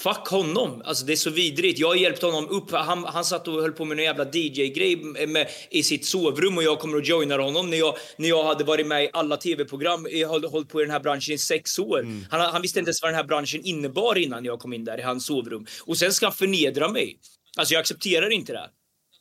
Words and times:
Fuck 0.00 0.28
honom! 0.28 0.82
Alltså 0.84 1.04
det 1.04 1.12
är 1.12 1.16
så 1.16 1.30
vidrigt. 1.30 1.78
Jag 1.78 1.88
har 1.88 1.94
hjälpt 1.94 2.22
honom 2.22 2.48
upp. 2.48 2.70
Han, 2.70 3.04
han 3.04 3.24
satt 3.24 3.48
och 3.48 3.62
höll 3.62 3.72
på 3.72 3.84
med 3.84 3.98
en 3.98 4.04
jävla 4.04 4.24
DJ-grej 4.24 5.02
i 5.70 5.82
sitt 5.82 6.06
sovrum 6.06 6.56
och 6.58 6.62
jag 6.62 6.78
kommer 6.78 6.96
och 6.96 7.02
joinar 7.02 7.38
honom 7.38 7.70
när 7.70 7.76
jag, 7.76 7.94
när 8.16 8.28
jag 8.28 8.44
hade 8.44 8.64
varit 8.64 8.86
med 8.86 9.04
i 9.04 9.10
alla 9.12 9.36
tv-program. 9.36 10.06
Jag 10.10 10.28
har 10.28 10.50
hållit 10.50 10.68
på 10.68 10.80
i 10.80 10.84
den 10.84 10.90
här 10.90 11.00
branschen 11.00 11.34
i 11.34 11.38
sex 11.38 11.78
år. 11.78 12.00
Mm. 12.00 12.24
Han, 12.30 12.40
han 12.40 12.62
visste 12.62 12.78
inte 12.78 12.88
ens 12.88 13.02
vad 13.02 13.10
den 13.10 13.16
här 13.16 13.24
branschen 13.24 13.60
innebar 13.64 14.18
innan 14.18 14.44
jag 14.44 14.58
kom 14.58 14.72
in 14.72 14.84
där 14.84 14.98
i 14.98 15.02
hans 15.02 15.26
sovrum. 15.26 15.66
Och 15.80 15.98
sen 15.98 16.12
ska 16.12 16.26
han 16.26 16.34
förnedra 16.34 16.88
mig. 16.88 17.18
Alltså 17.56 17.74
jag 17.74 17.80
accepterar 17.80 18.30
inte 18.30 18.52
det. 18.52 18.70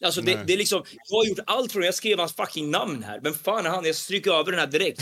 Alltså 0.06 0.22
det, 0.22 0.44
det 0.48 0.54
är 0.54 0.58
liksom, 0.58 0.84
jag 1.10 1.18
har 1.18 1.26
gjort 1.26 1.40
allt 1.46 1.72
från, 1.72 1.84
jag 1.84 1.96
skrev 1.96 2.20
hans 2.20 2.36
fucking 2.36 2.72
namn 2.72 3.04
här. 3.04 3.20
Men 3.24 3.34
fan 3.34 3.66
är 3.66 3.70
han? 3.70 3.86
Jag 3.86 3.96
stryker 3.96 4.32
över 4.32 4.52
den 4.52 4.60
här 4.60 4.68
direkt. 4.68 5.02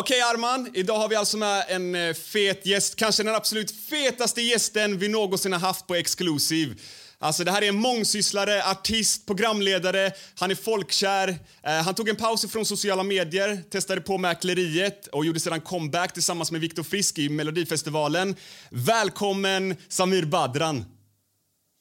Okej 0.00 0.20
Arman, 0.20 0.70
idag 0.74 0.98
har 0.98 1.08
vi 1.08 1.16
alltså 1.16 1.36
med 1.36 1.64
en 1.68 1.94
eh, 1.94 2.14
fet 2.14 2.66
gäst. 2.66 2.96
Kanske 2.96 3.22
den 3.22 3.34
absolut 3.34 3.70
fetaste 3.70 4.42
gästen 4.42 4.98
vi 4.98 5.08
någonsin 5.08 5.52
har 5.52 5.60
haft 5.60 5.86
på 5.86 5.94
Exclusive. 5.94 6.74
Alltså 7.18 7.44
det 7.44 7.50
här 7.50 7.62
är 7.62 7.68
en 7.68 7.76
mångsysslare, 7.76 8.70
artist, 8.70 9.26
programledare, 9.26 10.12
han 10.38 10.50
är 10.50 10.54
folkkär. 10.54 11.28
Eh, 11.62 11.72
han 11.72 11.94
tog 11.94 12.08
en 12.08 12.16
paus 12.16 12.52
från 12.52 12.64
sociala 12.64 13.02
medier, 13.02 13.62
testade 13.70 14.00
på 14.00 14.18
mäkleriet 14.18 15.06
och 15.06 15.26
gjorde 15.26 15.40
sedan 15.40 15.60
comeback 15.60 16.12
tillsammans 16.12 16.52
med 16.52 16.60
Viktor 16.60 16.82
Frisk 16.82 17.18
i 17.18 17.28
Melodifestivalen. 17.28 18.36
Välkommen 18.70 19.76
Samir 19.88 20.24
Badran. 20.24 20.84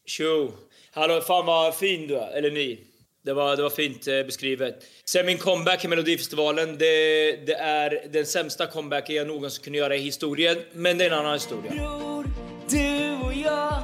Tjo! 0.06 0.52
Hallå, 0.92 1.22
fan 1.22 1.46
vad 1.46 1.76
fin 1.76 2.08
du 2.08 2.18
är. 2.18 2.38
Eller 2.38 2.52
ni. 2.52 2.89
Det 3.30 3.34
var, 3.34 3.56
det 3.56 3.64
var 3.64 3.70
fint 3.70 4.08
eh, 4.08 4.24
beskrivet. 4.24 4.84
Sen 5.06 5.26
min 5.26 5.38
comeback 5.38 5.86
i 5.86 5.88
Melodifestivalen, 5.88 6.78
det, 6.78 6.86
det 7.46 7.54
är 7.54 8.08
den 8.14 8.26
sämsta 8.26 8.68
comebacken 8.68 9.16
jag 9.16 9.28
någonsin 9.28 9.64
kunde 9.64 9.80
göra 9.80 9.96
i 9.96 10.00
historien. 10.02 10.58
Men 10.74 10.98
det 10.98 11.06
är 11.06 11.12
en 11.12 11.20
annan 11.20 11.34
historia. 11.34 11.72
Bror, 11.72 12.26
du 12.70 13.28
och 13.28 13.34
jag, 13.34 13.84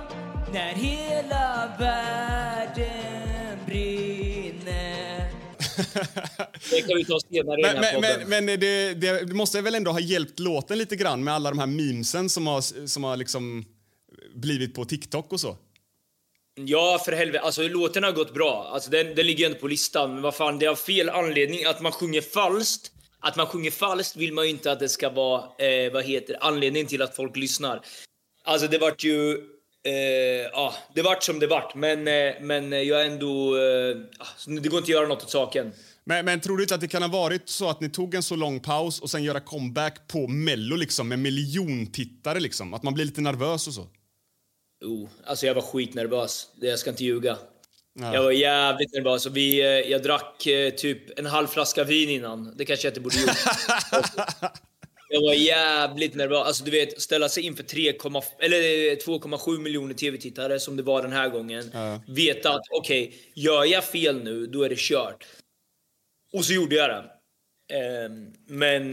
när 0.54 0.74
hela 0.74 1.72
världen 1.80 3.60
brinner 3.66 5.30
Det 6.72 6.82
kan 6.82 6.98
vi 6.98 7.06
ta 7.06 7.20
senare 7.20 7.60
i 7.60 7.64
den 7.64 7.74
Men, 7.76 7.84
här 7.84 8.02
men, 8.02 8.14
podden. 8.14 8.30
men, 8.30 8.46
men 8.46 8.60
det, 8.60 8.94
det 8.94 9.34
måste 9.34 9.62
väl 9.62 9.76
ändå 9.76 9.92
ha 9.92 10.00
hjälpt 10.00 10.40
låten 10.40 10.78
lite 10.78 10.96
grann 10.96 11.24
med 11.24 11.34
alla 11.34 11.50
de 11.50 11.60
här 11.60 11.68
memesen 11.68 12.30
som 12.30 12.48
har, 12.48 12.88
som 12.88 13.04
har 13.04 13.18
liksom 13.18 13.66
blivit 14.36 14.74
på 14.74 14.86
TikTok 14.86 15.34
och 15.34 15.40
så? 15.40 15.58
Ja, 16.56 17.02
för 17.06 17.12
helvete. 17.12 17.46
Alltså, 17.46 17.62
låten 17.62 18.04
har 18.04 18.12
gått 18.12 18.34
bra. 18.34 18.70
Alltså, 18.74 18.90
den, 18.90 19.16
den 19.16 19.26
ligger 19.26 19.46
ändå 19.46 19.58
på 19.58 19.68
listan. 19.68 20.14
Men 20.14 20.22
vad 20.22 20.36
fan, 20.36 20.60
det 20.60 20.66
är 20.66 20.70
av 20.70 20.76
fel 20.76 21.10
anledning. 21.10 21.66
Att 21.66 21.82
man 21.82 21.92
sjunger 21.92 22.22
falskt. 22.22 22.92
Att 23.20 23.36
man 23.36 23.48
sjunger 23.48 23.72
falskt 23.72 24.16
vill 24.16 24.34
man 24.34 24.44
ju 24.44 24.50
inte 24.50 24.72
att 24.72 24.80
det 24.80 24.90
ska 24.90 25.10
vara, 25.10 25.42
eh, 25.42 25.94
vad 25.94 26.04
heter 26.04 26.38
anledningen 26.42 26.88
till 26.88 27.02
att 27.02 27.16
folk 27.16 27.36
lyssnar. 27.36 27.82
Alltså, 28.44 28.68
det 28.68 28.78
vart 28.78 29.04
ju... 29.04 29.32
Eh, 29.84 30.60
ah, 30.60 30.74
det 30.96 31.02
vart 31.02 31.24
som 31.24 31.40
det 31.40 31.48
vart. 31.48 31.76
Men, 31.76 32.08
eh, 32.08 32.34
men 32.42 32.72
jag 32.72 33.02
är 33.02 33.06
ändå... 33.06 33.58
Eh, 33.58 33.98
ah, 34.20 34.28
det 34.46 34.70
går 34.70 34.78
inte 34.78 34.78
att 34.78 34.88
göra 34.88 35.08
något 35.08 35.24
åt 35.24 35.30
saken. 35.30 35.72
Men, 36.04 36.26
men 36.26 36.40
tror 36.40 36.58
du 36.58 36.64
inte 36.64 36.76
att 36.76 36.82
det 36.82 36.88
kan 36.88 37.02
ha 37.02 37.10
varit 37.10 37.50
så 37.50 37.70
att 37.70 37.82
ni 37.82 37.90
tog 37.90 38.16
en 38.16 38.24
så 38.24 38.36
lång 38.36 38.60
paus 38.60 39.00
och 39.00 39.10
sen 39.10 39.24
göra 39.24 39.40
comeback 39.40 40.08
på 40.08 40.28
Mello 40.28 40.76
liksom 40.76 41.08
med 41.08 41.20
miljontittare 41.20 42.40
liksom? 42.40 42.74
Att 42.74 42.84
man 42.84 42.94
blir 42.94 43.06
lite 43.06 43.22
nervös 43.22 43.68
och 43.68 43.74
så? 43.74 43.88
Oh, 44.86 45.10
alltså 45.26 45.46
jag 45.46 45.54
var 45.54 45.62
skitnervös. 45.62 46.50
Det- 46.56 46.68
Jag 46.68 46.80
ska 46.80 46.90
inte 46.90 47.04
ljuga. 47.04 47.38
Ja. 48.00 48.14
Jag 48.14 48.24
var 48.24 48.32
jävligt 48.32 48.94
nervös. 48.94 49.26
Och 49.26 49.38
vi, 49.38 49.60
eh, 49.62 49.68
jag 49.68 50.04
drack 50.04 50.48
eh, 50.48 50.70
typ 50.74 51.20
en 51.20 51.26
halv 51.26 51.48
flaska 51.48 51.84
vin 51.84 52.10
innan. 52.10 52.54
Det 52.58 52.66
kanske 52.66 52.88
jag 52.88 52.92
inte 52.92 53.02
borde 53.02 53.20
gjort. 53.22 53.30
jag 55.10 55.22
var 55.22 55.34
jävligt 55.34 56.16
nervös. 56.16 56.48
Alltså 56.48 56.64
du 56.64 56.72
vet, 56.72 57.02
ställa 57.02 57.30
sig 57.30 57.44
inför 57.44 57.64
3,f- 57.64 58.24
eller 58.40 58.58
eh, 58.58 58.96
2,7 58.98 59.60
miljoner 59.60 59.94
tv-tittare 59.94 60.60
som 60.60 60.76
det 60.76 60.84
var 60.84 61.02
den 61.02 61.12
här 61.12 61.30
gången. 61.30 61.72
Veta 62.08 62.54
att 62.54 62.66
okej, 62.72 63.14
gör 63.34 63.66
jag 63.66 63.84
fel 63.84 64.24
nu, 64.24 64.46
då 64.48 64.64
är 64.64 64.70
det 64.70 64.78
kört. 64.80 65.26
Och 66.34 66.46
så 66.46 66.54
gjorde 66.54 66.76
jag 66.76 66.90
det. 66.90 67.04
Ehm, 67.78 68.34
men, 68.48 68.90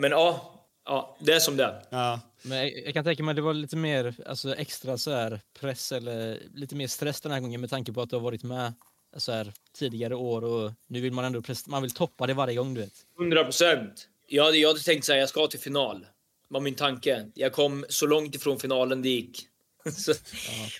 men 0.00 0.10
ja, 0.10 0.54
ja, 0.84 1.18
det 1.20 1.32
är 1.32 1.38
som 1.38 1.56
det 1.56 1.64
är. 1.64 1.82
Ja. 1.90 2.20
Men 2.42 2.58
jag, 2.58 2.86
jag 2.86 2.94
kan 2.94 3.04
tänka 3.04 3.22
mig 3.22 3.32
att 3.32 3.36
det 3.36 3.42
var 3.42 3.54
lite 3.54 3.76
mer 3.76 4.14
alltså, 4.26 4.54
extra 4.54 4.98
så 4.98 5.10
här, 5.10 5.40
press 5.60 5.92
eller 5.92 6.38
lite 6.54 6.74
mer 6.74 6.86
stress 6.86 7.20
den 7.20 7.32
här 7.32 7.40
gången 7.40 7.60
med 7.60 7.70
tanke 7.70 7.92
på 7.92 8.02
att 8.02 8.10
du 8.10 8.16
har 8.16 8.20
varit 8.20 8.42
med 8.42 8.74
så 9.16 9.32
här, 9.32 9.52
tidigare 9.78 10.14
år 10.14 10.44
och 10.44 10.72
nu 10.86 11.00
vill 11.00 11.12
man 11.12 11.24
ändå 11.24 11.42
man 11.66 11.82
vill 11.82 11.90
toppa 11.90 12.26
det 12.26 12.34
varje 12.34 12.56
gång 12.56 12.74
du 12.74 12.80
vet. 12.80 12.92
100 13.18 13.44
procent. 13.44 14.08
Jag, 14.26 14.56
jag 14.56 14.68
hade 14.68 14.80
tänkt 14.80 15.04
säga 15.04 15.18
jag 15.18 15.28
ska 15.28 15.46
till 15.46 15.60
final. 15.60 16.06
var 16.48 16.60
min 16.60 16.74
tanke. 16.74 17.26
Jag 17.34 17.52
kom 17.52 17.84
så 17.88 18.06
långt 18.06 18.34
ifrån 18.34 18.58
finalen 18.58 19.02
det 19.02 19.08
gick. 19.08 19.46
så, 19.96 20.14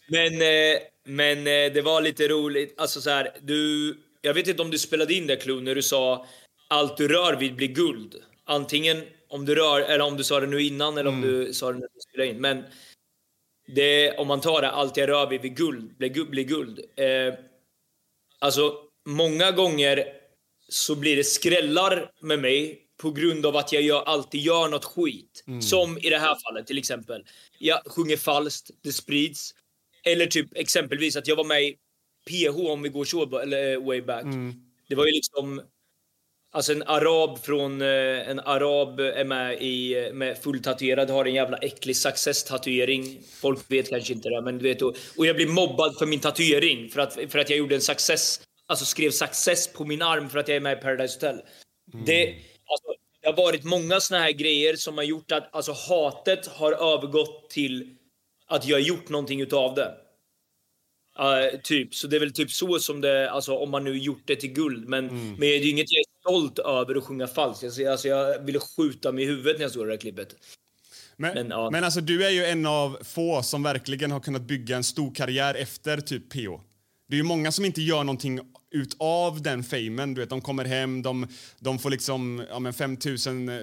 Men, 0.08 0.32
eh, 0.32 0.78
men 1.04 1.38
eh, 1.38 1.72
det 1.74 1.82
var 1.84 2.00
lite 2.00 2.28
roligt. 2.28 2.80
Alltså 2.80 3.00
så 3.00 3.10
här, 3.10 3.30
du, 3.40 3.96
jag 4.20 4.34
vet 4.34 4.48
inte 4.48 4.62
om 4.62 4.70
du 4.70 4.78
spelade 4.78 5.14
in 5.14 5.26
det 5.26 5.36
Klo 5.36 5.60
när 5.60 5.74
du 5.74 5.82
sa 5.82 6.26
allt 6.68 6.96
du 6.96 7.08
rör 7.08 7.36
vid 7.36 7.56
blir 7.56 7.68
guld. 7.68 8.14
Antingen 8.44 9.02
om 9.30 9.44
du 9.44 9.54
rör, 9.54 9.80
eller 9.80 10.04
om 10.04 10.16
du 10.16 10.24
sa 10.24 10.40
det 10.40 10.46
nu 10.46 10.62
innan 10.62 10.98
eller 10.98 11.10
om 11.10 11.20
du 11.20 11.54
sa 11.54 11.72
det 11.72 11.78
när 11.78 11.88
du 11.94 12.00
spelade 12.10 12.30
in. 12.30 12.40
Men 12.40 12.64
det, 13.66 14.18
om 14.18 14.28
man 14.28 14.40
tar 14.40 14.62
det, 14.62 14.70
allt 14.70 14.96
jag 14.96 15.08
rör 15.08 15.26
vid 15.26 15.40
blir 15.40 15.50
guld. 15.50 15.96
Blir 15.96 16.08
guld, 16.08 16.30
blir 16.30 16.44
guld. 16.44 16.80
Eh, 16.96 17.34
alltså, 18.38 18.74
många 19.06 19.50
gånger 19.50 20.04
så 20.68 20.94
blir 20.94 21.16
det 21.16 21.24
skrällar 21.24 22.10
med 22.20 22.38
mig 22.38 22.86
på 22.96 23.10
grund 23.10 23.46
av 23.46 23.56
att 23.56 23.72
jag 23.72 23.82
gör, 23.82 24.02
alltid 24.02 24.40
gör 24.40 24.68
något 24.68 24.84
skit. 24.84 25.44
Som 25.62 25.98
i 25.98 26.10
det 26.10 26.18
här 26.18 26.36
fallet 26.46 26.66
till 26.66 26.78
exempel. 26.78 27.24
Jag 27.58 27.80
sjunger 27.86 28.16
falskt, 28.16 28.70
det 28.82 28.92
sprids. 28.92 29.54
Eller 30.04 30.26
typ 30.26 30.56
exempelvis 30.56 31.16
att 31.16 31.28
jag 31.28 31.36
var 31.36 31.44
med 31.44 31.62
i 31.62 31.76
PH 32.28 32.70
om 32.70 32.82
vi 32.82 32.88
går 32.88 33.04
så, 33.04 33.38
eller 33.38 33.72
eh, 33.72 33.84
way 33.84 34.00
back. 34.02 34.24
Det 34.88 34.94
var 34.94 35.06
ju 35.06 35.12
liksom... 35.12 35.62
Alltså 36.52 36.72
en 36.72 36.82
arab 36.82 37.38
från... 37.38 37.82
eh, 37.82 38.28
En 38.28 38.40
arab 38.40 39.00
är 39.00 39.24
med 39.24 39.62
i... 39.62 40.10
Med 40.12 40.38
fulltatuerad, 40.38 41.10
har 41.10 41.24
en 41.24 41.34
jävla 41.34 41.56
äcklig 41.56 41.96
success-tatuering. 41.96 43.22
Folk 43.40 43.70
vet 43.70 43.88
kanske 43.88 44.12
inte 44.12 44.28
det, 44.28 44.42
men 44.42 44.58
du 44.58 44.64
vet... 44.64 44.82
Och, 44.82 44.96
och 45.16 45.26
jag 45.26 45.36
blir 45.36 45.48
mobbad 45.48 45.98
för 45.98 46.06
min 46.06 46.20
tatuering. 46.20 46.90
För 46.90 47.00
att, 47.00 47.18
för 47.28 47.38
att 47.38 47.50
jag 47.50 47.58
gjorde 47.58 47.74
en 47.74 47.80
success... 47.80 48.40
Alltså 48.66 48.84
skrev 48.84 49.10
success 49.10 49.72
på 49.72 49.84
min 49.84 50.02
arm 50.02 50.28
för 50.28 50.38
att 50.38 50.48
jag 50.48 50.56
är 50.56 50.60
med 50.60 50.78
i 50.78 50.80
Paradise 50.80 51.14
Hotel. 51.16 51.40
Det, 52.06 52.26
alltså, 52.66 52.94
det 53.20 53.28
har 53.28 53.36
varit 53.36 53.64
många 53.64 54.00
såna 54.00 54.20
här 54.20 54.32
grejer 54.32 54.76
som 54.76 54.96
har 54.96 55.04
gjort 55.04 55.32
att 55.32 55.54
alltså, 55.54 55.72
hatet 55.72 56.46
har 56.46 56.72
övergått 56.72 57.50
till 57.50 57.96
att 58.46 58.66
jag 58.66 58.76
har 58.76 58.80
gjort 58.80 59.08
någonting 59.08 59.40
utav 59.40 59.74
det. 59.74 59.94
Uh, 61.20 61.60
typ. 61.62 61.94
Så 61.94 62.06
det 62.06 62.16
är 62.16 62.20
väl 62.20 62.32
typ 62.32 62.50
så 62.50 62.78
som 62.78 63.00
det, 63.00 63.30
alltså 63.30 63.56
om 63.56 63.70
man 63.70 63.84
nu 63.84 63.98
gjort 63.98 64.22
det 64.24 64.36
till 64.36 64.52
guld. 64.52 64.88
Men, 64.88 65.06
men 65.06 65.40
det 65.40 65.46
är 65.46 65.58
ju 65.58 65.70
inget 65.70 65.92
jag 65.92 66.04
stolt 66.30 66.58
över 66.58 66.94
att 66.94 67.04
sjunga 67.04 67.26
falskt. 67.26 67.64
Alltså, 67.64 67.88
alltså, 67.88 68.08
jag 68.08 68.38
ville 68.38 68.60
skjuta 68.60 69.12
mig 69.12 69.24
i 69.24 69.26
huvudet 69.26 69.56
när 69.56 69.62
jag 69.62 69.72
såg 69.72 69.86
det 69.86 69.92
där 69.92 69.96
klippet. 69.96 70.36
Men, 71.16 71.34
Men, 71.34 71.50
ja. 71.50 71.70
men 71.70 71.84
alltså, 71.84 72.00
du 72.00 72.26
är 72.26 72.30
ju 72.30 72.44
en 72.44 72.66
av 72.66 72.98
få 73.02 73.42
som 73.42 73.62
verkligen 73.62 74.10
har 74.10 74.20
kunnat 74.20 74.42
bygga 74.42 74.76
en 74.76 74.84
stor 74.84 75.14
karriär 75.14 75.54
efter 75.54 76.00
typ 76.00 76.32
PO. 76.32 76.60
Det 77.08 77.14
är 77.14 77.18
ju 77.18 77.22
många 77.22 77.52
som 77.52 77.64
inte 77.64 77.82
gör 77.82 78.04
någonting 78.04 78.40
utav 78.70 79.42
den 79.42 79.64
famen. 79.64 80.14
Du 80.14 80.20
vet, 80.20 80.30
de 80.30 80.40
kommer 80.40 80.64
hem, 80.64 81.02
de, 81.02 81.26
de 81.58 81.78
får 81.78 81.90
liksom 81.90 82.44
ja, 82.50 82.58
men 82.58 82.72
5 82.72 82.96
000 83.26 83.48
eh, 83.48 83.54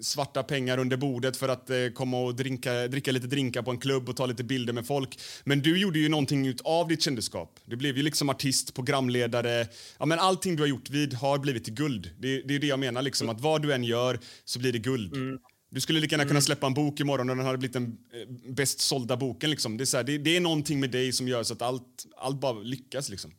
svarta 0.00 0.42
pengar 0.42 0.78
under 0.78 0.96
bordet 0.96 1.36
för 1.36 1.48
att 1.48 1.70
eh, 1.70 1.76
komma 1.94 2.18
och 2.18 2.34
drinka, 2.34 2.88
dricka 2.88 3.12
lite 3.12 3.26
drinkar 3.26 3.62
på 3.62 3.70
en 3.70 3.78
klubb 3.78 4.08
och 4.08 4.16
ta 4.16 4.26
lite 4.26 4.44
bilder 4.44 4.72
med 4.72 4.86
folk. 4.86 5.18
Men 5.44 5.60
du 5.62 5.78
gjorde 5.78 5.98
ju 5.98 6.08
någonting 6.08 6.46
utav 6.46 6.88
ditt 6.88 7.02
kändisskap. 7.02 7.60
Du 7.64 7.76
blev 7.76 7.96
ju 7.96 8.02
liksom 8.02 8.28
artist, 8.28 8.74
programledare. 8.74 9.66
Ja, 9.98 10.06
men 10.06 10.18
allting 10.18 10.56
du 10.56 10.62
har 10.62 10.68
gjort 10.68 10.90
vid 10.90 11.14
har 11.14 11.38
blivit 11.38 11.64
till 11.64 11.74
guld. 11.74 12.10
Det, 12.18 12.42
det 12.42 12.54
är 12.54 12.58
det 12.58 12.66
jag 12.66 12.78
menar, 12.78 13.02
liksom, 13.02 13.28
att 13.28 13.40
vad 13.40 13.62
du 13.62 13.72
än 13.72 13.84
gör 13.84 14.20
så 14.44 14.58
blir 14.58 14.72
det 14.72 14.78
guld. 14.78 15.40
Du 15.70 15.80
skulle 15.80 16.00
lika 16.00 16.16
gärna 16.16 16.28
kunna 16.28 16.40
släppa 16.40 16.66
en 16.66 16.74
bok 16.74 17.00
imorgon 17.00 17.30
och 17.30 17.36
den 17.36 17.46
hade 17.46 17.58
blivit 17.58 17.72
den 17.72 17.84
eh, 17.84 18.52
bäst 18.52 18.80
sålda 18.80 19.16
boken. 19.16 19.50
Liksom. 19.50 19.76
Det, 19.76 19.84
är 19.84 19.86
så 19.86 19.96
här, 19.96 20.04
det, 20.04 20.18
det 20.18 20.36
är 20.36 20.40
någonting 20.40 20.80
med 20.80 20.90
dig 20.90 21.12
som 21.12 21.28
gör 21.28 21.42
så 21.42 21.54
att 21.54 21.62
allt, 21.62 22.06
allt 22.16 22.40
bara 22.40 22.52
lyckas. 22.52 23.08
Liksom. 23.08 23.32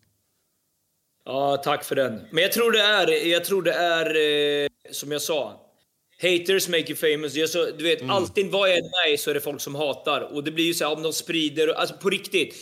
Ja, 1.25 1.57
tack 1.57 1.83
för 1.83 1.95
den. 1.95 2.21
Men 2.31 2.43
jag 2.43 2.51
tror 2.51 2.71
det 2.71 2.81
är, 2.81 3.27
jag 3.27 3.45
tror 3.45 3.61
det 3.61 3.73
är 3.73 4.05
eh, 4.63 4.69
som 4.91 5.11
jag 5.11 5.21
sa. 5.21 5.61
Haters 6.21 6.67
make 6.67 6.85
you 6.87 6.95
famous. 6.95 7.35
Jag 7.35 7.49
så, 7.49 7.65
du 7.65 7.83
vet, 7.83 8.09
alltid 8.09 8.51
vad 8.51 8.69
jag 8.69 8.77
än 8.77 8.83
är 8.85 9.17
så 9.17 9.29
är 9.29 9.33
det 9.33 9.41
folk 9.41 9.61
som 9.61 9.75
hatar. 9.75 10.21
Och 10.21 10.43
det 10.43 10.51
blir 10.51 10.65
ju 10.65 10.73
så 10.73 10.85
här, 10.85 10.95
om 10.95 11.03
de 11.03 11.13
sprider, 11.13 11.67
alltså 11.67 11.95
på 11.95 12.09
riktigt. 12.09 12.55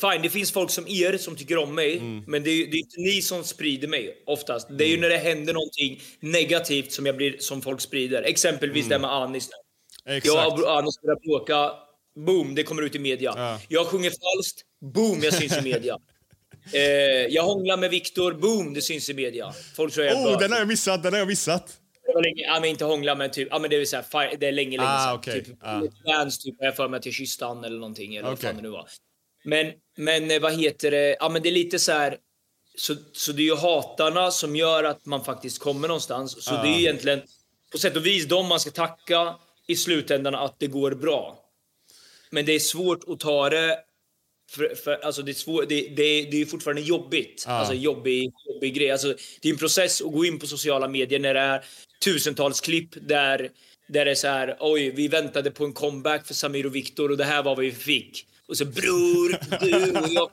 Fine, 0.00 0.22
det 0.22 0.30
finns 0.30 0.52
folk 0.52 0.70
som 0.70 0.88
er 0.88 1.16
som 1.16 1.36
tycker 1.36 1.58
om 1.58 1.74
mig, 1.74 2.00
men 2.26 2.42
det 2.42 2.50
är, 2.50 2.66
det 2.66 2.76
är 2.76 2.78
inte 2.78 3.00
ni 3.00 3.22
som 3.22 3.44
sprider 3.44 3.88
mig 3.88 4.22
oftast. 4.26 4.68
Det 4.70 4.84
är 4.84 4.88
ju 4.88 5.00
när 5.00 5.08
det 5.08 5.16
händer 5.16 5.54
någonting 5.54 6.00
negativt 6.20 6.92
som, 6.92 7.06
jag 7.06 7.16
blir, 7.16 7.36
som 7.38 7.62
folk 7.62 7.80
sprider. 7.80 8.22
Exempelvis 8.22 8.88
det 8.88 8.98
med 8.98 9.12
Anis. 9.12 9.50
Exakt. 10.06 10.26
Jag 10.26 10.60
och 10.60 10.78
Anis 10.78 11.00
börjar 11.00 11.18
bråka, 11.26 11.72
boom, 12.26 12.54
det 12.54 12.62
kommer 12.62 12.82
ut 12.82 12.94
i 12.94 12.98
media. 12.98 13.32
Ja. 13.36 13.60
Jag 13.68 13.86
sjunger 13.86 14.10
falskt, 14.10 14.62
boom, 14.94 15.20
jag 15.22 15.34
syns 15.34 15.58
i 15.58 15.62
media. 15.62 15.98
eh, 16.72 16.80
jag 17.28 17.42
hånglar 17.42 17.76
med 17.76 17.90
Viktor, 17.90 18.32
boom, 18.32 18.74
det 18.74 18.82
syns 18.82 19.10
i 19.10 19.14
media. 19.14 19.52
Folk 19.76 19.94
tror 19.94 20.06
jag 20.06 20.16
är 20.16 20.26
Oh, 20.26 20.38
den 20.38 20.52
har 20.52 20.58
jag 20.58 20.68
missat! 20.68 21.02
Den 21.02 21.12
har 21.12 21.18
jag 21.18 21.28
missat. 21.28 21.76
Ja, 22.36 22.60
men 22.60 22.70
inte 22.70 22.84
hångla, 22.84 23.14
men 23.14 23.30
typ, 23.30 23.48
ja 23.50 23.58
men 23.58 23.70
det 23.70 23.76
är 23.76 23.84
så 23.84 23.96
här, 23.96 24.36
det 24.36 24.46
är 24.46 24.52
länge, 24.52 24.76
länge 24.76 24.88
Ah, 24.88 25.14
okej. 25.14 25.44
Typ, 25.44 25.56
Ah. 25.60 25.82
Dance, 26.04 26.42
typ, 26.42 26.54
jag 26.58 26.76
för 26.76 26.88
mig 26.88 26.98
att 26.98 27.06
jag 27.06 27.14
kysste 27.14 27.44
han 27.44 27.64
eller 27.64 27.78
någonting, 27.78 28.16
eller 28.16 28.28
vad 28.28 28.32
Okej. 28.38 28.46
fan 28.46 28.56
det 28.56 28.62
nu 28.62 28.68
var. 28.68 28.88
Men, 29.44 29.72
men 29.96 30.30
eh, 30.30 30.40
vad 30.40 30.60
heter 30.60 30.90
det, 30.90 31.16
ja 31.20 31.28
men 31.28 31.42
det 31.42 31.48
är 31.48 31.52
lite 31.52 31.78
så 31.78 31.92
här, 31.92 32.16
så, 32.78 32.94
så 33.12 33.32
det 33.32 33.42
är 33.42 33.44
ju 33.44 33.56
hatarna 33.56 34.30
som 34.30 34.56
gör 34.56 34.84
att 34.84 35.06
man 35.06 35.24
faktiskt 35.24 35.58
kommer 35.58 35.88
någonstans. 35.88 36.44
Så 36.44 36.50
det 36.54 36.68
är 36.68 36.72
ju 36.72 36.80
egentligen 36.80 37.22
på 37.72 37.78
sätt 37.78 37.96
och 37.96 38.06
vis 38.06 38.26
de 38.26 38.46
man 38.48 38.60
ska 38.60 38.70
tacka 38.70 39.34
i 39.66 39.76
slutändan 39.76 40.34
att 40.34 40.58
det 40.58 40.66
går 40.66 40.90
bra. 40.90 41.38
Men 42.30 42.46
det 42.46 42.52
är 42.52 42.58
svårt 42.58 43.00
att 43.08 43.20
ta 43.20 43.50
det 43.50 43.78
för, 44.50 44.74
för, 44.74 45.04
alltså 45.04 45.22
det, 45.22 45.30
är 45.30 45.34
svår, 45.34 45.66
det, 45.68 45.80
det, 45.80 46.22
det 46.30 46.42
är 46.42 46.46
fortfarande 46.46 46.82
jobbigt. 46.82 47.44
Alltså 47.46 47.74
jobbig, 47.74 48.32
jobbig 48.48 48.74
grej. 48.74 48.90
Alltså, 48.90 49.14
det 49.40 49.48
är 49.48 49.52
en 49.52 49.58
process 49.58 50.02
att 50.02 50.12
gå 50.12 50.24
in 50.24 50.38
på 50.38 50.46
sociala 50.46 50.88
medier 50.88 51.18
när 51.18 51.34
det 51.34 51.40
är 51.40 51.64
tusentals 52.04 52.60
klipp 52.60 52.94
där, 53.00 53.50
där 53.88 54.04
det 54.04 54.10
är 54.10 54.14
så 54.14 54.28
här, 54.28 54.56
oj, 54.60 54.90
vi 54.90 55.08
väntade 55.08 55.50
på 55.50 55.64
en 55.64 55.72
comeback 55.72 56.26
för 56.26 56.34
Samir 56.34 56.66
och 56.66 56.76
Viktor 56.76 57.10
och 57.10 57.16
det 57.16 57.24
här 57.24 57.42
var 57.42 57.56
vad 57.56 57.64
vi 57.64 57.72
fick. 57.72 58.26
Och 58.48 58.56
så 58.56 58.64
bror, 58.64 59.60
du 59.60 59.98
och 59.98 60.08
jag 60.08 60.30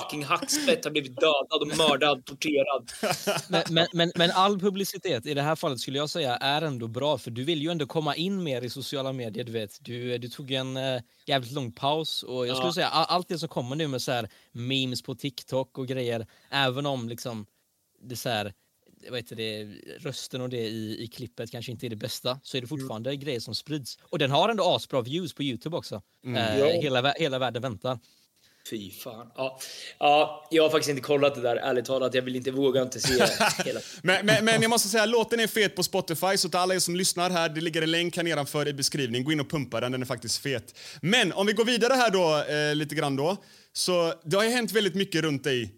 fucking 0.00 0.24
hackspett 0.24 0.84
har 0.84 0.90
blivit 0.90 1.16
dödad 1.20 1.60
och 1.62 1.76
mördad, 1.78 2.24
torterad. 2.24 2.90
Men, 3.48 3.62
men, 3.70 3.86
men, 3.92 4.12
men 4.16 4.30
all 4.30 4.58
publicitet 4.60 5.26
i 5.26 5.34
det 5.34 5.42
här 5.42 5.56
fallet 5.56 5.80
skulle 5.80 5.98
jag 5.98 6.10
säga 6.10 6.36
är 6.36 6.62
ändå 6.62 6.86
bra 6.88 7.18
för 7.18 7.30
du 7.30 7.44
vill 7.44 7.62
ju 7.62 7.70
ändå 7.70 7.86
komma 7.86 8.16
in 8.16 8.42
mer 8.42 8.62
i 8.62 8.70
sociala 8.70 9.12
medier. 9.12 9.44
Du 9.44 9.52
vet, 9.52 9.78
du, 9.84 10.18
du 10.18 10.28
tog 10.28 10.50
en 10.50 10.76
eh, 10.76 11.00
jävligt 11.26 11.52
lång 11.52 11.72
paus 11.72 12.22
och 12.22 12.46
jag 12.46 12.56
skulle 12.56 12.68
Ja. 12.68 12.74
säga 12.74 12.88
all, 12.88 13.06
allt 13.08 13.28
det 13.28 13.38
som 13.38 13.48
kommer 13.48 13.76
nu 13.76 13.88
med 13.88 14.02
så 14.02 14.12
här 14.12 14.28
memes 14.52 15.02
på 15.02 15.14
TikTok 15.14 15.78
och 15.78 15.86
grejer, 15.88 16.26
även 16.50 16.86
om 16.86 17.08
liksom 17.08 17.46
det 18.02 18.16
så 18.16 18.28
här, 18.28 18.52
vad 19.10 19.18
heter 19.18 19.36
det, 19.36 19.64
rösten 19.98 20.40
och 20.40 20.48
det 20.48 20.68
i, 20.68 21.02
i 21.04 21.06
klippet 21.06 21.50
kanske 21.50 21.72
inte 21.72 21.86
är 21.86 21.90
det 21.90 21.96
bästa 21.96 22.40
så 22.42 22.56
är 22.56 22.60
det 22.60 22.66
fortfarande 22.66 23.16
grejer 23.16 23.40
som 23.40 23.54
sprids. 23.54 23.98
Och 24.02 24.18
den 24.18 24.30
har 24.30 24.48
ändå 24.48 24.64
asbra 24.64 25.00
views 25.02 25.34
på 25.34 25.42
Youtube 25.42 25.76
också. 25.76 26.02
Eh, 26.26 26.58
Ja. 26.58 26.66
hela, 26.66 27.12
hela 27.12 27.38
världen 27.38 27.62
väntar. 27.62 27.98
Fy 28.70 28.90
fan. 28.90 29.26
Ja. 29.36 29.58
ja, 29.98 30.48
jag 30.50 30.62
har 30.62 30.70
faktiskt 30.70 30.90
inte 30.90 31.02
kollat 31.02 31.34
det 31.34 31.40
där, 31.40 31.56
ärligt 31.56 31.84
talat. 31.84 32.14
Jag 32.14 32.22
vill 32.22 32.36
inte, 32.36 32.50
våga 32.50 32.82
inte 32.82 33.00
se 33.00 33.12
hela. 33.64 33.80
Men, 34.02 34.26
men, 34.26 34.44
men 34.44 34.62
jag 34.62 34.68
måste 34.68 34.88
säga, 34.88 35.06
låten 35.06 35.40
är 35.40 35.46
fet 35.46 35.76
på 35.76 35.82
Spotify, 35.82 36.36
så 36.36 36.48
till 36.48 36.58
alla 36.58 36.74
er 36.74 36.78
som 36.78 36.96
lyssnar 36.96 37.30
här, 37.30 37.48
det 37.48 37.60
ligger 37.60 37.82
en 37.82 37.90
länk 37.90 38.16
här 38.16 38.24
nedanför 38.24 38.68
i 38.68 38.72
beskrivningen. 38.72 39.24
Gå 39.24 39.32
in 39.32 39.40
och 39.40 39.50
pumpa 39.50 39.80
den, 39.80 39.92
den 39.92 40.02
är 40.02 40.06
faktiskt 40.06 40.38
fet. 40.38 40.78
Men 41.02 41.32
om 41.32 41.46
vi 41.46 41.52
går 41.52 41.64
vidare 41.64 41.94
här 41.94 42.10
då, 42.10 42.52
eh, 42.52 42.74
lite 42.74 42.94
grann 42.94 43.16
då. 43.16 43.36
Så 43.72 44.14
det 44.24 44.36
har 44.36 44.44
ju 44.44 44.50
hänt 44.50 44.72
väldigt 44.72 44.94
mycket 44.94 45.22
runt 45.22 45.44
dig 45.44 45.77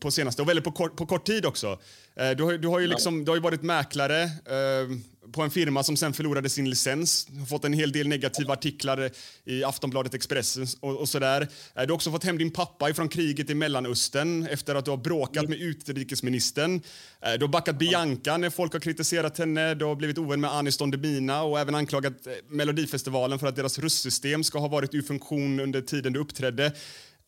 på 0.00 0.10
senaste, 0.10 0.42
och 0.42 0.48
väldigt 0.48 0.64
på 0.64 0.72
kort, 0.72 0.96
på 0.96 1.06
kort 1.06 1.26
tid 1.26 1.46
också. 1.46 1.78
Eh, 2.16 2.30
du, 2.30 2.42
har, 2.42 2.52
ju- 2.52 2.58
du, 2.58 2.68
har 2.68 2.80
ju 2.80 2.86
liksom, 2.86 3.24
du 3.24 3.30
har 3.30 3.36
ju 3.36 3.42
varit 3.42 3.62
mäklare 3.62 4.22
eh, 4.22 4.88
på 5.32 5.42
en 5.42 5.50
firma 5.50 5.82
som 5.82 5.96
sen 5.96 6.12
förlorade 6.12 6.48
sin 6.48 6.70
licens. 6.70 7.26
Du 7.30 7.38
har 7.38 7.46
fått 7.46 7.64
en 7.64 7.72
hel 7.72 7.92
del 7.92 8.08
negativa 8.08 8.52
artiklar 8.52 9.10
i 9.44 9.64
Aftonbladet 9.64 10.14
Expressen 10.14 10.66
och, 10.80 10.96
och 10.96 11.08
sådär. 11.08 11.40
Eh, 11.74 11.82
du 11.82 11.88
har 11.88 11.92
också 11.94 12.10
fått 12.10 12.24
hem 12.24 12.38
din 12.38 12.50
pappa 12.50 12.90
ifrån 12.90 13.08
kriget 13.08 13.50
i 13.50 13.54
Mellanöstern 13.54 14.46
efter 14.46 14.74
att 14.74 14.84
du 14.84 14.90
har 14.90 14.98
bråkat 14.98 15.48
med 15.48 15.58
utrikesministern. 15.60 16.80
Eh, 17.20 17.32
du 17.32 17.40
har 17.40 17.48
backat 17.48 17.78
Bianca 17.78 18.36
när 18.36 18.50
folk 18.50 18.72
har 18.72 18.80
kritiserat 18.80 19.38
henne. 19.38 19.74
Du 19.74 19.84
har 19.84 19.94
blivit 19.94 20.18
ovän 20.18 20.40
med 20.40 20.52
Anis 20.54 20.76
Don 20.76 20.90
Demina 20.90 21.42
och 21.42 21.60
även 21.60 21.74
anklagat 21.74 22.26
eh, 22.26 22.32
Melodifestivalen 22.48 23.38
för 23.38 23.46
att 23.46 23.56
deras 23.56 23.78
röstsystem 23.78 24.44
ska 24.44 24.58
ha 24.58 24.68
varit 24.68 24.94
ur 24.94 25.02
funktion 25.02 25.60
under 25.60 25.80
tiden 25.80 26.12
du 26.12 26.20
uppträdde. 26.20 26.72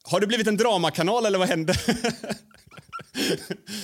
Har 0.03 0.21
du 0.21 0.27
blivit 0.27 0.47
en 0.47 0.57
dramakanal 0.57 1.27
eller 1.27 1.39
vad 1.39 1.49
hände? 1.49 1.75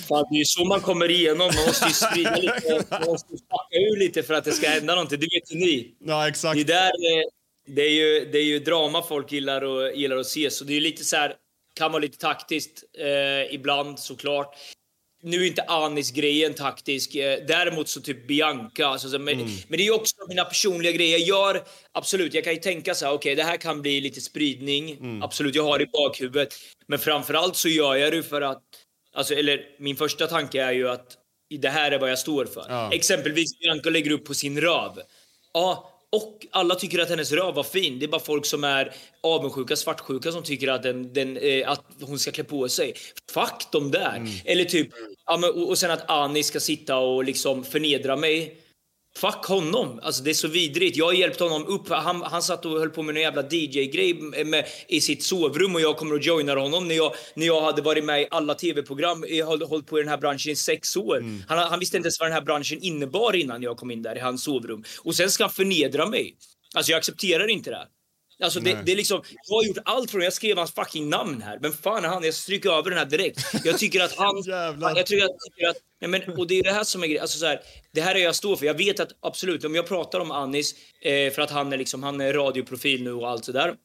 Fan, 0.07 0.25
det 0.29 0.35
är 0.35 0.39
ju 0.39 0.45
så 0.45 0.65
man 0.65 0.81
kommer 0.81 1.11
igenom. 1.11 1.51
Man 1.55 1.65
måste 1.65 1.87
ju 1.87 1.93
sprida 1.93 2.35
lite, 2.35 2.85
man 2.91 3.01
måste 3.05 3.29
fucka 3.29 3.77
ur 3.91 3.99
lite 3.99 4.23
för 4.23 4.33
att 4.33 4.43
det 4.43 4.51
ska 4.51 4.69
hända 4.69 4.95
någonting. 4.95 5.19
Det 5.19 5.27
vet 5.35 5.51
ju 5.51 5.55
ni. 5.59 5.95
ja, 5.99 6.27
exakt. 6.27 6.57
Det, 6.57 6.63
där, 6.63 6.87
eh, 6.87 7.23
det, 7.67 7.81
är 7.81 7.91
ju, 7.91 8.25
det 8.31 8.37
är 8.37 8.43
ju 8.43 8.59
drama 8.59 9.03
folk 9.03 9.31
gillar, 9.31 9.61
och, 9.61 9.95
gillar 9.95 10.17
att 10.17 10.27
se, 10.27 10.51
så 10.51 10.63
det 10.63 10.77
är 10.77 10.81
lite 10.81 11.03
så 11.03 11.15
här, 11.15 11.35
kan 11.75 11.91
vara 11.91 12.01
lite 12.01 12.17
taktiskt 12.17 12.83
eh, 12.97 13.53
ibland 13.53 13.99
såklart. 13.99 14.55
Nu 15.23 15.43
är 15.43 15.47
inte 15.47 15.63
Anis-grejen 15.63 16.53
taktisk, 16.53 17.15
eh, 17.15 17.39
däremot 17.47 17.89
så 17.89 18.01
typ 18.01 18.27
Bianca. 18.27 18.87
Alltså, 18.87 19.09
så, 19.09 19.19
men, 19.19 19.37
men 19.37 19.77
det 19.77 19.87
är 19.87 19.95
också 19.95 20.15
mina 20.29 20.45
personliga 20.45 20.91
grejer. 20.91 21.17
Jag 21.17 21.27
gör, 21.27 21.63
absolut, 21.91 22.33
jag 22.33 22.43
kan 22.43 22.53
ju 22.53 22.59
tänka 22.59 22.95
så 22.95 23.05
här, 23.05 23.13
okej 23.13 23.35
det 23.35 23.43
här 23.43 23.57
kan 23.57 23.81
bli 23.81 24.01
lite 24.01 24.21
spridning. 24.21 24.97
Absolut, 25.23 25.55
jag 25.55 25.63
har 25.63 25.77
det 25.77 25.83
i 25.83 25.87
bakhuvudet. 25.93 26.53
Men 26.87 26.99
framförallt 26.99 27.55
så 27.55 27.69
gör 27.69 27.95
jag 27.95 28.11
det 28.11 28.23
för 28.23 28.41
att, 28.41 28.63
alltså, 29.13 29.33
eller 29.33 29.61
min 29.79 29.95
första 29.95 30.27
tanke 30.27 30.61
är 30.61 30.71
ju 30.71 30.89
att 30.89 31.17
det 31.49 31.69
här 31.69 31.91
är 31.91 31.99
vad 31.99 32.11
jag 32.11 32.19
står 32.19 32.45
för. 32.45 32.65
Ja. 32.69 32.93
Exempelvis 32.93 33.59
Bianca 33.59 33.89
lägger 33.89 34.11
upp 34.11 34.25
på 34.25 34.33
sin 34.33 34.61
röv. 34.61 34.91
Ja, 35.53 35.96
och 36.15 36.47
alla 36.51 36.75
tycker 36.75 36.99
att 36.99 37.09
hennes 37.09 37.31
röv 37.31 37.53
var 37.53 37.63
fin. 37.63 37.99
Det 37.99 38.05
är 38.05 38.07
bara 38.07 38.21
folk 38.21 38.45
som 38.45 38.63
är 38.63 38.93
avundsjuka, 39.23 39.75
svartsjuka 39.75 40.31
som 40.31 40.43
tycker 40.43 40.67
att, 40.67 40.83
den, 40.83 41.13
den, 41.13 41.37
eh, 41.37 41.71
att 41.71 41.85
hon 42.01 42.19
ska 42.19 42.31
klä 42.31 42.43
på 42.43 42.69
sig. 42.69 42.93
Fuck 43.31 43.71
dem 43.71 43.91
där! 43.91 44.27
Eller 44.45 44.65
typ, 44.65 44.89
ja, 45.25 45.37
men, 45.37 45.49
och, 45.49 45.69
och 45.69 45.77
sen 45.77 45.91
att 45.91 46.09
Ani 46.09 46.43
ska 46.43 46.59
sitta 46.59 46.97
och 46.97 47.23
liksom 47.23 47.63
förnedra 47.63 48.15
mig. 48.15 48.57
Fuck 49.17 49.45
honom! 49.45 49.99
Alltså 50.03 50.23
det 50.23 50.29
är 50.29 50.33
så 50.33 50.47
vidrigt. 50.47 50.97
Jag 50.97 51.05
har 51.05 51.13
hjälpt 51.13 51.39
honom 51.39 51.65
upp. 51.67 51.89
Han, 51.89 52.21
han 52.21 52.41
satt 52.41 52.65
och 52.65 52.79
höll 52.79 52.89
på 52.89 53.03
med 53.03 53.15
en 53.15 53.21
jävla 53.21 53.41
DJ-grej 53.41 54.19
i 54.87 55.01
sitt 55.01 55.23
sovrum 55.23 55.75
och 55.75 55.81
jag 55.81 55.97
kommer 55.97 56.15
och 56.15 56.21
joinar 56.21 56.55
honom 56.55 56.87
när 56.87 56.95
jag, 56.95 57.13
när 57.33 57.45
jag 57.45 57.61
hade 57.61 57.81
varit 57.81 58.03
med 58.03 58.21
i 58.21 58.27
alla 58.31 58.53
tv-program. 58.53 59.25
Jag 59.29 59.45
har 59.45 59.67
hållit 59.67 59.87
på 59.87 59.99
i 59.99 60.01
den 60.01 60.09
här 60.09 60.17
branschen 60.17 60.51
i 60.51 60.55
sex 60.55 60.97
år. 60.97 61.23
Han, 61.47 61.57
han 61.57 61.79
visste 61.79 61.97
inte 61.97 62.07
ens 62.07 62.19
vad 62.19 62.29
den 62.29 62.33
här 62.33 62.41
branschen 62.41 62.79
innebar 62.81 63.35
innan 63.35 63.61
jag 63.63 63.77
kom 63.77 63.91
in 63.91 64.01
där 64.01 64.15
i 64.15 64.19
hans 64.19 64.43
sovrum. 64.43 64.83
Och 65.03 65.15
sen 65.15 65.31
ska 65.31 65.43
han 65.43 65.51
förnedra 65.51 66.05
mig. 66.05 66.35
Alltså 66.75 66.91
jag 66.91 66.97
accepterar 66.99 67.47
inte 67.47 67.69
det. 67.69 67.87
Alltså 68.43 68.59
det, 68.59 68.81
det 68.85 68.91
är 68.91 68.95
liksom, 68.95 69.21
jag 69.47 69.55
har 69.55 69.63
gjort 69.63 69.77
allt 69.85 70.11
från, 70.11 70.21
jag 70.21 70.33
skrev 70.33 70.57
hans 70.57 70.71
fucking 70.71 71.09
namn 71.09 71.41
här. 71.41 71.59
Vem 71.61 71.73
fan 71.73 72.05
är 72.05 72.07
han? 72.07 72.23
Jag 72.23 72.33
stryker 72.33 72.69
över 72.69 72.89
den 72.89 72.99
här 72.99 73.05
direkt. 73.05 73.39
Jag 73.65 73.77
tycker 73.77 74.03
att 74.03 74.15
han... 74.15 74.43
Jag 74.95 75.05
tycker 75.05 75.25
att, 75.25 75.31
tycker 75.39 75.69
att 75.69 75.77
nej 76.01 76.09
men, 76.09 76.37
och 76.37 76.47
det 76.47 76.59
är 76.59 76.63
det 76.63 76.71
här 76.71 76.83
som 76.83 77.03
är 77.03 77.07
grejen. 77.07 77.21
Alltså 77.21 77.39
så 77.39 77.45
här, 77.45 77.59
det 77.91 78.01
här 78.01 78.15
är 78.15 78.19
jag 78.19 78.35
står 78.35 78.55
för. 78.55 78.65
Jag 78.65 78.77
vet 78.77 78.99
att 78.99 79.11
absolut, 79.19 79.65
om 79.65 79.75
jag 79.75 79.87
pratar 79.87 80.19
om 80.19 80.31
Anis, 80.31 80.75
eh, 81.01 81.33
för 81.33 81.41
att 81.41 81.51
han 81.51 81.73
är 81.73 81.77
liksom, 81.77 82.03
han 82.03 82.21
är 82.21 82.33
radioprofil 82.33 83.03
nu 83.03 83.13
och 83.13 83.29
allt 83.29 83.45
sådär. 83.45 83.75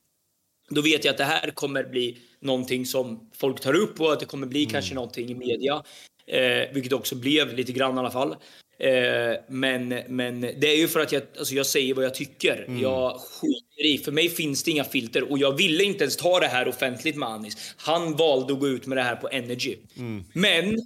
Då 0.68 0.82
vet 0.82 1.04
jag 1.04 1.12
att 1.12 1.18
det 1.18 1.24
här 1.24 1.50
kommer 1.50 1.84
bli 1.84 2.18
någonting 2.40 2.86
som 2.86 3.30
folk 3.34 3.60
tar 3.60 3.74
upp 3.74 4.00
och 4.00 4.12
att 4.12 4.20
det 4.20 4.26
kommer 4.26 4.46
bli 4.46 4.66
kanske 4.66 4.94
någonting 4.94 5.30
i 5.30 5.34
media. 5.34 5.82
Eh, 6.26 6.72
vilket 6.74 6.92
också 6.92 7.14
blev 7.14 7.54
lite 7.54 7.72
grann 7.72 7.96
i 7.96 7.98
alla 7.98 8.10
fall. 8.10 8.36
Eh, 8.82 9.36
men, 9.48 9.88
men 10.08 10.40
det 10.40 10.66
är 10.66 10.76
ju 10.76 10.88
för 10.88 11.00
att 11.00 11.12
jag, 11.12 11.22
alltså 11.38 11.54
jag 11.54 11.66
säger 11.66 11.94
vad 11.94 12.04
jag 12.04 12.14
tycker. 12.14 12.66
Jag 12.82 13.20
skiter 13.20 13.86
i. 13.86 13.98
För 13.98 14.12
mig 14.12 14.28
finns 14.28 14.62
det 14.62 14.70
inga 14.70 14.84
filter 14.84 15.30
och 15.30 15.38
jag 15.38 15.56
ville 15.56 15.84
inte 15.84 16.04
ens 16.04 16.16
ta 16.16 16.40
det 16.40 16.46
här 16.46 16.68
offentligt 16.68 17.16
med 17.16 17.28
Anis. 17.28 17.74
Han 17.76 18.16
valde 18.16 18.52
att 18.52 18.60
gå 18.60 18.68
ut 18.68 18.86
med 18.86 18.98
det 18.98 19.02
här 19.02 19.16
på 19.16 19.28
Energy. 19.28 19.76
Men 20.32 20.78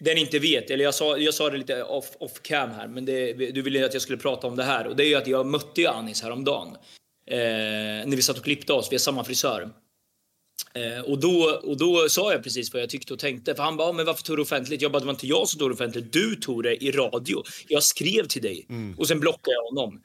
den 0.00 0.18
inte 0.18 0.38
vet, 0.38 0.70
eller 0.70 0.84
jag 0.84 0.94
sa, 0.94 1.18
jag 1.18 1.34
sa 1.34 1.50
det 1.50 1.58
lite 1.58 1.82
off, 1.82 2.16
off 2.18 2.42
cam 2.42 2.70
här, 2.70 2.88
men 2.88 3.04
det, 3.04 3.32
du 3.32 3.62
ville 3.62 3.86
att 3.86 3.92
jag 3.92 4.02
skulle 4.02 4.18
prata 4.18 4.46
om 4.46 4.56
det 4.56 4.64
här. 4.64 4.86
Och 4.86 4.96
det 4.96 5.04
är 5.04 5.08
ju 5.08 5.14
att 5.14 5.26
jag 5.26 5.46
mötte 5.46 5.80
ju 5.80 5.86
Anis 5.86 6.22
häromdagen. 6.22 6.68
Eh, 7.26 7.38
när 8.06 8.16
vi 8.16 8.22
satt 8.22 8.38
och 8.38 8.44
klippte 8.44 8.72
oss, 8.72 8.92
vi 8.92 8.94
har 8.94 9.00
samma 9.00 9.24
frisör. 9.24 9.70
Eh, 10.78 11.00
och, 11.10 11.20
då, 11.20 11.60
och 11.62 11.76
då 11.76 12.08
sa 12.08 12.32
jag 12.32 12.42
precis 12.42 12.72
vad 12.72 12.82
jag 12.82 12.90
tyckte 12.90 13.12
och 13.12 13.18
tänkte. 13.18 13.54
För 13.54 13.62
han 13.62 13.76
bara, 13.76 13.88
"Ah, 13.88 13.92
men 13.92 14.06
varför 14.06 14.22
tog 14.22 14.36
du 14.36 14.42
offentligt? 14.42 14.82
Jag 14.82 14.92
bara, 14.92 14.98
det 15.00 15.06
var 15.06 15.12
inte 15.12 15.26
jag 15.26 15.48
som 15.48 15.58
tog 15.58 15.70
det 15.70 15.74
offentligt. 15.74 16.12
Du 16.12 16.34
tog 16.36 16.62
det 16.62 16.84
i 16.84 16.90
radio. 16.90 17.42
Jag 17.68 17.82
skrev 17.82 18.26
till 18.26 18.42
dig. 18.42 18.66
Och 18.98 19.08
sen 19.08 19.20
blockade 19.20 19.54
jag 19.54 19.62
honom. 19.76 20.00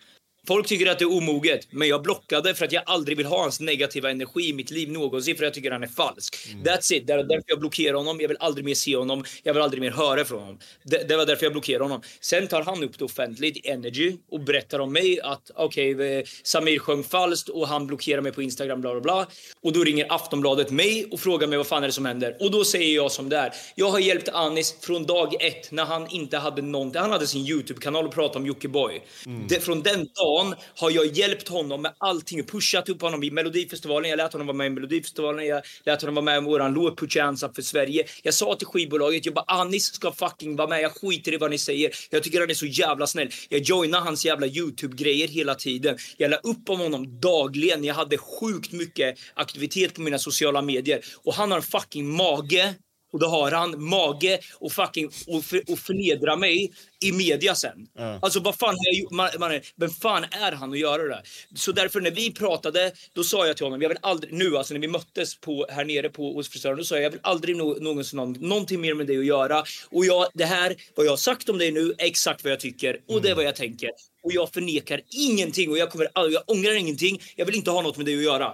Folk 0.47 0.67
tycker 0.67 0.91
att 0.91 0.99
det 0.99 1.05
är 1.05 1.17
omoget, 1.17 1.67
men 1.71 1.87
jag 1.87 2.01
blockade 2.03 2.55
för 2.55 2.65
att 2.65 2.71
jag 2.71 2.83
aldrig 2.85 3.17
vill 3.17 3.25
ha 3.25 3.41
hans 3.41 3.59
negativa 3.59 4.11
energi 4.11 4.49
i 4.49 4.53
mitt 4.53 4.71
liv 4.71 4.91
någonsin 4.91 5.35
för 5.35 5.43
jag 5.43 5.53
tycker 5.53 5.71
han 5.71 5.83
är 5.83 5.87
falsk. 5.87 6.35
That's 6.65 6.93
it. 6.93 7.07
Det 7.07 7.13
är 7.13 7.17
därför 7.17 7.43
jag 7.47 7.59
blockerar 7.59 7.93
honom. 7.97 8.21
Jag 8.21 8.27
vill 8.27 8.37
aldrig 8.39 8.65
mer 8.65 8.73
se 8.75 8.95
honom. 8.95 9.23
Jag 9.43 9.53
vill 9.53 9.63
aldrig 9.63 9.81
mer 9.81 9.91
höra 9.91 10.25
från 10.25 10.39
honom. 10.39 10.59
Det, 10.83 11.07
det 11.09 11.17
var 11.17 11.25
därför 11.25 11.45
jag 11.45 11.51
blockerade 11.53 11.83
honom. 11.83 12.01
Sen 12.21 12.47
tar 12.47 12.61
han 12.63 12.83
upp 12.83 12.99
det 12.99 13.05
offentligt 13.05 13.65
Energy 13.65 14.17
och 14.31 14.39
berättar 14.39 14.79
om 14.79 14.93
mig 14.93 15.21
att 15.21 15.51
okej, 15.55 16.17
eh, 16.17 16.23
Samir 16.43 16.79
sjöng 16.79 17.03
falskt 17.03 17.49
och 17.49 17.67
han 17.67 17.87
blockerar 17.87 18.21
mig 18.21 18.31
på 18.31 18.41
Instagram, 18.41 18.81
bla 18.81 18.91
bla 18.91 19.01
bla. 19.01 19.27
Och 19.61 19.73
då 19.73 19.83
ringer 19.83 20.05
Aftonbladet 20.09 20.69
mig 20.71 21.05
och 21.11 21.19
frågar 21.19 21.47
mig 21.47 21.57
vad 21.57 21.67
fan 21.67 21.83
är 21.83 21.87
det 21.87 21.93
som 21.93 22.05
händer. 22.05 22.37
Och 22.39 22.51
då 22.51 22.63
säger 22.63 22.95
jag 22.95 23.11
som 23.11 23.29
det 23.29 23.37
är. 23.37 23.53
Jag 23.75 23.89
har 23.89 23.99
hjälpt 23.99 24.29
Anis 24.29 24.75
från 24.81 25.05
dag 25.05 25.33
ett 25.43 25.71
när 25.71 25.85
han 25.85 26.07
inte 26.09 26.37
hade 26.37 26.61
någonting. 26.61 27.01
Han 27.01 27.11
hade 27.11 27.27
sin 27.27 27.45
Youtube-kanal 27.47 28.05
och 28.07 28.13
pratade 28.13 28.39
om 28.39 28.45
Jockiboi. 28.47 29.01
Det- 29.49 29.59
Från 29.59 29.81
den 29.83 29.99
dagen 29.99 30.32
har 30.75 30.91
jag 30.91 31.05
hjälpt 31.05 31.47
honom 31.47 31.81
med 31.81 31.93
allting. 31.97 32.43
Pushat 32.43 32.89
upp 32.89 33.01
honom 33.01 33.23
i 33.23 33.31
Melodifestivalen. 33.31 34.09
Jag 34.09 34.17
lät 34.17 34.33
honom 34.33 34.47
vara 34.47 34.57
med 34.57 34.67
i 34.67 34.69
Melodifestivalen. 34.69 35.45
Jag 35.45 35.63
lät 35.85 36.01
honom 36.01 36.15
vara 36.15 36.25
med 36.25 36.37
i 36.37 36.45
våran 36.45 36.73
låt 36.73 36.99
Put 36.99 37.13
för 37.55 37.61
Sverige. 37.61 38.05
Jag 38.23 38.33
sa 38.33 38.55
till 38.55 38.67
skivbolaget, 38.67 39.25
jag 39.25 39.35
bara 39.35 39.45
Anis 39.47 39.93
ska 39.93 40.11
fucking 40.11 40.55
vara 40.55 40.67
med. 40.67 40.81
Jag 40.81 40.91
skiter 40.91 41.33
i 41.33 41.37
vad 41.37 41.51
ni 41.51 41.57
säger. 41.57 41.91
Jag 42.09 42.23
tycker 42.23 42.39
han 42.39 42.49
är 42.49 42.53
så 42.53 42.65
jävla 42.65 43.07
snäll. 43.07 43.29
Jag 43.49 43.61
joinar 43.61 43.99
hans 44.01 44.25
jävla 44.25 44.47
Youtube-grejer 44.47 45.27
hela 45.27 45.55
tiden. 45.55 45.97
Jag 46.17 46.31
la 46.31 46.37
upp 46.37 46.69
om 46.69 46.79
honom 46.79 47.19
dagligen. 47.19 47.83
Jag 47.83 47.95
hade 47.95 48.17
sjukt 48.17 48.71
mycket 48.71 49.19
aktivitet 49.33 49.93
på 49.93 50.01
mina 50.01 50.19
sociala 50.19 50.61
medier. 50.61 51.01
Och 51.23 51.33
han 51.33 51.51
har 51.51 51.57
en 51.57 51.63
fucking 51.63 52.09
mage 52.09 52.73
och 53.13 53.19
då 53.19 53.27
har 53.27 53.51
han 53.51 53.83
mage 53.83 54.39
och 54.59 54.71
fucking 54.71 55.09
och, 55.27 55.45
för, 55.45 55.71
och 55.71 55.79
förnedra 55.79 56.35
mig 56.35 56.71
i 57.03 57.11
media 57.11 57.55
sen. 57.55 57.87
Alltså 58.21 58.39
vad 58.39 58.55
fan 58.55 58.69
har 58.69 58.85
jag 58.85 58.95
gjort? 58.95 59.11
Man, 59.11 59.29
man, 59.39 59.59
vem 59.75 59.89
fan 59.89 60.25
är 60.31 60.51
han 60.51 60.71
att 60.71 60.79
göra 60.79 61.03
det? 61.03 61.21
Så 61.55 61.71
därför 61.71 62.01
när 62.01 62.11
vi 62.11 62.33
pratade, 62.33 62.91
då 63.13 63.23
sa 63.23 63.47
jag 63.47 63.57
till 63.57 63.65
honom, 63.65 63.81
jag 63.81 63.89
vill 63.89 63.97
aldrig, 64.01 64.33
nu 64.33 64.57
alltså 64.57 64.73
när 64.73 64.81
vi 64.81 64.87
möttes 64.87 65.39
på, 65.39 65.65
här 65.69 65.85
nere 65.85 66.09
på, 66.09 66.33
hos 66.33 66.49
frisören, 66.49 66.77
då 66.77 66.83
sa 66.83 66.95
jag, 66.95 67.03
jag 67.03 67.11
vill 67.11 67.19
aldrig 67.23 67.57
no, 67.57 67.77
någonsin 67.79 68.19
ha 68.19 68.25
någonting 68.25 68.81
mer 68.81 68.93
med 68.93 69.07
dig 69.07 69.17
att 69.17 69.25
göra. 69.25 69.63
Och 69.89 70.05
jag, 70.05 70.27
det 70.33 70.45
här, 70.45 70.75
vad 70.95 71.05
jag 71.05 71.11
har 71.11 71.17
sagt 71.17 71.49
om 71.49 71.57
dig 71.57 71.71
nu, 71.71 71.95
är 71.97 72.05
exakt 72.05 72.43
vad 72.43 72.51
jag 72.51 72.59
tycker 72.59 72.99
och 73.07 73.21
det 73.21 73.29
är 73.29 73.35
vad 73.35 73.45
jag 73.45 73.55
tänker. 73.55 73.89
Och 74.23 74.33
jag 74.33 74.53
förnekar 74.53 75.01
ingenting 75.09 75.71
och 75.71 75.77
jag 75.77 75.91
kommer 75.91 76.07
jag 76.13 76.43
ångrar 76.47 76.73
ingenting. 76.73 77.21
Jag 77.35 77.45
vill 77.45 77.55
inte 77.55 77.71
ha 77.71 77.81
något 77.81 77.97
med 77.97 78.05
dig 78.05 78.17
att 78.17 78.23
göra. 78.23 78.53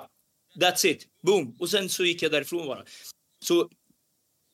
That's 0.60 0.86
it. 0.86 1.06
Boom. 1.24 1.56
Och 1.60 1.70
sen 1.70 1.90
så 1.90 2.06
gick 2.06 2.22
jag 2.22 2.32
därifrån 2.32 2.68
bara. 2.68 2.84
Så 3.46 3.70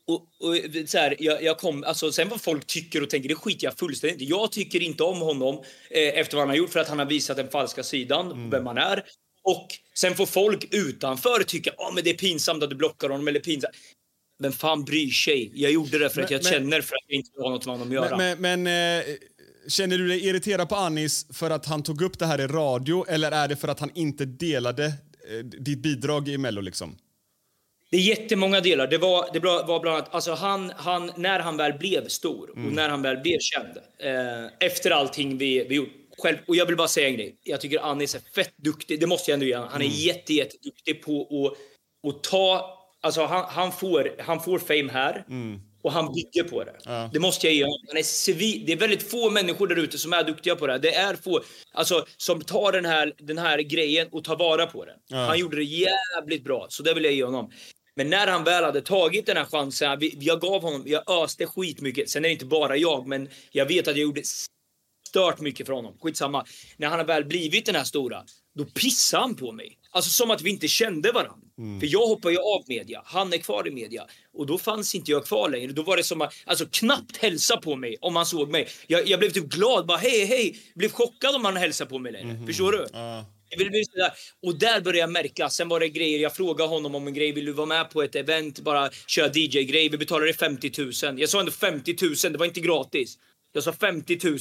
och, 0.08 0.16
och 0.16 0.56
så 0.88 0.98
här, 0.98 1.16
jag, 1.20 1.44
jag 1.44 1.58
kom, 1.58 1.84
alltså, 1.84 2.12
sen 2.12 2.30
vad 2.30 2.42
folk 2.42 2.68
tycker 2.68 3.04
och 3.04 3.10
tänker, 3.10 3.30
det 3.30 3.36
skiter 3.36 3.66
jag 3.68 3.78
fullständigt. 3.78 4.30
Jag 4.30 4.52
tycker 4.52 4.82
inte 4.84 5.04
om 5.04 5.20
honom 5.22 5.56
eh, 5.90 6.20
efter 6.20 6.38
vad 6.38 6.42
han 6.42 6.50
har 6.50 6.56
gjort 6.56 6.70
för 6.70 6.80
att 6.80 6.88
han 6.90 7.00
har 7.00 7.06
visat 7.06 7.38
den 7.38 7.50
falska 7.50 7.84
sidan, 7.84 8.50
vem 8.50 8.66
han 8.66 8.78
är. 8.78 9.04
Och 9.44 9.68
sen 10.00 10.16
får 10.16 10.26
folk 10.26 10.74
utanför 10.74 11.44
tycka, 11.44 11.72
ja 11.78 11.92
men 11.96 12.04
det 12.04 12.10
är 12.10 12.14
pinsamt 12.14 12.64
att 12.64 12.70
du 12.70 12.76
blockar 12.76 13.10
honom 13.10 13.28
eller 13.28 13.40
pinsamt. 13.40 13.76
Vem 14.40 14.52
fan 14.52 14.84
bryr 14.86 15.10
sig? 15.10 15.52
Jag 15.54 15.72
gjorde 15.72 16.00
det 16.00 16.10
för 16.10 16.22
att 16.22 16.30
Men- 16.30 16.38
jag 16.38 16.44
men- 16.44 16.54
känner 16.54 16.82
för 16.82 16.96
att 16.96 17.04
jag 17.08 17.18
inte 17.18 17.32
vill 17.36 17.44
ha 17.44 17.50
något 17.50 17.66
med 17.66 17.74
honom 17.74 17.88
att 17.88 17.94
göra. 17.94 18.18
Men, 18.18 18.42
men, 18.42 18.64
men 18.64 19.00
eh, 19.00 19.06
känner 19.68 19.98
du 19.98 20.08
dig 20.08 20.28
irriterad 20.28 20.70
på 20.70 20.76
Anis 20.76 21.28
för 21.34 21.50
att 21.52 21.66
han 21.66 21.84
tog 21.84 22.02
upp 22.02 22.20
det 22.20 22.26
här 22.26 22.42
i 22.42 22.48
radio 22.48 23.06
eller 23.08 23.32
är 23.32 23.48
det 23.48 23.56
för 23.56 23.68
att 23.68 23.80
han 23.80 23.92
inte 23.96 24.26
delade 24.26 24.86
eh, 24.86 25.46
ditt 25.46 25.80
bidrag 25.80 26.30
i 26.30 26.38
Mello 26.38 26.62
liksom? 26.62 26.98
Det 27.92 27.98
är 27.98 28.02
jättemånga 28.02 28.62
delar. 28.62 28.88
Det 28.88 28.98
var, 28.98 29.30
det 29.34 29.40
var 29.40 29.80
bland 29.80 29.98
annat, 29.98 30.14
alltså 30.16 30.34
han, 30.34 30.72
han, 30.76 31.12
när 31.16 31.40
han 31.40 31.58
väl 31.58 31.74
blev 31.74 32.08
stor 32.08 32.50
och 32.50 32.58
när 32.58 32.90
han 32.90 33.02
väl 33.02 33.18
blev 33.18 33.38
känd. 33.40 33.78
Eh, 34.00 34.68
efter 34.68 34.92
allting 34.92 35.38
vi, 35.38 35.66
vi 35.70 35.76
gjort. 35.76 35.90
Själv, 36.18 36.38
och 36.48 36.56
jag 36.56 36.66
vill 36.66 36.76
bara 36.76 36.88
säga 36.88 37.08
en 37.08 37.14
grej. 37.14 37.36
Jag 37.44 37.62
tycker 37.62 37.80
Anis 37.80 38.16
är 38.16 38.22
fett 38.36 38.54
duktig. 38.58 39.00
Det 39.00 39.08
måste 39.08 39.32
jag 39.32 39.34
ändå 39.34 39.46
ge. 39.46 39.56
Han 39.56 39.82
är 39.82 39.86
jätte, 39.86 40.34
jätteduktig 40.34 41.04
på 41.04 41.22
att, 41.22 42.10
att 42.10 42.24
ta... 42.24 42.72
Alltså 43.02 43.26
han, 43.26 43.46
han, 43.48 43.72
får, 43.72 44.16
han 44.20 44.42
får 44.42 44.60
fame 44.60 44.92
här 44.92 45.24
och 45.86 45.92
han 45.92 46.14
bygger 46.14 46.44
på 46.50 46.64
det. 46.64 46.76
Det 47.14 47.20
måste 47.20 47.48
jag 47.48 47.54
ge 47.54 47.64
honom. 47.64 47.80
Han 47.88 47.98
är 47.98 48.04
civil, 48.04 48.64
det 48.66 48.72
är 48.72 48.78
väldigt 48.78 49.04
få 49.12 49.30
människor 49.30 49.68
där 49.68 49.76
ute 49.76 49.98
som 49.98 50.14
är 50.14 50.24
duktiga 50.24 50.56
på 50.56 50.68
det 50.68 50.74
här. 50.74 50.80
Det 50.80 50.96
är 50.96 51.16
få 51.16 51.40
alltså, 51.74 52.06
som 52.18 52.42
tar 52.42 52.72
den 52.72 52.86
här, 52.86 53.14
den 53.18 53.38
här 53.38 53.60
grejen 53.60 54.08
och 54.12 54.24
tar 54.24 54.36
vara 54.36 54.66
på 54.68 54.86
den. 54.86 54.96
Han 55.28 55.40
gjorde 55.40 55.58
det 55.58 55.64
jävligt 55.64 56.44
bra, 56.44 56.66
så 56.70 56.84
det 56.84 56.94
vill 56.94 57.04
jag 57.04 57.14
ge 57.14 57.24
honom. 57.24 57.52
Men 57.96 58.10
när 58.10 58.28
han 58.28 58.44
väl 58.44 58.64
hade 58.64 58.82
tagit 58.82 59.26
den 59.26 59.38
här 59.38 59.46
chansen, 59.46 60.00
vi- 60.00 60.18
jag 60.20 60.42
gav 60.42 60.62
honom, 60.62 60.84
jag 60.86 61.10
öste 61.24 61.46
skitmycket. 61.46 62.10
Sen 62.10 62.26
är 62.26 62.30
det 62.30 62.34
inte 62.34 62.46
bara 62.46 62.78
jag, 62.78 63.08
men 63.08 63.30
jag 63.52 63.66
vet 63.66 63.88
att 63.88 63.96
jag 63.96 64.04
gjorde 64.04 64.22
stört 65.10 65.40
mycket 65.40 65.66
för 65.66 65.74
honom. 65.74 65.98
Skitsamma. 66.02 66.46
När 66.78 66.88
han 66.88 67.00
har 67.00 67.06
väl 67.06 67.26
blivit 67.26 67.66
den 67.66 67.76
här 67.76 67.84
stora, 67.84 68.24
då 68.56 68.66
pissade 68.66 69.24
han 69.24 69.36
på 69.36 69.52
mig. 69.52 69.78
Alltså 69.92 70.10
som 70.10 70.32
att 70.32 70.42
vi 70.42 70.50
inte 70.50 70.68
kände 70.68 71.12
varandra. 71.12 71.36
För 71.80 71.88
jag 71.88 72.08
hoppar 72.08 72.30
ju 72.30 72.38
av 72.38 72.64
media, 72.68 73.02
han 73.06 73.34
är 73.34 73.38
kvar 73.38 73.68
i 73.68 73.72
media. 73.72 74.06
Och 74.34 74.46
då 74.46 74.58
fanns 74.58 74.96
inte 74.96 75.12
jag 75.12 75.26
kvar 75.26 75.50
längre. 75.50 75.72
Då 75.72 75.84
var 75.84 75.98
det 75.98 76.04
som 76.04 76.22
att, 76.22 76.34
alltså 76.46 76.66
knappt 76.72 77.18
hälsa 77.18 77.58
på 77.58 77.76
mig 77.76 77.98
om 78.02 78.16
han 78.16 78.26
såg 78.26 78.50
mig. 78.50 78.68
Jag, 78.88 79.08
jag 79.08 79.20
blev 79.20 79.32
typ 79.32 79.46
glad, 79.46 79.86
bara 79.86 79.98
hej 79.98 80.26
hej. 80.26 80.60
Blev 80.76 80.92
chockad 80.92 81.36
om 81.36 81.46
han 81.46 81.58
hälsade 81.58 81.90
på 81.90 82.00
mig 82.00 82.12
längre. 82.12 82.46
Förstår 82.48 82.72
du? 82.72 82.88
Sådär. 83.86 84.12
Och 84.44 84.60
där 84.60 84.82
började 84.82 85.00
jag 85.00 85.12
märka. 85.12 85.50
Sen 85.50 85.70
var 85.70 85.80
det 85.80 85.90
grejer. 85.90 86.20
Jag 86.20 86.36
frågade 86.36 86.70
honom 86.70 86.96
om 86.96 87.08
en 87.08 87.14
grej. 87.14 87.32
Vill 87.32 87.46
du 87.46 87.52
vara 87.52 87.68
med 87.68 87.90
på 87.90 88.04
ett 88.04 88.16
event? 88.16 88.60
Bara 88.60 88.90
köra 89.08 89.28
DJ-grej. 89.34 89.90
Vi 89.90 89.98
betalar 89.98 90.26
dig 90.26 90.34
50 90.34 90.72
000. 90.78 91.20
Jag 91.20 91.30
sa 91.30 91.40
ändå 91.40 91.52
50 91.52 91.96
000. 92.02 92.16
Det 92.32 92.38
var 92.38 92.46
inte 92.46 92.60
gratis. 92.62 93.18
Jag 93.54 93.64
sa 93.64 93.74
50 93.74 94.20
000. 94.24 94.38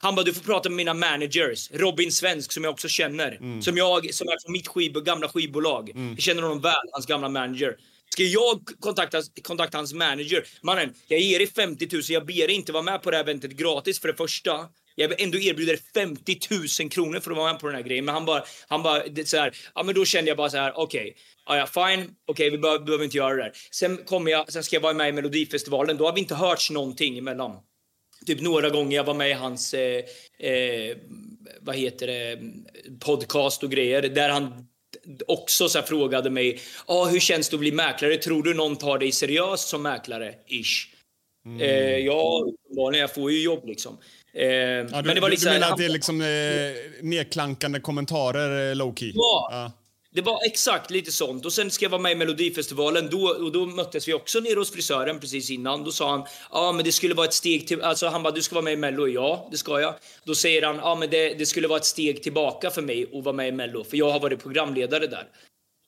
Han 0.00 0.14
bara, 0.14 0.22
du 0.22 0.34
får 0.34 0.42
prata 0.44 0.68
med 0.68 0.76
mina 0.76 0.94
managers. 0.94 1.70
Robin 1.70 2.12
Svensk 2.12 2.52
som 2.52 2.64
jag 2.64 2.72
också 2.72 2.88
känner. 2.88 3.60
Som 3.62 3.76
jag, 3.76 4.14
som 4.14 4.28
är 4.28 4.42
från 4.44 4.52
mitt 4.52 4.68
skib, 4.68 4.94
gamla 5.04 5.28
skivbolag. 5.28 5.90
Jag 5.94 6.22
känner 6.22 6.42
honom 6.42 6.60
väl, 6.60 6.74
hans 6.92 7.06
gamla 7.06 7.28
manager. 7.28 7.76
Ska 8.10 8.22
jag 8.22 8.60
kontakta, 8.80 9.22
kontakta 9.42 9.78
hans 9.78 9.92
manager? 9.94 10.44
Mannen, 10.62 10.94
jag 11.08 11.20
ger 11.20 11.38
dig 11.38 11.46
50 11.48 11.88
000. 11.92 12.02
Jag 12.08 12.26
ber 12.26 12.46
dig 12.46 12.52
inte 12.52 12.72
vara 12.72 12.82
med 12.82 13.02
på 13.02 13.10
det 13.10 13.16
här 13.16 13.24
eventet 13.24 13.50
gratis 13.50 14.00
för 14.00 14.08
det 14.08 14.14
första. 14.14 14.66
Jag 14.94 15.20
ändå 15.20 15.38
erbjuder 15.38 15.78
50 15.94 16.38
000 16.80 16.90
kronor 16.90 17.20
för 17.20 17.30
att 17.30 17.36
vara 17.36 17.52
med 17.52 17.60
på 17.60 17.66
den 17.66 17.76
här 17.76 17.82
grejen. 17.82 18.04
Men 18.04 18.14
han 18.14 18.24
bara, 18.24 18.44
han 18.68 18.82
bara 18.82 19.06
det 19.06 19.28
så 19.28 19.36
här, 19.36 19.56
ja 19.74 19.82
men 19.82 19.94
då 19.94 20.04
kände 20.04 20.30
jag 20.30 20.36
bara 20.36 20.50
så 20.50 20.56
här, 20.56 20.72
okej. 20.78 21.16
Ja, 21.46 21.56
ja, 21.56 21.66
fine. 21.66 22.10
Okej, 22.26 22.50
vi 22.50 22.58
behöver, 22.58 22.84
behöver 22.84 23.04
inte 23.04 23.16
göra 23.16 23.34
det 23.34 23.42
där. 23.42 23.52
Sen 23.70 23.96
kommer 23.96 24.30
jag, 24.30 24.52
sen 24.52 24.64
ska 24.64 24.76
jag 24.76 24.80
vara 24.80 24.94
med 24.94 25.08
i 25.08 25.12
Melodifestivalen. 25.12 25.96
Då 25.96 26.04
har 26.06 26.12
vi 26.12 26.20
inte 26.20 26.34
hörts 26.34 26.70
någonting 26.70 27.18
emellan. 27.18 27.52
Typ 28.28 28.40
några 28.40 28.70
gånger 28.70 28.96
jag 28.96 29.04
var 29.04 29.14
med 29.14 29.30
i 29.30 29.32
hans, 29.32 29.74
eh, 29.74 30.04
eh, 30.38 30.96
vad 31.60 31.76
heter 31.76 32.06
det, 32.06 32.38
podcast 33.00 33.62
och 33.62 33.70
grejer. 33.70 34.02
Där 34.02 34.28
han 34.28 34.66
också 35.26 35.68
så 35.68 35.82
frågade 35.82 36.30
mig, 36.30 36.60
ah, 36.86 37.04
hur 37.04 37.20
känns 37.20 37.48
det 37.48 37.56
att 37.56 37.60
bli 37.60 37.72
mäklare? 37.72 38.16
Tror 38.16 38.42
du 38.42 38.54
någon 38.54 38.76
tar 38.76 38.98
dig 38.98 39.12
seriöst 39.12 39.68
som 39.68 39.82
mäklare? 39.82 40.34
Ish. 40.46 40.88
Eh, 41.60 41.96
ja, 41.98 42.44
uppenbarligen. 42.46 43.00
Jag 43.00 43.14
får 43.14 43.32
ju 43.32 43.42
jobb 43.42 43.66
liksom. 43.66 43.98
Eh, 44.34 44.46
Ja, 44.46 44.82
du, 44.82 45.02
men 45.06 45.14
det 45.14 45.20
var 45.20 45.30
lite 45.30 45.44
du 45.44 45.50
menar 45.50 45.70
att 45.70 45.78
det 45.78 45.84
är 45.84 45.88
liksom 45.88 46.20
eh, 46.20 46.26
nedklankande 47.02 47.80
kommentarer 47.80 48.70
eh, 48.70 48.76
low 48.76 48.94
key? 48.94 49.12
Ja. 49.14 49.72
Det 50.18 50.22
var 50.22 50.46
exakt 50.46 50.90
lite 50.90 51.12
sånt. 51.12 51.46
Och 51.46 51.52
sen 51.52 51.70
ska 51.70 51.84
jag 51.84 51.90
vara 51.90 52.02
med 52.02 52.12
i 52.12 52.14
Melodifestivalen. 52.14 53.08
Då, 53.10 53.28
och 53.28 53.52
då 53.52 53.66
möttes 53.66 54.08
vi 54.08 54.14
också 54.14 54.40
nere 54.40 54.58
hos 54.58 54.72
frisören 54.72 55.20
precis 55.20 55.50
innan. 55.50 55.84
Då 55.84 55.90
sa 55.92 56.10
han, 56.10 56.26
ja 56.52 56.72
men 56.72 56.84
det 56.84 56.92
skulle 56.92 57.14
vara 57.14 57.26
ett 57.26 57.34
steg 57.34 57.68
till... 57.68 57.82
Alltså 57.82 58.06
han 58.06 58.22
bara, 58.22 58.30
du 58.30 58.42
ska 58.42 58.54
vara 58.54 58.64
med 58.64 58.72
i 58.72 58.76
Mello. 58.76 59.08
Ja, 59.08 59.48
det 59.50 59.56
ska 59.56 59.80
jag. 59.80 59.94
Då 60.24 60.34
säger 60.34 60.62
han, 60.62 60.76
ja 60.76 60.94
men 60.94 61.10
det, 61.10 61.34
det 61.34 61.46
skulle 61.46 61.68
vara 61.68 61.78
ett 61.78 61.84
steg 61.84 62.22
tillbaka 62.22 62.70
för 62.70 62.82
mig 62.82 63.10
att 63.12 63.24
vara 63.24 63.32
med 63.32 63.48
i 63.48 63.52
Mello. 63.52 63.84
För 63.84 63.96
jag 63.96 64.10
har 64.10 64.20
varit 64.20 64.42
programledare 64.42 65.06
där. 65.06 65.28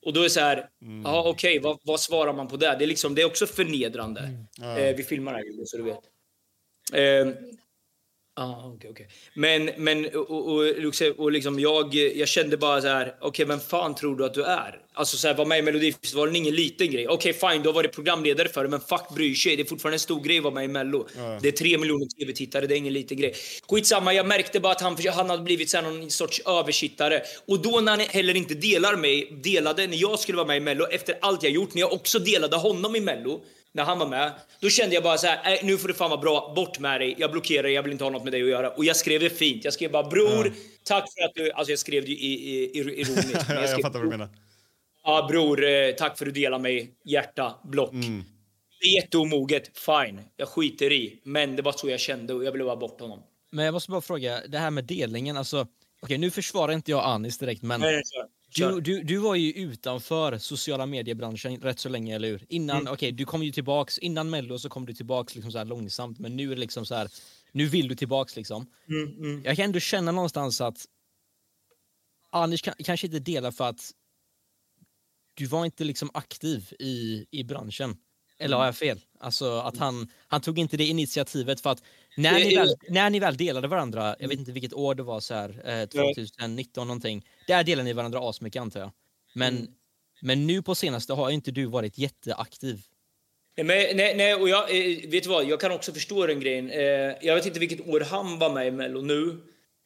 Och 0.07 0.13
då 0.13 0.21
är 0.21 0.25
det 0.25 0.31
så 0.31 0.41
här, 0.41 0.69
ja 1.05 1.23
okej, 1.29 1.59
vad, 1.59 1.79
vad 1.83 2.01
svarar 2.01 2.33
man 2.33 2.49
på 2.49 2.57
det? 2.57 2.77
Det 2.79 2.85
är, 2.85 2.89
liksom, 2.89 3.15
det 3.15 3.23
är 3.23 3.27
också 3.27 3.47
förnedrande. 3.47 4.21
Eh, 4.63 4.97
vi 4.97 5.05
filmar 5.05 5.33
här 5.33 5.65
så 5.65 5.77
du 5.77 5.83
vet. 5.83 6.01
Eh, 6.93 7.35
Ah, 8.43 8.67
okay, 8.67 8.91
okay. 8.91 9.07
Men, 9.35 9.71
men 9.77 10.07
och, 10.07 10.31
och, 10.31 10.65
och, 11.19 11.33
liksom 11.33 11.61
jag, 11.61 11.95
jag 11.95 12.29
kände 12.29 12.57
bara 12.57 12.81
så 12.81 12.89
här, 12.89 13.15
okej, 13.21 13.29
okay, 13.29 13.45
vem 13.45 13.61
fan 13.61 13.95
tror 13.95 14.17
du 14.17 14.25
att 14.25 14.35
du 14.35 14.45
är? 14.45 14.79
Alltså 14.93 15.17
så 15.17 15.29
här, 15.29 15.35
vara 15.35 15.49
med 15.49 15.59
i 15.59 15.63
Melodifestivalen 15.63 16.37
ingen 16.37 16.55
liten 16.55 16.91
grej. 16.91 17.09
Okej, 17.09 17.35
okay, 17.35 17.51
fine, 17.51 17.63
du 17.63 17.69
har 17.69 17.75
varit 17.75 17.93
programledare 17.93 18.49
för 18.49 18.63
det, 18.63 18.71
men 18.71 18.81
fuck 18.81 19.09
bryr 19.15 19.35
sig. 19.35 19.57
Det 19.57 19.63
är 19.63 19.65
fortfarande 19.65 19.95
en 19.95 20.01
stor 20.01 20.21
grej 20.21 20.39
att 20.39 20.45
vara 20.45 20.55
med 20.55 20.65
i 20.65 20.69
Mello. 20.69 21.09
Mm. 21.17 21.39
Det 21.43 21.49
är 21.49 21.53
tre 21.53 21.79
miljoner 21.79 22.07
tv-tittare, 22.07 22.67
det 22.67 22.75
är 22.75 22.77
ingen 22.77 22.93
liten 22.93 23.19
grej. 23.19 23.35
Skitsamma, 23.69 24.15
jag 24.15 24.27
märkte 24.27 24.61
bara 24.61 24.73
att 24.73 24.81
han, 24.81 24.97
han 25.15 25.31
hade 25.31 25.43
blivit 25.43 25.71
så 25.71 25.77
här, 25.77 25.85
någon 25.85 26.11
sorts 26.11 26.41
översittare. 26.47 27.23
Och 27.47 27.63
då 27.63 27.81
när 27.81 27.93
han 27.93 28.01
heller 28.01 28.37
inte 28.37 28.55
delar 28.55 28.97
mig, 28.97 29.41
delade 29.43 29.87
när 29.87 29.97
jag 29.97 30.19
skulle 30.19 30.37
vara 30.37 30.47
med 30.47 30.57
i 30.57 30.61
Mello, 30.61 30.87
efter 30.87 31.19
allt 31.21 31.43
jag 31.43 31.53
gjort, 31.53 31.75
när 31.75 31.81
jag 31.81 31.93
också 31.93 32.19
delade 32.19 32.57
honom 32.57 32.97
i 32.97 33.01
Mello, 33.01 33.41
när 33.73 33.85
han 33.85 33.99
var 33.99 34.07
med, 34.07 34.33
då 34.61 34.69
kände 34.69 34.95
jag 34.95 35.05
bara 35.05 35.19
så 35.19 35.27
här, 35.27 35.53
äh, 35.53 35.65
nu 35.65 35.79
får 35.79 35.89
du 35.89 35.95
fan 35.95 36.11
vara 36.11 36.21
bra, 36.21 36.53
bort 36.57 36.79
med 36.79 37.01
dig, 37.01 37.15
jag 37.19 37.33
blockerar 37.33 37.63
dig, 37.63 37.73
jag 37.73 37.83
vill 37.83 37.93
inte 37.93 38.05
ha 38.05 38.11
något 38.11 38.25
med 38.25 38.33
dig 38.33 38.43
att 38.43 38.49
göra. 38.49 38.71
Och 38.71 38.85
jag 38.85 38.97
skrev 38.97 39.21
det 39.21 39.31
fint, 39.31 39.65
jag 39.65 39.75
skrev 39.75 39.91
bara 39.91 40.09
bror, 40.09 40.47
mm. 40.47 40.53
tack 40.85 41.05
för 41.15 41.25
att 41.25 41.35
du, 41.35 41.53
alltså 41.53 41.73
jag 41.73 41.79
skrev 41.79 42.05
det 42.05 42.11
i, 42.11 42.55
i, 42.55 42.79
ironiskt. 42.79 43.49
jag, 43.49 43.57
jag, 43.57 43.65
jag 43.65 43.83
fattar 43.83 43.99
vad 43.99 44.07
du 44.07 44.11
menar. 44.11 44.29
Ja 45.05 45.27
bror, 45.31 45.65
eh, 45.65 45.91
tack 45.91 46.19
för 46.19 46.27
att 46.27 46.35
du 46.35 46.41
delar 46.41 46.59
mig, 46.59 46.95
hjärta, 47.05 47.55
block. 47.65 47.93
Mm. 47.93 48.25
Det 48.81 48.87
är 48.87 49.03
jätteomoget, 49.03 49.79
fine, 49.79 50.21
jag 50.37 50.49
skiter 50.49 50.93
i. 50.93 51.21
Men 51.25 51.57
det 51.57 51.63
var 51.63 51.73
så 51.73 51.91
jag 51.91 52.01
kände 52.01 52.35
och 52.35 52.45
jag 52.45 52.53
ville 52.53 52.65
bara 52.65 52.77
bort 52.77 53.01
honom. 53.01 53.23
Men 53.53 53.65
jag 53.65 53.73
måste 53.73 53.91
bara 53.91 54.01
fråga, 54.01 54.41
det 54.49 54.59
här 54.59 54.71
med 54.71 54.85
delningen, 54.85 55.37
alltså 55.37 55.61
okej 55.61 55.71
okay, 56.03 56.19
nu 56.19 56.31
försvarar 56.31 56.73
inte 56.73 56.91
jag 56.91 57.05
Anis 57.05 57.39
direkt 57.39 57.63
men 57.63 57.81
Nej, 57.81 58.03
du, 58.55 58.81
du, 58.81 59.03
du 59.03 59.17
var 59.17 59.35
ju 59.35 59.53
utanför 59.53 60.39
sociala 60.39 60.87
mediebranschen 60.87 61.61
rätt 61.61 61.79
så 61.79 61.89
länge, 61.89 62.15
eller 62.15 62.29
hur? 62.29 62.45
Innan, 62.49 62.81
mm. 62.81 62.93
okay, 62.93 63.11
du 63.11 63.25
kom 63.25 63.43
ju 63.43 63.53
tillbaks, 63.53 63.99
innan 63.99 64.31
Mello 64.31 64.59
så 64.59 64.69
kom 64.69 64.87
du 64.87 64.95
tillbaks 64.95 65.35
liksom 65.35 65.53
så 65.53 65.59
här 65.59 65.65
långsamt, 65.65 66.19
men 66.19 66.37
nu 66.37 66.53
är 66.53 66.55
det 66.55 66.61
liksom 66.61 66.87
så 66.87 66.95
här, 66.95 67.09
nu 67.53 67.67
vill 67.67 67.89
du 67.89 67.95
tillbaks 67.95 68.37
liksom. 68.37 68.67
Mm, 68.89 69.09
mm. 69.09 69.43
Jag 69.45 69.57
kan 69.57 69.65
ändå 69.65 69.81
känna 69.81 70.13
någonstans 70.13 70.61
att 70.61 70.87
Anders 72.33 72.63
kan, 72.63 72.75
kanske 72.85 73.07
inte 73.07 73.19
delar 73.19 73.51
för 73.51 73.69
att 73.69 73.91
du 75.35 75.47
var 75.47 75.65
inte 75.65 75.85
liksom 75.85 76.11
aktiv 76.15 76.73
i, 76.79 77.27
i 77.31 77.45
branschen. 77.45 77.97
Eller 78.39 78.57
har 78.57 78.65
jag 78.65 78.77
fel? 78.77 79.01
Alltså 79.19 79.59
att 79.59 79.77
han, 79.77 80.09
han 80.29 80.41
tog 80.41 80.59
inte 80.59 80.77
det 80.77 80.85
initiativet 80.87 81.61
för 81.61 81.71
att 81.71 81.83
när 82.17 82.35
ni, 82.35 82.55
väl, 82.55 82.75
när 82.89 83.11
ni 83.11 83.21
väl 83.21 83.37
delade 83.37 83.69
varandra, 83.69 84.17
jag 84.19 84.29
vet 84.29 84.39
inte 84.39 84.53
vilket 84.53 84.73
år 84.73 84.95
det 84.95 85.03
var, 85.03 85.21
så 85.21 85.35
här, 85.35 85.81
eh, 85.83 85.89
2019 85.89 86.87
någonting, 86.87 87.27
där 87.47 87.65
delade 87.65 87.85
ni 87.85 87.93
varandra 87.93 88.29
asmycket 88.29 88.63
antar 88.63 88.81
jag. 88.81 88.91
Men, 89.35 89.57
mm. 89.57 89.71
men 90.23 90.47
nu 90.47 90.63
på 90.63 90.75
senaste 90.75 91.13
har 91.13 91.31
inte 91.31 91.51
du 91.51 91.67
varit 91.67 91.99
jätteaktiv. 91.99 92.83
Men, 93.57 93.67
nej, 93.67 94.15
nej, 94.17 94.35
och 94.35 94.49
jag, 94.49 94.63
eh, 94.63 95.11
vet 95.11 95.23
du 95.23 95.29
vad, 95.29 95.45
jag 95.45 95.61
kan 95.61 95.73
också 95.73 95.93
förstå 95.93 96.27
den 96.27 96.41
grejen. 96.41 96.71
Eh, 96.71 97.17
jag 97.21 97.35
vet 97.35 97.47
inte 97.47 97.61
vilket 97.61 97.89
år 97.89 98.01
han 98.01 98.39
var 98.39 98.51
med 98.55 98.67
i 98.67 98.71
Mello 98.71 99.01
nu. 99.01 99.37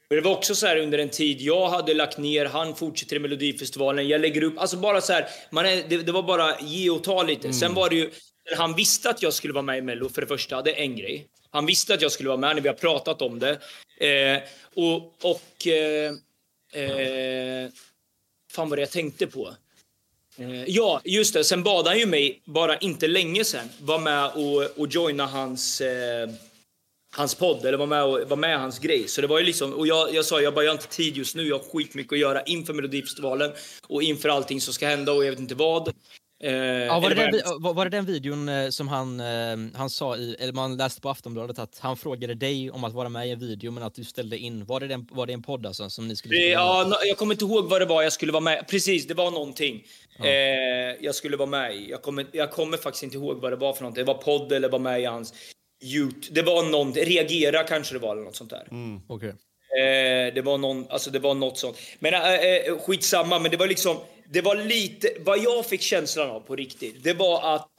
Men 0.09 0.17
det 0.17 0.21
var 0.21 0.37
också 0.37 0.55
så 0.55 0.67
här 0.67 0.77
under 0.77 0.99
en 0.99 1.09
tid 1.09 1.41
jag 1.41 1.69
hade 1.69 1.95
lagt 1.95 2.19
ner, 2.19 2.47
han 2.47 2.77
fortsätter 2.77 3.17
i 3.17 3.19
Melodifestivalen, 3.19 4.09
jag 4.09 4.21
lägger 4.21 4.43
upp, 4.43 4.59
alltså 4.59 4.77
bara 4.77 5.01
så 5.01 5.13
här, 5.13 5.29
man 5.51 5.67
är, 5.67 5.85
det, 5.89 5.97
det 5.97 6.13
var 6.13 6.23
bara 6.23 6.61
ge 6.61 6.91
och 6.91 7.05
ta 7.05 7.23
lite. 7.23 7.49
Mm. 7.49 7.53
Sen 7.53 7.75
var 7.75 7.91
det 7.91 7.97
ju, 7.97 8.11
han 8.57 8.75
visste 8.75 9.11
att 9.11 9.23
jag 9.23 9.33
skulle 9.33 9.55
vara 9.55 9.63
med 9.63 9.79
i 9.79 9.83
Mello 9.83 10.09
för 10.09 10.21
det 10.21 10.27
första, 10.27 10.63
det 10.63 10.81
är 10.81 10.83
en 10.83 10.97
grej. 10.97 11.27
Han 11.51 11.67
visste 11.67 11.95
att 11.95 12.03
jag 12.03 12.13
skulle 12.13 12.29
vara 12.29 12.39
med 12.39 12.57
när 12.57 12.63
vi 12.63 12.69
har 12.69 12.75
pratat 12.75 13.23
om 13.23 13.39
det. 13.39 13.59
Eh, 14.07 14.43
och... 14.75 15.25
och 15.25 15.67
eh, 15.67 16.13
eh, 16.73 17.71
fan 18.53 18.69
vad 18.69 18.79
det 18.79 18.83
jag 18.83 18.91
tänkte 18.91 19.27
på. 19.27 19.55
Eh, 20.39 20.65
ja, 20.65 21.01
just 21.05 21.35
det. 21.35 21.45
Sen 21.45 21.63
bad 21.63 21.87
han 21.87 21.99
ju 21.99 22.07
mig, 22.07 22.41
bara 22.45 22.77
inte 22.77 23.07
länge 23.07 23.45
sen, 23.45 23.69
vara 23.81 23.99
med 23.99 24.31
och, 24.31 24.79
och 24.79 24.89
joina 24.91 25.27
hans, 25.27 25.81
eh, 25.81 26.31
hans 27.17 27.35
podd, 27.35 27.65
eller 27.65 27.79
vara 27.79 27.89
med, 27.89 28.05
och, 28.05 28.29
var 28.29 28.37
med 28.37 28.61
hans 28.61 28.79
grej. 28.79 29.09
Så 29.09 29.21
det 29.21 29.27
var 29.27 29.39
ju 29.39 29.45
liksom, 29.45 29.73
och 29.73 29.87
jag, 29.87 30.15
jag 30.15 30.25
sa, 30.25 30.41
jag 30.41 30.55
bara, 30.55 30.65
jag 30.65 30.71
har 30.71 30.79
inte 30.79 30.89
tid 30.89 31.17
just 31.17 31.37
nu, 31.37 31.49
jag 31.49 31.59
har 31.59 31.65
skitmycket 31.65 32.13
att 32.13 32.19
göra 32.19 32.43
inför 32.43 32.73
Melodifestivalen 32.73 33.53
och 33.87 34.03
inför 34.03 34.29
allting 34.29 34.61
som 34.61 34.75
ska 34.75 34.87
hända 34.87 35.13
och 35.13 35.25
jag 35.25 35.31
vet 35.31 35.41
inte 35.41 35.55
vad. 35.55 35.93
Eh, 36.45 36.55
ja, 36.85 37.01
var, 37.01 37.11
det 37.11 37.15
den, 37.15 37.63
var, 37.63 37.75
var 37.75 37.85
det 37.85 37.97
den 37.97 38.05
videon 38.05 38.49
eh, 38.49 38.69
som 38.69 38.89
han, 38.89 39.21
eh, 39.21 39.77
han 39.79 39.91
sa 39.91 40.17
i, 40.17 40.37
eller 40.41 40.53
man 40.53 40.77
läste 40.77 41.01
på 41.01 41.11
Aftonbladet 41.11 41.59
att 41.59 41.79
han 41.79 41.97
frågade 41.97 42.35
dig 42.35 42.71
om 42.71 42.85
att 42.85 42.93
vara 42.93 43.09
med 43.09 43.29
i 43.29 43.31
en 43.31 43.39
video 43.39 43.71
men 43.71 43.83
att 43.83 43.95
du 43.95 44.05
ställde 44.05 44.39
in, 44.39 44.65
var 44.65 44.81
det, 44.81 44.87
den, 44.87 45.09
var 45.11 45.27
det 45.27 45.33
en 45.33 45.43
podd 45.43 45.67
alltså 45.67 45.91
som 45.91 46.09
ni 46.09 46.17
skulle 46.17 46.37
Ja, 46.37 46.99
jag 47.05 47.17
kommer 47.17 47.35
inte 47.35 47.45
ihåg 47.45 47.69
vad 47.69 47.81
det 47.81 47.85
var 47.85 48.03
jag 48.03 48.13
skulle 48.13 48.33
vara 48.33 48.41
med 48.41 48.69
Precis, 48.69 49.07
det 49.07 49.15
var 49.15 49.31
någonting 49.31 49.85
ja. 50.19 50.27
eh, 50.27 50.97
jag 51.01 51.15
skulle 51.15 51.37
vara 51.37 51.49
med 51.49 51.77
i. 51.77 51.91
Jag 51.91 52.03
kommer, 52.03 52.27
jag 52.33 52.51
kommer 52.51 52.77
faktiskt 52.77 53.03
inte 53.03 53.17
ihåg 53.17 53.41
vad 53.41 53.53
det 53.53 53.57
var 53.57 53.73
för 53.73 53.83
någonting. 53.83 54.05
Det 54.05 54.13
var 54.13 54.23
podd 54.23 54.53
eller 54.53 54.69
var 54.69 54.79
med 54.79 55.01
i 55.01 55.05
hans 55.05 55.35
YouTube. 55.85 56.35
Det 56.35 56.43
var 56.43 56.63
någon, 56.63 56.95
reagera 56.95 57.65
kanske 57.65 57.95
det 57.95 57.99
var 57.99 58.13
eller 58.13 58.25
något 58.25 58.37
sånt 58.37 58.51
där. 58.51 58.69
Mm. 58.71 59.01
Okay. 59.09 59.29
Eh, 59.29 60.35
det 60.35 60.43
var 60.45 60.59
någon, 60.59 60.87
alltså 60.91 61.11
det 61.11 61.19
var 61.19 61.35
något 61.35 61.59
sånt. 61.59 61.77
Men 61.99 62.15
äh, 62.15 62.79
skitsamma, 62.79 63.39
men 63.39 63.51
det 63.51 63.57
var 63.57 63.67
liksom 63.67 63.97
det 64.31 64.41
var 64.41 64.57
lite, 64.57 65.09
vad 65.21 65.39
jag 65.39 65.67
fick 65.67 65.81
känslan 65.81 66.31
av 66.31 66.41
på 66.41 66.57
riktigt, 66.57 67.05
det 67.05 67.15
var 67.15 67.55
att 67.55 67.71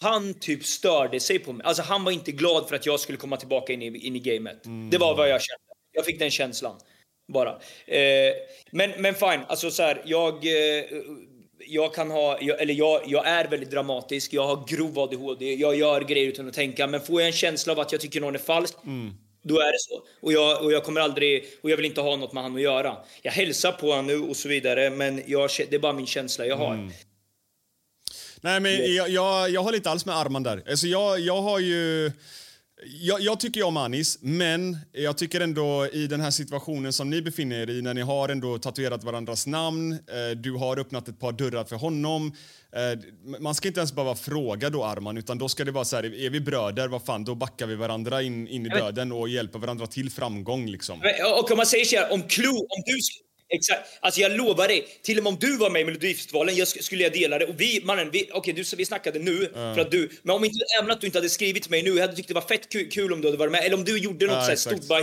han 0.00 0.34
typ 0.34 0.64
störde 0.64 1.20
sig 1.20 1.38
på 1.38 1.52
mig. 1.52 1.66
Alltså 1.66 1.82
han 1.82 2.04
var 2.04 2.12
inte 2.12 2.32
glad 2.32 2.68
för 2.68 2.76
att 2.76 2.86
jag 2.86 3.00
skulle 3.00 3.18
komma 3.18 3.36
tillbaka 3.36 3.72
in 3.72 3.82
i, 3.82 4.06
in 4.06 4.16
i 4.16 4.18
gamet. 4.18 4.66
Mm. 4.66 4.90
Det 4.90 4.98
var 4.98 5.16
vad 5.16 5.28
jag 5.28 5.42
kände. 5.42 5.62
Jag 5.92 6.04
fick 6.04 6.18
den 6.18 6.30
känslan. 6.30 6.80
Bara. 7.32 7.50
Eh, 7.86 8.32
men, 8.70 8.90
men 8.98 9.14
fine, 9.14 9.40
alltså 9.46 9.70
så 9.70 9.82
här, 9.82 10.02
jag... 10.04 10.34
Eh, 10.34 10.84
jag 11.66 11.94
kan 11.94 12.10
ha, 12.10 12.38
jag, 12.40 12.60
eller 12.60 12.74
jag, 12.74 13.02
jag 13.06 13.26
är 13.26 13.48
väldigt 13.48 13.70
dramatisk, 13.70 14.32
jag 14.32 14.46
har 14.46 14.64
grov 14.68 14.98
ADHD, 14.98 15.54
jag 15.54 15.76
gör 15.76 16.00
grejer 16.00 16.28
utan 16.28 16.48
att 16.48 16.54
tänka. 16.54 16.86
Men 16.86 17.00
får 17.00 17.20
jag 17.20 17.26
en 17.26 17.32
känsla 17.32 17.72
av 17.72 17.80
att 17.80 17.92
jag 17.92 18.00
tycker 18.00 18.20
någon 18.20 18.34
är 18.34 18.38
falsk, 18.38 18.74
mm. 18.84 19.14
Då 19.42 19.60
är 19.60 19.72
det 19.72 19.78
så. 19.78 20.02
Och 20.20 20.32
jag, 20.32 20.64
och 20.64 20.72
jag 20.72 20.84
kommer 20.84 21.00
aldrig, 21.00 21.44
och 21.62 21.70
jag 21.70 21.76
vill 21.76 21.86
inte 21.86 22.00
ha 22.00 22.16
något 22.16 22.32
med 22.32 22.42
han 22.42 22.54
att 22.54 22.62
göra. 22.62 22.96
Jag 23.22 23.32
hälsar 23.32 23.72
på 23.72 23.90
honom 23.90 24.06
nu 24.06 24.18
och 24.18 24.36
så 24.36 24.48
vidare, 24.48 24.90
men 24.90 25.22
jag, 25.26 25.50
det 25.70 25.76
är 25.76 25.78
bara 25.80 25.92
min 25.92 26.06
känsla 26.06 26.46
jag 26.46 26.56
har. 26.56 26.74
Mm. 26.74 26.92
Nej, 28.40 28.60
men 28.60 28.94
jag, 28.94 29.08
jag, 29.08 29.50
jag 29.50 29.62
har 29.62 29.72
lite 29.72 29.90
alls 29.90 30.06
med 30.06 30.16
Arman 30.16 30.42
där. 30.42 30.62
Alltså 30.70 30.86
jag, 30.86 31.20
jag 31.20 31.42
har 31.42 31.58
ju... 31.58 32.12
Jag, 32.86 33.20
jag, 33.20 33.40
tycker 33.40 33.60
ju 33.60 33.66
om 33.66 33.76
Anis, 33.76 34.18
men 34.20 34.78
jag 34.92 35.18
tycker 35.18 35.40
ändå 35.40 35.88
i 35.92 36.06
den 36.06 36.20
här 36.20 36.30
situationen 36.30 36.92
som 36.92 37.10
ni 37.10 37.22
befinner 37.22 37.56
er 37.56 37.70
i 37.70 37.82
när 37.82 37.94
ni 37.94 38.00
har 38.00 38.28
ändå 38.28 38.58
tatuerat 38.58 39.04
varandras 39.04 39.46
namn, 39.46 39.92
eh, 39.92 40.36
du 40.36 40.52
har 40.52 40.78
öppnat 40.78 41.08
ett 41.08 41.20
par 41.20 41.32
dörrar 41.32 41.64
för 41.64 41.76
honom. 41.76 42.32
Eh, 42.72 43.38
man 43.40 43.54
ska 43.54 43.68
inte 43.68 43.80
ens 43.80 43.92
behöva 43.92 44.14
fråga 44.14 44.70
då 44.70 44.84
Arman, 44.84 45.16
utan 45.16 45.38
då 45.38 45.48
ska 45.48 45.64
det 45.64 45.70
vara 45.70 45.84
så 45.84 45.96
här, 45.96 46.04
är 46.04 46.30
vi 46.30 46.40
bröder, 46.40 46.88
vad 46.88 47.04
fan, 47.04 47.24
då 47.24 47.34
backar 47.34 47.66
vi 47.66 47.74
varandra 47.74 48.22
in, 48.22 48.48
in 48.48 48.66
i 48.66 48.68
döden 48.68 49.12
och 49.12 49.28
hjälper 49.28 49.58
varandra 49.58 49.86
till 49.86 50.10
framgång 50.10 50.66
liksom. 50.66 51.00
Och 51.40 51.50
om 51.50 51.56
man 51.56 51.66
säger 51.66 51.84
så 51.84 51.96
här, 51.96 52.12
om 52.12 52.22
Clue, 52.22 52.50
om 52.50 52.82
du 52.86 52.98
Exakt. 53.54 53.88
Alltså 54.00 54.20
jag 54.20 54.32
lovar 54.32 54.68
dig, 54.68 54.86
till 55.02 55.18
och 55.18 55.24
med 55.24 55.32
om 55.32 55.38
du 55.40 55.56
var 55.56 55.70
med 55.70 55.82
i 55.82 55.84
Melodifestivalen 55.84 56.56
jag 56.56 56.68
skulle 56.68 57.02
jag 57.02 57.12
dela 57.12 57.38
det. 57.38 57.46
Och 57.46 57.60
vi, 57.60 57.80
mannen, 57.84 58.10
vi, 58.10 58.30
okay, 58.32 58.64
vi 58.76 58.84
snackade 58.84 59.18
nu 59.18 59.50
mm. 59.54 59.74
för 59.74 59.80
att 59.80 59.90
du, 59.90 60.10
men 60.22 60.36
om 60.36 60.44
inte, 60.44 60.58
även 60.80 60.90
att 60.90 61.00
du 61.00 61.06
inte 61.06 61.18
hade 61.18 61.30
skrivit 61.30 61.62
till 61.62 61.70
mig 61.70 61.82
nu, 61.82 61.90
jag 61.90 62.00
hade 62.00 62.16
tyckt 62.16 62.28
det 62.28 62.34
var 62.34 62.40
fett 62.40 62.68
kul, 62.68 62.90
kul 62.90 63.12
om 63.12 63.20
du 63.20 63.28
hade 63.28 63.38
varit 63.38 63.52
med. 63.52 63.64
Eller 63.64 63.76
om 63.76 63.84
du 63.84 63.98
gjorde 63.98 64.26
något 64.26 64.48
ja, 64.48 64.56
så 64.56 64.70
stort, 64.70 64.88
bara 64.88 65.00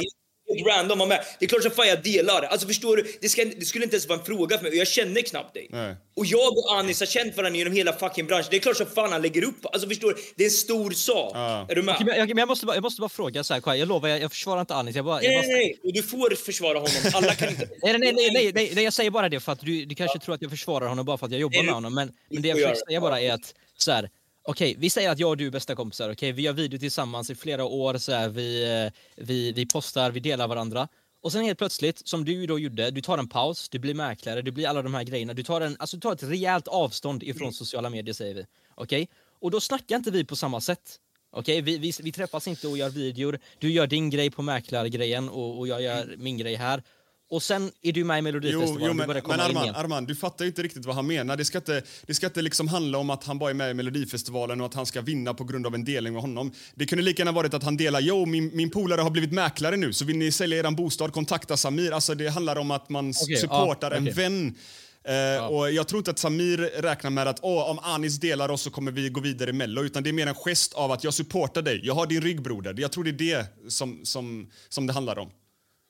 random 0.68 1.00
var 1.00 1.08
med. 1.08 1.24
Det 1.40 1.46
är 1.46 1.50
klart 1.50 1.64
som 1.64 1.72
fan 1.72 1.88
jag 1.88 2.04
delar. 2.04 2.42
Alltså 2.42 2.68
förstår 2.68 2.98
du? 2.98 3.18
Det, 3.22 3.30
ska, 3.30 3.46
det 3.46 3.66
skulle 3.66 3.84
inte 3.84 3.96
ens 3.96 4.08
vara 4.08 4.20
en 4.20 4.26
fråga 4.26 4.58
för 4.58 4.64
mig 4.64 4.72
och 4.72 4.78
jag 4.78 4.88
känner 4.88 5.22
knappt 5.22 5.54
dig. 5.54 5.68
Nej. 5.70 5.96
Och 6.16 6.26
jag 6.26 6.58
och 6.58 6.78
Anis 6.78 7.00
har 7.00 7.08
känt 7.08 7.38
varandra 7.38 7.58
genom 7.58 7.74
hela 7.74 7.94
fucking 7.94 8.26
branschen. 8.26 8.48
Det 8.52 8.58
är 8.58 8.62
klart 8.62 8.78
som 8.78 8.86
fan 8.86 9.12
han 9.12 9.22
lägger 9.22 9.44
upp. 9.44 9.66
Alltså 9.66 9.88
förstår 9.88 10.14
du? 10.14 10.16
Det 10.36 10.44
är 10.44 10.48
en 10.48 10.52
stor 10.52 10.92
sak. 10.92 11.32
Ja. 11.34 11.66
Är 11.70 11.76
du 11.76 11.82
med? 11.82 11.96
Okej, 11.96 12.06
men 12.06 12.18
jag, 12.18 12.40
jag, 12.40 12.48
måste 12.48 12.66
bara, 12.66 12.76
jag 12.76 12.82
måste 12.82 13.02
bara 13.02 13.10
fråga 13.10 13.44
så 13.44 13.54
här, 13.54 13.76
jag 13.76 13.88
lovar, 13.88 14.10
jag, 14.10 14.22
jag 14.22 14.32
försvarar 14.32 14.62
inte 14.62 14.76
Anis. 14.76 14.96
Jag 14.96 15.06
bara, 15.06 15.24
jag 15.24 15.30
nej, 15.30 15.42
bara... 15.42 15.48
nej, 15.48 15.80
och 15.84 15.94
du 15.94 16.04
får 16.04 16.36
försvara 16.36 16.78
honom. 16.78 16.94
Alla 17.14 17.36
kan 17.36 17.50
inte... 17.50 17.70
nej, 17.84 17.98
nej, 18.00 18.14
nej, 18.14 18.30
nej, 18.34 18.52
nej, 18.54 18.72
nej, 18.76 18.84
jag 18.84 18.94
säger 18.94 19.12
bara 19.12 19.30
det 19.30 19.40
för 19.40 19.52
att 19.52 19.60
du, 19.60 19.86
du 19.86 19.96
kanske 19.96 20.18
ja. 20.18 20.22
tror 20.26 20.36
att 20.36 20.42
jag 20.42 20.52
försvarar 20.52 20.88
honom 20.88 21.06
bara 21.06 21.18
för 21.18 21.26
att 21.26 21.32
jag 21.32 21.42
jobbar 21.42 21.64
med 21.64 21.74
honom. 21.74 21.94
Men, 21.94 22.12
men 22.30 22.42
det 22.42 22.48
jag 22.48 22.58
försöker 22.58 22.86
säga 22.88 23.02
bara 23.02 23.22
är 23.22 23.34
att 23.34 23.54
så 23.78 23.92
här, 23.92 24.10
Okej, 24.50 24.76
vi 24.78 24.90
säger 24.90 25.10
att 25.10 25.20
jag 25.20 25.30
och 25.30 25.38
du 25.38 25.48
är 25.48 25.52
bästa 25.52 25.76
kompisar. 25.76 26.12
Okej, 26.12 26.32
vi 26.32 26.42
gör 26.42 26.54
video 26.54 26.80
tillsammans 26.80 27.30
i 27.30 27.36
flera 27.36 27.66
år. 27.66 27.98
Så 27.98 28.12
här, 28.12 28.30
vi, 28.30 28.84
eh, 28.86 29.24
vi, 29.26 29.52
vi 29.52 29.66
postar, 29.66 30.12
vi 30.12 30.20
delar 30.20 30.48
varandra. 30.48 30.88
Och 31.22 31.32
sen 31.32 31.44
helt 31.44 31.58
plötsligt, 31.58 32.08
som 32.08 32.26
du 32.26 32.48
då 32.48 32.60
gjorde, 32.60 32.92
du 32.92 33.02
tar 33.02 33.18
en 33.18 33.28
paus, 33.28 33.70
du 33.70 33.80
blir 33.80 33.94
mäklare, 33.94 34.42
du 34.42 34.52
blir 34.52 34.68
alla 34.68 34.82
de 34.82 34.94
här 34.94 35.04
grejerna. 35.04 35.34
Du 35.34 35.44
tar, 35.44 35.62
en, 35.62 35.76
alltså, 35.80 35.98
du 35.98 36.02
tar 36.02 36.14
ett 36.14 36.24
rejält 36.24 36.68
avstånd 36.68 37.24
ifrån 37.24 37.42
mm. 37.42 37.54
sociala 37.54 37.90
medier 37.90 38.14
säger 38.14 38.36
vi. 38.36 38.46
Okej? 38.76 39.10
Och 39.42 39.52
då 39.52 39.62
snackar 39.62 39.96
inte 39.96 40.12
vi 40.12 40.26
på 40.26 40.36
samma 40.36 40.62
sätt. 40.62 41.00
Okej, 41.32 41.62
vi, 41.62 41.78
vi, 41.78 41.94
vi, 42.04 42.12
träffas 42.12 42.48
inte 42.48 42.68
och 42.68 42.78
gör 42.78 42.90
videor. 42.90 43.40
Du 43.60 43.72
gör 43.72 43.88
din 43.88 44.10
grej 44.10 44.32
på 44.32 44.42
mäklargrejen 44.42 45.30
och, 45.30 45.60
och 45.60 45.68
jag 45.68 45.82
gör 45.82 46.16
min 46.18 46.38
grej 46.38 46.56
här. 46.56 46.84
Och 47.30 47.44
sen 47.44 47.72
är 47.82 47.92
du 47.92 48.04
med 48.04 48.16
i 48.16 48.20
Jo, 48.20 48.24
Melodifestivalen. 48.24 48.82
jo 48.82 48.88
du 48.88 49.14
men, 49.14 49.22
komma 49.22 49.38
men 49.38 49.46
Arman. 49.46 49.76
Arman, 49.76 50.06
du 50.06 50.16
fattar 50.16 50.46
inte 50.46 50.62
riktigt 50.64 50.86
vad 50.86 50.96
han 50.96 51.08
menar. 51.08 51.38
Det 51.38 51.46
ska 51.46 51.58
inte, 51.58 51.82
det 52.06 52.14
ska 52.14 52.26
inte 52.26 52.42
liksom 52.42 52.68
handla 52.68 52.98
om 52.98 53.10
att 53.10 53.24
han 53.24 53.40
bara 53.40 53.50
är 53.50 53.54
med 53.54 53.72
i 53.72 53.74
Melodifestivalen 53.74 54.62
och 54.62 54.66
att 54.68 54.74
han 54.74 54.86
ska 54.86 55.02
vinna 55.02 55.34
på 55.34 55.44
grund 55.44 55.68
av 55.68 55.76
en 55.76 55.86
delning 55.86 56.14
med 56.14 56.22
honom. 56.22 56.52
Det 56.76 56.86
kunde 56.86 57.04
lika 57.04 57.22
gärna 57.22 57.32
varit 57.32 57.54
att 57.54 57.64
han 57.64 57.78
delar, 57.78 58.00
jo 58.00 58.26
min, 58.26 58.56
min 58.56 58.70
polare 58.70 59.02
har 59.02 59.10
blivit 59.10 59.32
mäklare 59.32 59.78
nu 59.78 59.94
så 59.94 60.06
vill 60.06 60.18
ni 60.18 60.32
sälja 60.32 60.60
er 60.60 60.72
bostad, 60.72 61.14
kontakta 61.14 61.58
Samir. 61.58 61.92
Alltså 61.92 62.16
det 62.16 62.28
handlar 62.30 62.56
om 62.56 62.72
att 62.72 62.90
man 62.90 63.14
Okej, 63.24 63.38
supportar 63.38 63.92
ja, 63.92 63.98
en 63.98 64.04
okej. 64.04 64.14
vän. 64.14 64.56
Eh, 65.04 65.46
och 65.46 65.72
jag 65.72 65.88
tror 65.88 65.98
inte 66.00 66.12
att 66.12 66.20
Samir 66.20 66.58
räknar 66.58 67.10
med 67.10 67.28
att 67.28 67.40
Åh, 67.42 67.70
om 67.70 67.80
Anis 67.80 68.20
delar 68.20 68.50
oss 68.50 68.62
så 68.62 68.72
kommer 68.72 68.92
vi 68.92 69.10
gå 69.10 69.22
vidare 69.22 69.50
i 69.50 69.54
Mello. 69.54 69.84
Utan 69.84 70.04
det 70.04 70.10
är 70.10 70.14
mer 70.14 70.28
en 70.28 70.36
gest 70.36 70.74
av 70.74 70.92
att 70.92 71.04
jag 71.04 71.14
supportar 71.14 71.62
dig. 71.62 71.82
Jag 71.84 71.94
har 71.94 72.08
din 72.08 72.22
rygg 72.22 72.42
broder. 72.42 72.76
Jag 72.78 72.92
tror 72.92 73.04
det 73.04 73.10
är 73.10 73.14
det 73.14 73.46
som, 73.72 74.00
som, 74.04 74.50
som 74.70 74.88
det 74.88 74.94
handlar 74.94 75.20
om. 75.20 75.30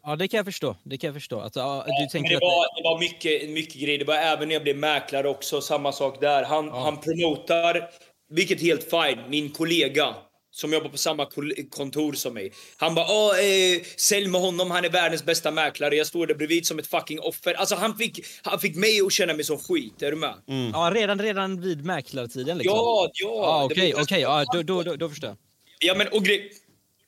Ja, 0.04 0.16
det 0.16 0.28
kan 0.28 0.38
jag 0.38 0.46
förstå. 0.46 0.76
Det 0.84 0.98
kan 0.98 1.08
jag 1.08 1.16
förstå. 1.16 1.40
Att, 1.40 1.56
ja, 1.56 1.84
du 1.88 1.92
Men 2.02 2.10
tänker 2.10 2.30
det 2.30 2.36
att... 2.36 2.42
var, 2.42 2.78
det 2.78 2.90
var 2.90 3.00
mycket, 3.00 3.50
mycket 3.50 3.82
grejer. 3.82 4.00
Det 4.00 4.06
var 4.06 4.16
även 4.16 4.48
när 4.48 4.56
jag 4.56 4.64
blev 4.64 4.78
mäklare 4.78 5.30
också, 5.30 5.62
samma 5.62 5.92
sak 5.92 6.22
där. 6.22 6.44
Han, 6.44 6.70
han 6.72 6.98
promotar, 7.02 7.90
vilket 8.30 8.62
är 8.62 8.66
helt 8.66 8.84
fine, 8.90 9.30
min 9.30 9.50
kollega 9.52 10.16
som 10.52 10.74
jobbar 10.74 10.90
på 10.90 10.98
samma 10.98 11.28
kontor 11.70 12.14
som 12.14 12.34
mig. 12.34 12.52
Han 12.78 12.96
bara 12.96 13.06
Åh, 13.10 13.40
eh, 13.40 13.82
sälj 13.98 14.28
med 14.28 14.42
honom, 14.42 14.72
han 14.72 14.86
är 14.86 14.90
världens 14.90 15.26
bästa 15.26 15.52
mäklare. 15.52 15.96
Jag 15.96 16.08
står 16.08 16.28
där 16.28 16.36
bredvid 16.36 16.66
som 16.66 16.80
ett 16.80 16.88
fucking 16.88 17.20
offer. 17.20 17.54
Alltså 17.54 17.76
han 17.76 17.98
fick, 17.98 18.26
han 18.42 18.60
fick 18.60 18.76
mig 18.76 19.02
att 19.02 19.12
känna 19.14 19.34
mig 19.34 19.44
som 19.44 19.58
skit, 19.58 20.02
är 20.02 20.12
du 20.12 20.18
med? 20.18 20.34
Ja, 20.74 20.92
redan, 20.96 21.22
redan 21.22 21.62
vid 21.62 21.86
mäklartiden 21.86 22.58
liksom. 22.58 22.78
Ja, 22.78 23.10
ja. 23.14 23.30
Ja, 23.30 23.68
det 23.68 23.74
okej, 23.74 23.94
var- 23.94 24.02
okej. 24.02 24.22
Ja, 24.22 24.46
då, 24.54 24.64
då, 24.64 24.84
då, 24.84 24.96
då 24.96 25.10
förstår 25.10 25.28
jag. 25.28 25.38
Ja, 25.80 25.96
men 25.98 26.08
och 26.08 26.26
grej... 26.26 26.52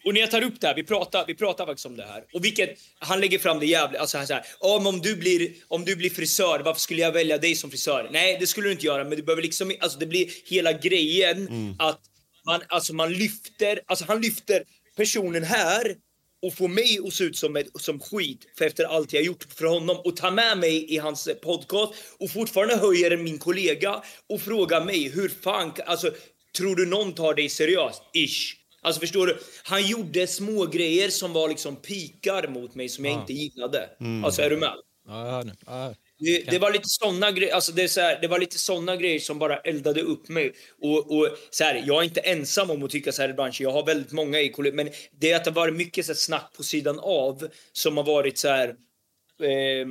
Och 0.05 0.13
när 0.13 0.21
jag 0.21 0.31
tar 0.31 0.41
upp 0.43 0.61
det 0.61 0.67
här, 0.67 0.75
vi 0.75 0.83
pratar, 0.83 1.25
vi 1.27 1.35
pratar 1.35 1.65
faktiskt 1.65 1.85
om 1.85 1.97
det 1.97 2.05
här. 2.05 2.23
Och 2.33 2.45
vilket, 2.45 2.79
han 2.99 3.19
lägger 3.19 3.39
fram 3.39 3.59
det 3.59 3.65
jävligt, 3.65 4.01
alltså 4.01 4.25
så 4.25 4.33
här, 4.33 4.45
"Ja, 4.59 4.77
men 4.77 4.87
om 4.87 5.01
du 5.01 5.15
blir, 5.15 5.51
om 5.67 5.85
du 5.85 5.95
blir 5.95 6.09
frisör, 6.09 6.59
varför 6.59 6.81
skulle 6.81 7.01
jag 7.01 7.11
välja 7.11 7.37
dig 7.37 7.55
som 7.55 7.69
frisör? 7.69 8.09
Nej, 8.11 8.37
det 8.39 8.47
skulle 8.47 8.67
du 8.67 8.71
inte 8.71 8.85
göra, 8.85 9.03
men 9.03 9.17
du 9.17 9.23
behöver 9.23 9.41
liksom, 9.41 9.73
alltså 9.79 9.99
det 9.99 10.05
blir 10.05 10.29
hela 10.45 10.73
grejen 10.73 11.47
att 11.79 12.01
man, 12.45 12.61
alltså 12.67 12.93
man 12.93 13.13
lyfter, 13.13 13.79
alltså 13.85 14.05
han 14.07 14.21
lyfter 14.21 14.63
personen 14.97 15.43
här 15.43 15.95
och 16.41 16.53
får 16.53 16.67
mig 16.67 16.99
att 17.07 17.13
se 17.13 17.23
ut 17.23 17.37
som, 17.37 17.55
ett, 17.55 17.67
som 17.75 17.99
skit 17.99 18.45
för 18.57 18.65
efter 18.65 18.83
allt 18.83 19.13
jag 19.13 19.23
gjort 19.23 19.45
för 19.53 19.65
honom 19.65 19.97
och 19.97 20.17
ta 20.17 20.31
med 20.31 20.57
mig 20.57 20.93
i 20.93 20.97
hans 20.97 21.29
podcast 21.43 21.93
och 22.19 22.31
fortfarande 22.31 22.75
höjer 22.75 23.17
min 23.17 23.39
kollega 23.39 24.03
och 24.29 24.41
frågar 24.41 24.85
mig 24.85 25.09
hur 25.09 25.29
fan, 25.29 25.73
alltså 25.85 26.11
tror 26.57 26.75
du 26.75 26.85
någon 26.85 27.13
tar 27.13 27.33
dig 27.33 27.49
seriöst? 27.49 28.01
Ish. 28.13 28.60
Alltså 28.81 28.99
förstår 29.01 29.27
du? 29.27 29.37
Han 29.63 29.87
gjorde 29.87 30.27
små 30.27 30.65
grejer 30.65 31.09
som 31.09 31.33
var 31.33 31.49
liksom 31.49 31.75
pikar 31.75 32.47
mot 32.47 32.75
mig 32.75 32.89
som 32.89 33.05
jag 33.05 33.13
inte 33.21 33.33
gillade. 33.33 33.89
Alltså 34.25 34.41
är 34.41 34.49
du 34.49 34.57
med? 34.57 34.73
Ja. 35.07 35.43
Ja. 35.65 35.93
Det, 36.19 36.51
det 36.51 36.59
var 36.59 36.71
lite 36.71 36.87
såna 36.87 37.31
grejer, 37.31 37.53
alltså 37.53 37.71
det, 37.71 37.83
är 37.83 37.87
så 37.87 38.01
här, 38.01 38.21
det 38.21 38.27
var 38.27 38.39
lite 38.39 38.59
såna 38.59 38.95
grejer 38.95 39.19
som 39.19 39.39
bara 39.39 39.57
eldade 39.57 40.01
upp 40.01 40.27
mig. 40.29 40.53
Och, 40.81 41.17
och 41.17 41.37
så 41.49 41.63
här, 41.63 41.83
jag 41.87 41.99
är 41.99 42.03
inte 42.03 42.19
ensam 42.19 42.69
om 42.71 42.83
att 42.83 42.91
tycka 42.91 43.11
så 43.11 43.21
här 43.21 43.29
i 43.29 43.33
branschen. 43.33 43.63
Jag 43.63 43.71
har 43.71 43.85
väldigt 43.85 44.11
många 44.11 44.39
i 44.39 44.49
kollegor. 44.49 44.75
Men 44.75 44.89
det 45.11 45.31
är 45.31 45.35
att 45.35 45.45
det 45.45 45.51
varit 45.51 45.75
mycket 45.75 46.05
så 46.05 46.15
snack 46.15 46.53
på 46.57 46.63
sidan 46.63 46.99
av 46.99 47.47
som 47.71 47.97
har 47.97 48.03
varit 48.03 48.37
så 48.37 48.47
här. 48.47 48.67
Eh, 49.43 49.87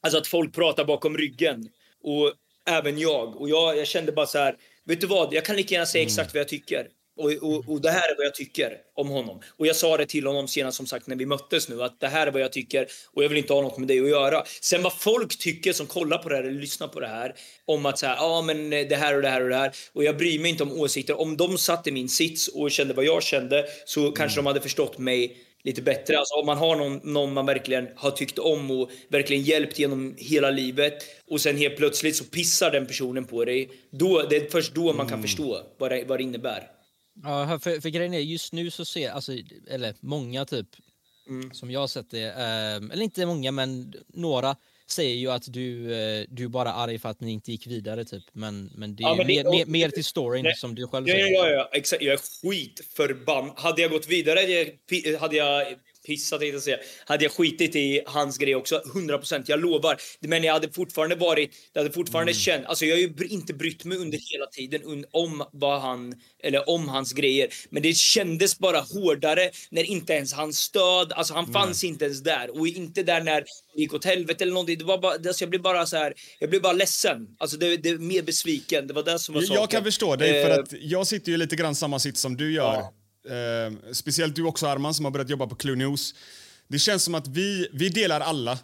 alltså 0.00 0.18
att 0.18 0.26
folk 0.26 0.54
pratar 0.54 0.84
bakom 0.84 1.16
ryggen. 1.16 1.68
Och 2.02 2.32
även 2.66 2.98
jag. 2.98 3.36
Och 3.36 3.48
jag, 3.48 3.78
jag 3.78 3.86
kände 3.86 4.12
bara 4.12 4.26
så 4.26 4.38
här. 4.38 4.56
Vet 4.84 5.00
du 5.00 5.06
vad? 5.06 5.34
Jag 5.34 5.44
kan 5.44 5.56
lika 5.56 5.74
gärna 5.74 5.86
säga 5.86 6.04
exakt 6.04 6.34
vad 6.34 6.40
jag 6.40 6.48
tycker. 6.48 6.88
Och, 7.16 7.30
och, 7.30 7.68
och 7.68 7.80
det 7.80 7.90
här 7.90 8.12
är 8.12 8.16
vad 8.16 8.26
jag 8.26 8.34
tycker 8.34 8.76
om 8.94 9.08
honom. 9.08 9.40
Och 9.56 9.66
jag 9.66 9.76
sa 9.76 9.96
det 9.96 10.06
till 10.06 10.26
honom 10.26 10.48
senast 10.48 10.76
som 10.76 10.86
sagt 10.86 11.06
när 11.06 11.16
vi 11.16 11.26
möttes 11.26 11.68
nu 11.68 11.82
att 11.82 12.00
det 12.00 12.08
här 12.08 12.26
är 12.26 12.30
vad 12.30 12.42
jag 12.42 12.52
tycker 12.52 12.86
och 13.12 13.24
jag 13.24 13.28
vill 13.28 13.38
inte 13.38 13.52
ha 13.52 13.62
något 13.62 13.78
med 13.78 13.88
dig 13.88 14.00
att 14.00 14.08
göra. 14.08 14.44
Sen 14.60 14.82
vad 14.82 14.92
folk 14.92 15.38
tycker 15.38 15.72
som 15.72 15.86
kollar 15.86 16.18
på 16.18 16.28
det 16.28 16.36
här 16.36 16.42
eller 16.42 16.60
lyssnar 16.60 16.88
på 16.88 17.00
det 17.00 17.06
här 17.06 17.34
om 17.64 17.86
att 17.86 17.98
säga 17.98 18.14
ja 18.18 18.42
men 18.42 18.70
det 18.70 18.96
här 18.96 19.16
och 19.16 19.22
det 19.22 19.28
här 19.28 19.42
och 19.42 19.48
det 19.48 19.56
här 19.56 19.72
och 19.92 20.04
jag 20.04 20.16
bryr 20.16 20.38
mig 20.38 20.50
inte 20.50 20.62
om 20.62 20.72
åsikter. 20.72 21.20
Om 21.20 21.36
de 21.36 21.58
satt 21.58 21.86
i 21.86 21.92
min 21.92 22.08
sits 22.08 22.48
och 22.48 22.70
kände 22.70 22.94
vad 22.94 23.04
jag 23.04 23.22
kände 23.22 23.64
så 23.84 24.12
kanske 24.12 24.38
de 24.38 24.46
hade 24.46 24.60
förstått 24.60 24.98
mig 24.98 25.36
lite 25.64 25.82
bättre. 25.82 26.18
Alltså 26.18 26.34
om 26.34 26.46
man 26.46 26.58
har 26.58 26.76
någon, 26.76 27.00
någon 27.04 27.32
man 27.32 27.46
verkligen 27.46 27.88
har 27.96 28.10
tyckt 28.10 28.38
om 28.38 28.70
och 28.70 28.90
verkligen 29.08 29.42
hjälpt 29.42 29.78
genom 29.78 30.14
hela 30.18 30.50
livet 30.50 30.94
och 31.30 31.40
sen 31.40 31.56
helt 31.56 31.76
plötsligt 31.76 32.16
så 32.16 32.24
pissar 32.24 32.70
den 32.70 32.86
personen 32.86 33.24
på 33.24 33.44
dig. 33.44 33.70
Då, 33.90 34.22
det 34.30 34.36
är 34.36 34.50
först 34.50 34.74
då 34.74 34.92
man 34.92 35.08
kan 35.08 35.22
förstå 35.22 35.60
vad 35.78 35.90
det, 35.90 36.04
vad 36.04 36.18
det 36.18 36.22
innebär. 36.22 36.68
Ja, 37.22 37.58
för, 37.62 37.80
för 37.80 37.88
grejen 37.88 38.14
är 38.14 38.18
just 38.20 38.52
nu 38.52 38.70
så 38.70 38.84
ser, 38.84 39.10
alltså, 39.10 39.32
eller 39.68 39.94
många 40.00 40.44
typ, 40.44 40.66
som 41.52 41.70
jag 41.70 41.80
har 41.80 41.86
sett 41.88 42.10
det, 42.10 42.22
eh, 42.22 42.76
eller 42.76 43.02
inte 43.02 43.26
många 43.26 43.52
men 43.52 43.94
några 44.08 44.56
säger 44.86 45.16
ju 45.16 45.30
att 45.30 45.52
du, 45.52 45.94
eh, 45.94 46.24
du 46.28 46.44
är 46.44 46.48
bara 46.48 46.72
arg 46.72 46.98
för 46.98 47.08
att 47.08 47.20
ni 47.20 47.30
inte 47.32 47.52
gick 47.52 47.66
vidare 47.66 48.04
typ. 48.04 48.24
Men, 48.32 48.70
men 48.74 48.96
det 48.96 49.02
är 49.02 49.08
Ja, 49.08 49.14
men 49.14 49.26
det- 49.26 49.44
mer, 49.44 49.50
mer, 49.50 49.66
mer 49.66 49.88
till 49.88 50.04
storyn 50.04 50.42
Nej. 50.44 50.54
som 50.56 50.74
du 50.74 50.86
själv 50.86 51.08
Ja, 51.08 51.14
säger. 51.14 51.32
ja, 51.32 51.48
ja, 51.48 51.68
exakt. 51.72 52.02
Jag 52.02 52.12
är 52.14 52.18
skitförbannad. 52.50 53.52
Hade 53.58 53.82
jag 53.82 53.90
gått 53.90 54.08
vidare 54.08 54.40
hade 55.20 55.36
jag, 55.36 55.66
pi- 56.06 56.12
hade 56.12 56.14
jag 56.14 56.16
pissat, 56.16 56.40
tänkte 56.40 56.54
jag 56.54 56.62
säga. 56.62 56.78
Hade 57.06 57.24
jag 57.24 57.32
skitit 57.32 57.76
i 57.76 58.02
hans 58.06 58.38
grej 58.38 58.54
också. 58.54 58.82
100 58.94 59.18
procent, 59.18 59.48
jag 59.48 59.60
lovar. 59.60 59.96
Men 60.20 60.44
jag 60.44 60.52
hade 60.52 60.72
fortfarande 60.72 61.14
varit, 61.16 61.50
det 61.72 61.80
hade 61.80 61.92
fortfarande 61.92 62.34
känt, 62.34 62.66
alltså 62.66 62.84
jag 62.84 62.94
har 62.96 63.00
ju 63.00 63.14
inte 63.28 63.54
brytt 63.54 63.84
mig 63.84 63.98
under 63.98 64.18
hela 64.32 64.46
tiden 64.46 65.04
om 65.10 65.44
vad 65.52 65.80
han, 65.80 66.14
eller 66.42 66.68
om 66.68 66.88
hans 66.88 67.12
grejer. 67.12 67.48
Men 67.70 67.82
det 67.82 67.96
kändes 67.96 68.58
bara 68.58 68.80
hårdare 68.80 69.50
när 69.70 69.82
inte 69.84 70.12
ens 70.12 70.32
hans 70.32 70.58
stöd, 70.58 71.12
alltså 71.12 71.34
han 71.34 71.52
fanns 71.52 71.84
inte 71.84 72.04
ens 72.04 72.20
där. 72.22 72.58
Och 72.60 72.68
inte 72.68 73.02
där 73.02 73.20
när 73.20 73.40
det 73.74 73.80
gick 73.80 73.94
åt 73.94 74.04
helvete 74.04 74.44
eller 74.44 74.52
någonting. 74.52 74.78
Det 74.78 74.84
var 74.84 74.98
bara, 74.98 75.12
alltså 75.12 75.42
jag 75.42 75.50
blev 75.50 75.62
bara 75.62 75.86
så 75.86 75.96
här, 75.96 76.14
jag 76.38 76.50
blev 76.50 76.62
bara 76.62 76.72
ledsen. 76.72 77.26
Alltså 77.38 77.56
det, 77.56 77.76
det 77.76 77.98
mer 77.98 78.22
besviken. 78.22 78.86
Det 78.86 78.94
var 78.94 79.02
det 79.02 79.18
som 79.18 79.34
var 79.34 79.42
Jag, 79.42 79.48
saken. 79.48 79.60
jag 79.60 79.70
kan 79.70 79.84
förstå 79.84 80.16
dig, 80.16 80.44
för 80.44 80.50
Eh, 80.50 80.56
att 80.58 80.72
jag 80.80 81.06
sitter 81.06 81.32
ju 81.32 81.38
lite 81.38 81.56
grann 81.56 81.74
samma 81.74 81.98
sitt 81.98 82.16
som 82.18 82.36
du 82.36 82.52
gör. 82.52 82.82
Eh, 83.30 83.92
speciellt 83.92 84.36
du 84.36 84.44
också 84.44 84.66
Arman 84.66 84.94
som 84.94 85.04
har 85.04 85.12
börjat 85.12 85.30
jobba 85.30 85.46
på 85.46 85.54
Clue 85.54 85.76
News. 85.76 86.14
Det 86.68 86.78
känns 86.78 87.02
som 87.02 87.14
att 87.14 87.28
vi, 87.28 87.68
vi 87.72 87.88
delar 87.88 88.20
alla. 88.20 88.58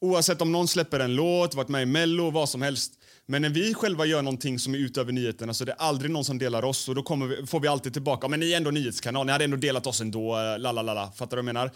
Oavsett 0.00 0.42
om 0.42 0.52
någon 0.52 0.68
släpper 0.68 1.00
en 1.00 1.14
låt, 1.14 1.54
varit 1.54 1.68
med 1.68 1.82
i 1.82 1.86
Mello, 1.86 2.30
vad 2.30 2.48
som 2.48 2.62
helst. 2.62 2.92
Men 3.26 3.42
när 3.42 3.48
vi 3.48 3.74
själva 3.74 4.06
gör 4.06 4.22
någonting 4.22 4.58
som 4.58 4.74
är 4.74 4.78
utöver 4.78 5.12
nyheterna 5.12 5.54
så 5.54 5.64
är 5.64 5.66
det 5.66 5.72
aldrig 5.72 6.10
någon 6.10 6.24
som 6.24 6.38
delar 6.38 6.64
oss 6.64 6.88
och 6.88 6.94
då 6.94 7.02
kommer 7.02 7.26
vi, 7.26 7.46
får 7.46 7.60
vi 7.60 7.68
alltid 7.68 7.92
tillbaka, 7.92 8.28
men 8.28 8.40
ni 8.40 8.52
är 8.52 8.56
ändå 8.56 8.70
nyhetskanal, 8.70 9.26
ni 9.26 9.32
hade 9.32 9.44
ändå 9.44 9.56
delat 9.56 9.86
oss 9.86 10.00
ändå, 10.00 10.38
eh, 10.38 10.58
la 10.58 10.72
la 10.72 10.82
la. 10.82 11.12
Fattar 11.16 11.36
du 11.36 11.42
vad 11.42 11.48
jag 11.48 11.54
menar? 11.54 11.70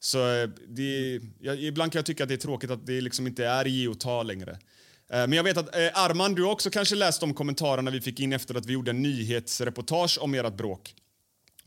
Så 0.00 0.34
eh, 0.34 0.48
det, 0.68 1.20
jag, 1.40 1.62
ibland 1.62 1.92
kan 1.92 1.98
jag 1.98 2.06
tycka 2.06 2.22
att 2.22 2.28
det 2.28 2.34
är 2.34 2.36
tråkigt 2.36 2.70
att 2.70 2.86
det 2.86 3.00
liksom 3.00 3.26
inte 3.26 3.46
är 3.46 3.64
ge 3.64 3.88
och 3.88 4.00
ta 4.00 4.22
längre. 4.22 4.50
Eh, 4.50 4.58
men 5.08 5.32
jag 5.32 5.44
vet 5.44 5.56
att 5.56 5.76
eh, 5.76 6.04
Arman, 6.04 6.34
du 6.34 6.44
har 6.44 6.52
också 6.52 6.70
kanske 6.70 6.94
läst 6.94 7.20
de 7.20 7.34
kommentarerna 7.34 7.90
vi 7.90 8.00
fick 8.00 8.20
in 8.20 8.32
efter 8.32 8.54
att 8.54 8.66
vi 8.66 8.72
gjorde 8.72 8.90
en 8.90 9.02
nyhetsreportage 9.02 10.18
om 10.20 10.34
ert 10.34 10.56
bråk. 10.56 10.94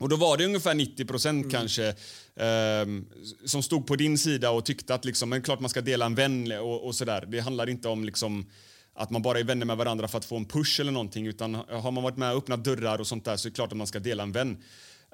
Och 0.02 0.10
då 0.10 0.16
var 0.16 0.38
det 0.38 0.46
ungefär 0.46 0.74
90 0.74 1.06
procent 1.06 1.52
kanske 1.52 1.96
ehm, 2.36 3.06
som 3.46 3.64
stod 3.64 3.88
på 3.88 3.96
din 3.96 4.18
sida 4.18 4.52
och 4.52 4.66
tyckte 4.66 4.94
att 4.94 5.06
liksom, 5.06 5.30
men 5.30 5.42
klart 5.42 5.60
man 5.60 5.70
ska 5.70 5.82
dela 5.82 6.06
en 6.06 6.16
vän 6.16 6.52
och, 6.52 6.86
och 6.86 6.96
sådär. 6.96 7.26
Det 7.28 7.40
handlar 7.40 7.70
inte 7.70 7.88
om 7.88 8.04
liksom 8.04 8.50
att 8.96 9.10
man 9.10 9.22
bara 9.22 9.40
är 9.40 9.44
vänner 9.44 9.66
med 9.66 9.78
varandra 9.78 10.08
för 10.08 10.18
att 10.18 10.26
få 10.26 10.38
en 10.38 10.46
push 10.46 10.80
eller 10.80 10.92
någonting 10.92 11.28
utan 11.28 11.56
har 11.56 11.92
man 11.92 12.04
varit 12.04 12.18
med 12.18 12.32
och 12.32 12.38
öppnat 12.38 12.64
dörrar 12.64 13.00
och 13.00 13.08
sånt 13.08 13.26
där 13.26 13.38
så 13.38 13.48
är 13.48 13.50
det 13.50 13.56
klart 13.56 13.72
att 13.72 13.78
man 13.78 13.88
ska 13.88 14.00
dela 14.00 14.24
en 14.24 14.32
vän. 14.32 14.64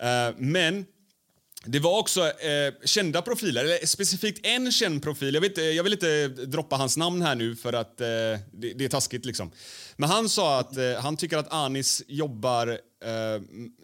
Eh, 0.02 0.36
men 0.38 0.86
det 1.66 1.80
var 1.80 2.00
också 2.00 2.22
eh, 2.22 2.74
kända 2.86 3.22
profiler, 3.22 3.64
eller 3.64 3.86
specifikt 3.86 4.46
en 4.46 4.72
känd 4.72 5.04
profil. 5.04 5.34
Jag, 5.34 5.42
vet, 5.42 5.58
eh, 5.58 5.64
jag 5.64 5.84
vill 5.84 5.94
inte 5.94 6.28
droppa 6.28 6.76
hans 6.76 6.98
namn 6.98 7.22
här 7.22 7.36
nu 7.36 7.56
för 7.56 7.74
att 7.74 8.02
eh, 8.02 8.08
det, 8.08 8.74
det 8.76 8.86
är 8.86 8.90
taskigt. 8.90 9.26
Liksom. 9.26 9.52
Men 9.96 10.10
han 10.10 10.30
sa 10.30 10.60
att 10.60 10.78
eh, 10.78 10.94
han 11.02 11.18
tycker 11.18 11.38
att 11.38 11.54
Anis 11.54 12.04
jobbar 12.08 12.68
eh, 12.68 12.76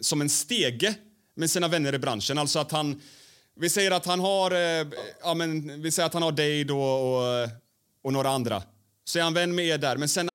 som 0.02 0.22
en 0.22 0.30
stege 0.30 0.96
med 1.36 1.50
sina 1.50 1.68
vänner 1.68 1.96
i 1.96 2.00
branschen. 2.00 2.38
Alltså 2.38 2.60
att 2.60 2.72
han, 2.72 3.02
vi 3.56 3.70
säger 3.70 3.92
att 3.92 4.06
han 4.06 4.20
har, 4.20 4.52
eh, 4.52 4.88
ja, 5.24 5.34
men, 5.34 5.82
vi 5.82 5.92
säger 5.92 6.08
att 6.08 6.14
han 6.14 6.24
har 6.24 6.32
dig 6.32 6.64
då 6.64 6.82
och, 6.82 7.50
och 8.04 8.14
några 8.14 8.30
andra. 8.30 8.64
Så 9.06 9.20
är 9.20 9.24
han 9.24 9.34
vän 9.34 9.56
med 9.56 9.66
er 9.66 9.78
där, 9.78 9.98
men 9.98 10.10
sen 10.10 10.30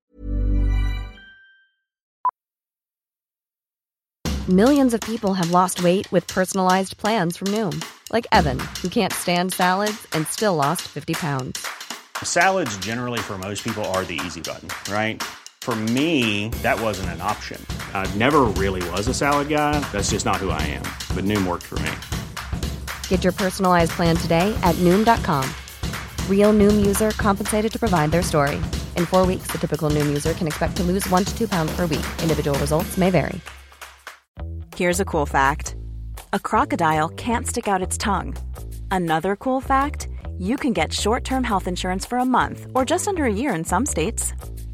Millions 4.49 4.95
of 4.95 5.01
people 5.01 5.35
have 5.35 5.51
lost 5.51 5.83
weight 5.83 6.11
with 6.11 6.27
personalized 6.27 6.97
plans 6.97 7.37
from 7.37 7.49
Noom, 7.49 7.83
like 8.11 8.27
Evan, 8.33 8.59
who 8.83 8.88
can't 8.88 9.12
stand 9.12 9.53
salads 9.53 10.07
and 10.12 10.27
still 10.27 10.55
lost 10.55 10.88
50 10.88 11.14
pounds. 11.14 11.67
Salads, 12.23 12.79
generally, 12.79 13.19
for 13.19 13.37
most 13.37 13.62
people, 13.62 13.85
are 13.85 14.05
the 14.07 14.19
easy 14.25 14.41
button, 14.41 14.69
right? 14.91 15.23
For 15.61 15.77
me, 15.77 16.49
that 16.62 16.81
wasn't 16.81 17.11
an 17.11 17.21
option. 17.21 17.61
I 17.92 18.11
never 18.16 18.44
really 18.57 18.83
was 18.90 19.07
a 19.09 19.14
salad 19.14 19.51
guy. 19.51 19.79
That's 19.92 20.11
just 20.11 20.25
not 20.25 20.37
who 20.37 20.49
I 20.49 20.62
am. 20.62 20.85
But 21.14 21.25
Noom 21.25 21.47
worked 21.47 21.64
for 21.64 21.79
me. 21.81 21.90
Get 23.09 23.23
your 23.23 23.35
personalized 23.35 23.92
plan 23.92 24.16
today 24.16 24.59
at 24.62 24.75
Noom.com. 24.77 25.44
Real 26.31 26.55
Noom 26.55 26.87
user 26.87 27.11
compensated 27.11 27.71
to 27.71 27.79
provide 27.79 28.12
their 28.12 28.23
story. 28.23 28.57
In 28.97 29.05
four 29.05 29.27
weeks, 29.27 29.49
the 29.49 29.59
typical 29.59 29.90
Noom 29.90 30.07
user 30.07 30.33
can 30.33 30.47
expect 30.47 30.77
to 30.79 30.83
lose 30.83 31.07
one 31.11 31.27
to 31.27 31.37
two 31.37 31.49
pounds 31.49 31.71
per 31.77 31.83
week. 31.83 32.07
Individual 32.23 32.59
results 32.61 32.97
may 32.97 33.11
vary. 33.11 33.38
Here's 34.77 35.01
a 35.01 35.05
cool 35.05 35.27
fact 35.27 35.75
a 36.33 36.38
crocodile 36.38 37.09
can't 37.11 37.47
stick 37.47 37.68
out 37.68 37.83
its 37.83 37.99
tongue. 37.99 38.37
Another 38.90 39.35
cool 39.35 39.61
fact 39.61 40.09
you 40.38 40.57
can 40.57 40.73
get 40.73 40.92
short 40.92 41.25
term 41.25 41.42
health 41.42 41.66
insurance 41.66 42.07
for 42.07 42.18
a 42.18 42.25
month 42.25 42.66
or 42.75 42.85
just 42.85 43.09
under 43.09 43.25
a 43.25 43.33
year 43.33 43.55
in 43.55 43.64
some 43.64 43.85
states. 43.85 44.33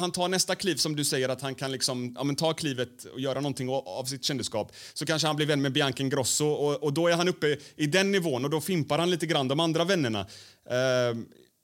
han 0.00 0.12
tar 0.12 0.28
nästa 0.28 0.54
kliv 0.54 0.76
som 0.76 0.96
du 0.96 1.04
säger 1.04 1.28
att 1.28 1.40
han 1.40 1.54
kan 1.54 1.72
liksom, 1.72 2.14
ja, 2.18 2.24
men 2.24 2.36
ta 2.36 2.52
klivet 2.52 3.04
och 3.04 3.20
göra 3.20 3.40
någonting 3.40 3.68
av 3.68 4.04
sitt 4.04 4.24
kändisskap 4.24 4.72
så 4.94 5.06
kanske 5.06 5.26
han 5.26 5.36
blir 5.36 5.46
vän 5.46 5.62
med 5.62 5.72
Bianca 5.72 6.02
Ingrosso 6.02 6.46
och, 6.46 6.82
och 6.82 6.92
då 6.92 7.08
är 7.08 7.12
han 7.12 7.28
uppe 7.28 7.56
i 7.76 7.86
den 7.86 8.12
nivån 8.12 8.44
och 8.44 8.50
då 8.50 8.60
fimpar 8.60 8.98
han 8.98 9.10
lite 9.10 9.26
grann 9.26 9.48
de 9.48 9.60
andra 9.60 9.84
vännerna. 9.84 10.26
Uh, 10.70 11.22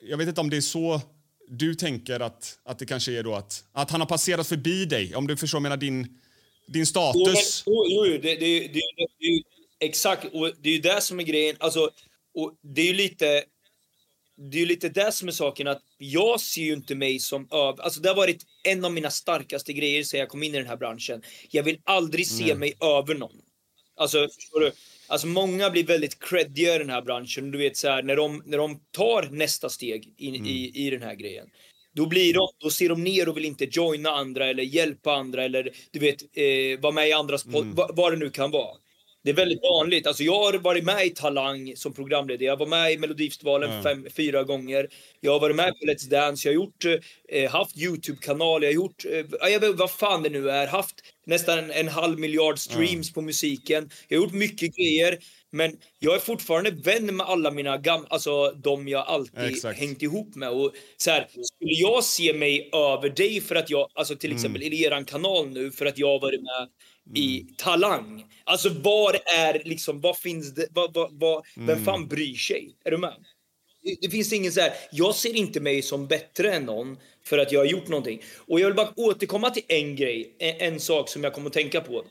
jag 0.08 0.16
vet 0.18 0.28
inte 0.28 0.40
om 0.40 0.50
det 0.50 0.56
är 0.56 0.60
så 0.60 1.00
du 1.48 1.74
tänker 1.74 2.20
att, 2.20 2.58
att 2.64 2.78
det 2.78 2.86
kanske 2.86 3.12
är 3.18 3.22
då 3.22 3.34
att, 3.34 3.64
att 3.72 3.90
han 3.90 4.00
har 4.00 4.08
passerat 4.08 4.46
förbi 4.46 4.84
dig, 4.84 5.14
om 5.14 5.26
du 5.26 5.36
förstår 5.36 5.60
menar 5.60 5.76
din, 5.76 6.20
din 6.66 6.86
status. 6.86 7.62
Jo, 7.66 7.84
jo, 7.88 8.06
jo 8.06 8.18
det, 8.22 8.34
det, 8.34 8.60
det, 8.60 8.80
det, 9.18 9.42
exakt, 9.86 10.24
och 10.24 10.52
det 10.60 10.68
är 10.68 10.72
ju 10.74 10.80
det 10.80 11.00
som 11.00 11.20
är 11.20 11.24
grejen. 11.24 11.56
Alltså, 11.60 11.90
och 12.34 12.52
det 12.62 12.82
är 12.82 12.86
ju 12.86 12.94
lite 12.94 13.44
det 14.50 14.56
är 14.56 14.60
ju 14.60 14.66
lite 14.66 14.88
det 14.88 15.12
som 15.12 15.28
är 15.28 15.32
saken 15.32 15.66
att 15.66 15.82
jag 15.98 16.40
ser 16.40 16.62
ju 16.62 16.72
inte 16.72 16.94
mig 16.94 17.18
som 17.18 17.48
över... 17.50 17.82
Alltså 17.82 18.00
det 18.00 18.08
har 18.08 18.16
varit 18.16 18.42
en 18.64 18.84
av 18.84 18.92
mina 18.92 19.10
starkaste 19.10 19.72
grejer 19.72 20.04
sedan 20.04 20.20
jag 20.20 20.28
kom 20.28 20.42
in 20.42 20.54
i 20.54 20.58
den 20.58 20.66
här 20.66 20.76
branschen. 20.76 21.22
Jag 21.50 21.62
vill 21.62 21.80
aldrig 21.84 22.26
se 22.26 22.44
Nej. 22.44 22.54
mig 22.54 22.74
över 22.80 23.14
någon. 23.14 23.40
Alltså, 23.96 24.28
förstår 24.34 24.60
du? 24.60 24.72
Alltså 25.06 25.26
många 25.26 25.70
blir 25.70 25.84
väldigt 25.84 26.18
creddiga 26.18 26.74
i 26.74 26.78
den 26.78 26.90
här 26.90 27.02
branschen. 27.02 27.50
Du 27.50 27.58
vet 27.58 27.76
så 27.76 27.88
här, 27.88 28.02
när 28.02 28.16
de, 28.16 28.42
när 28.46 28.58
de 28.58 28.80
tar 28.90 29.28
nästa 29.30 29.68
steg 29.68 30.14
in, 30.18 30.46
i, 30.46 30.86
i 30.86 30.90
den 30.90 31.02
här 31.02 31.14
grejen. 31.14 31.46
Då, 31.94 32.06
blir 32.06 32.34
de, 32.34 32.48
då 32.58 32.70
ser 32.70 32.88
de 32.88 33.04
ner 33.04 33.28
och 33.28 33.36
vill 33.36 33.44
inte 33.44 33.68
joina 33.70 34.10
andra 34.10 34.46
eller 34.46 34.62
hjälpa 34.62 35.14
andra 35.14 35.44
eller 35.44 35.70
du 35.90 35.98
vet, 35.98 36.22
eh, 36.22 36.80
vara 36.80 36.92
med 36.92 37.08
i 37.08 37.12
andras 37.12 37.44
podd, 37.44 37.66
vad, 37.74 37.96
vad 37.96 38.12
det 38.12 38.16
nu 38.16 38.30
kan 38.30 38.50
vara. 38.50 38.76
Det 39.24 39.30
är 39.30 39.34
väldigt 39.34 39.62
vanligt. 39.62 40.06
Alltså 40.06 40.22
jag 40.22 40.38
har 40.38 40.52
varit 40.58 40.84
med 40.84 41.06
i 41.06 41.10
Talang 41.10 41.72
som 41.76 41.94
programledare. 41.94 42.44
Jag 42.46 42.56
var 42.56 42.66
med 42.66 42.92
i 42.92 42.98
Melodifestivalen 42.98 43.70
Ja. 43.72 43.82
fem, 43.82 44.06
fyra 44.16 44.42
gånger. 44.44 44.88
Jag 45.20 45.32
har 45.32 45.40
varit 45.40 45.56
med 45.56 45.68
på 45.68 45.86
Let's 45.86 46.08
Dance. 46.10 46.48
Jag 46.48 46.52
har 46.52 46.64
gjort, 46.64 46.84
eh, 47.28 47.50
haft 47.50 47.78
Youtube-kanal. 47.78 48.62
Jag 48.62 48.68
har 48.68 48.74
gjort, 48.74 49.04
eh, 49.04 49.50
jag 49.52 49.60
vet 49.60 49.74
vad 49.76 49.90
fan 49.90 50.22
det 50.22 50.28
nu 50.30 50.50
är. 50.50 50.66
Haft 50.66 50.94
nästan 51.26 51.58
en, 51.58 51.70
en 51.70 51.88
halv 51.88 52.18
miljard 52.18 52.58
streams 52.58 53.12
på 53.12 53.20
musiken. 53.20 53.90
Jag 54.08 54.18
har 54.18 54.24
gjort 54.24 54.34
mycket 54.34 54.76
grejer. 54.76 55.18
Men 55.54 55.76
jag 55.98 56.14
är 56.14 56.18
fortfarande 56.18 56.70
vän 56.70 57.16
med 57.16 57.26
alla 57.26 57.50
mina 57.50 57.78
gamla, 57.78 58.06
alltså 58.10 58.50
de 58.50 58.88
jag 58.88 59.06
alltid 59.06 59.44
Exakt. 59.44 59.78
hängt 59.80 60.02
ihop 60.02 60.34
med. 60.34 60.50
Och 60.50 60.72
så 60.96 61.10
här, 61.10 61.26
skulle 61.30 61.72
jag 61.72 62.04
se 62.04 62.32
mig 62.32 62.70
över 62.72 63.08
dig 63.08 63.40
för 63.40 63.54
att 63.54 63.70
jag, 63.70 63.88
alltså 63.94 64.16
till 64.16 64.32
exempel 64.32 64.62
i 64.62 64.82
eran 64.84 65.04
kanal 65.04 65.48
nu, 65.48 65.70
för 65.70 65.86
att 65.86 65.98
jag 65.98 66.08
har 66.08 66.20
varit 66.20 66.42
med 66.42 66.68
i 67.14 67.46
Talang. 67.58 68.24
Alltså 68.44 68.68
var 68.68 69.16
är 69.36 69.62
liksom, 69.64 70.00
vad 70.00 70.16
finns 70.18 70.54
det, 70.54 70.66
vad, 70.70 70.94
vad, 70.94 71.18
vad, 71.20 71.46
vem 71.56 71.84
fan 71.84 72.08
bryr 72.08 72.34
sig? 72.34 72.76
Är 72.84 72.90
du 72.90 72.98
med? 72.98 73.14
Det, 73.82 73.96
det 74.02 74.10
finns 74.10 74.32
ingen 74.32 74.52
så 74.52 74.60
här, 74.60 74.72
jag 74.92 75.14
ser 75.14 75.36
inte 75.36 75.60
mig 75.60 75.82
som 75.82 76.06
bättre 76.06 76.52
än 76.54 76.64
någon 76.64 76.98
för 77.24 77.38
att 77.38 77.52
jag 77.52 77.60
har 77.60 77.64
gjort 77.66 77.88
någonting. 77.88 78.22
Och 78.38 78.60
jag 78.60 78.66
vill 78.66 78.74
bara 78.76 78.92
återkomma 78.96 79.50
till 79.50 79.62
en 79.68 79.96
grej, 79.96 80.36
en, 80.38 80.72
en 80.74 80.80
sak 80.80 81.08
som 81.08 81.24
jag 81.24 81.32
kommer 81.32 81.46
att 81.46 81.52
tänka 81.54 81.80
på. 81.80 82.04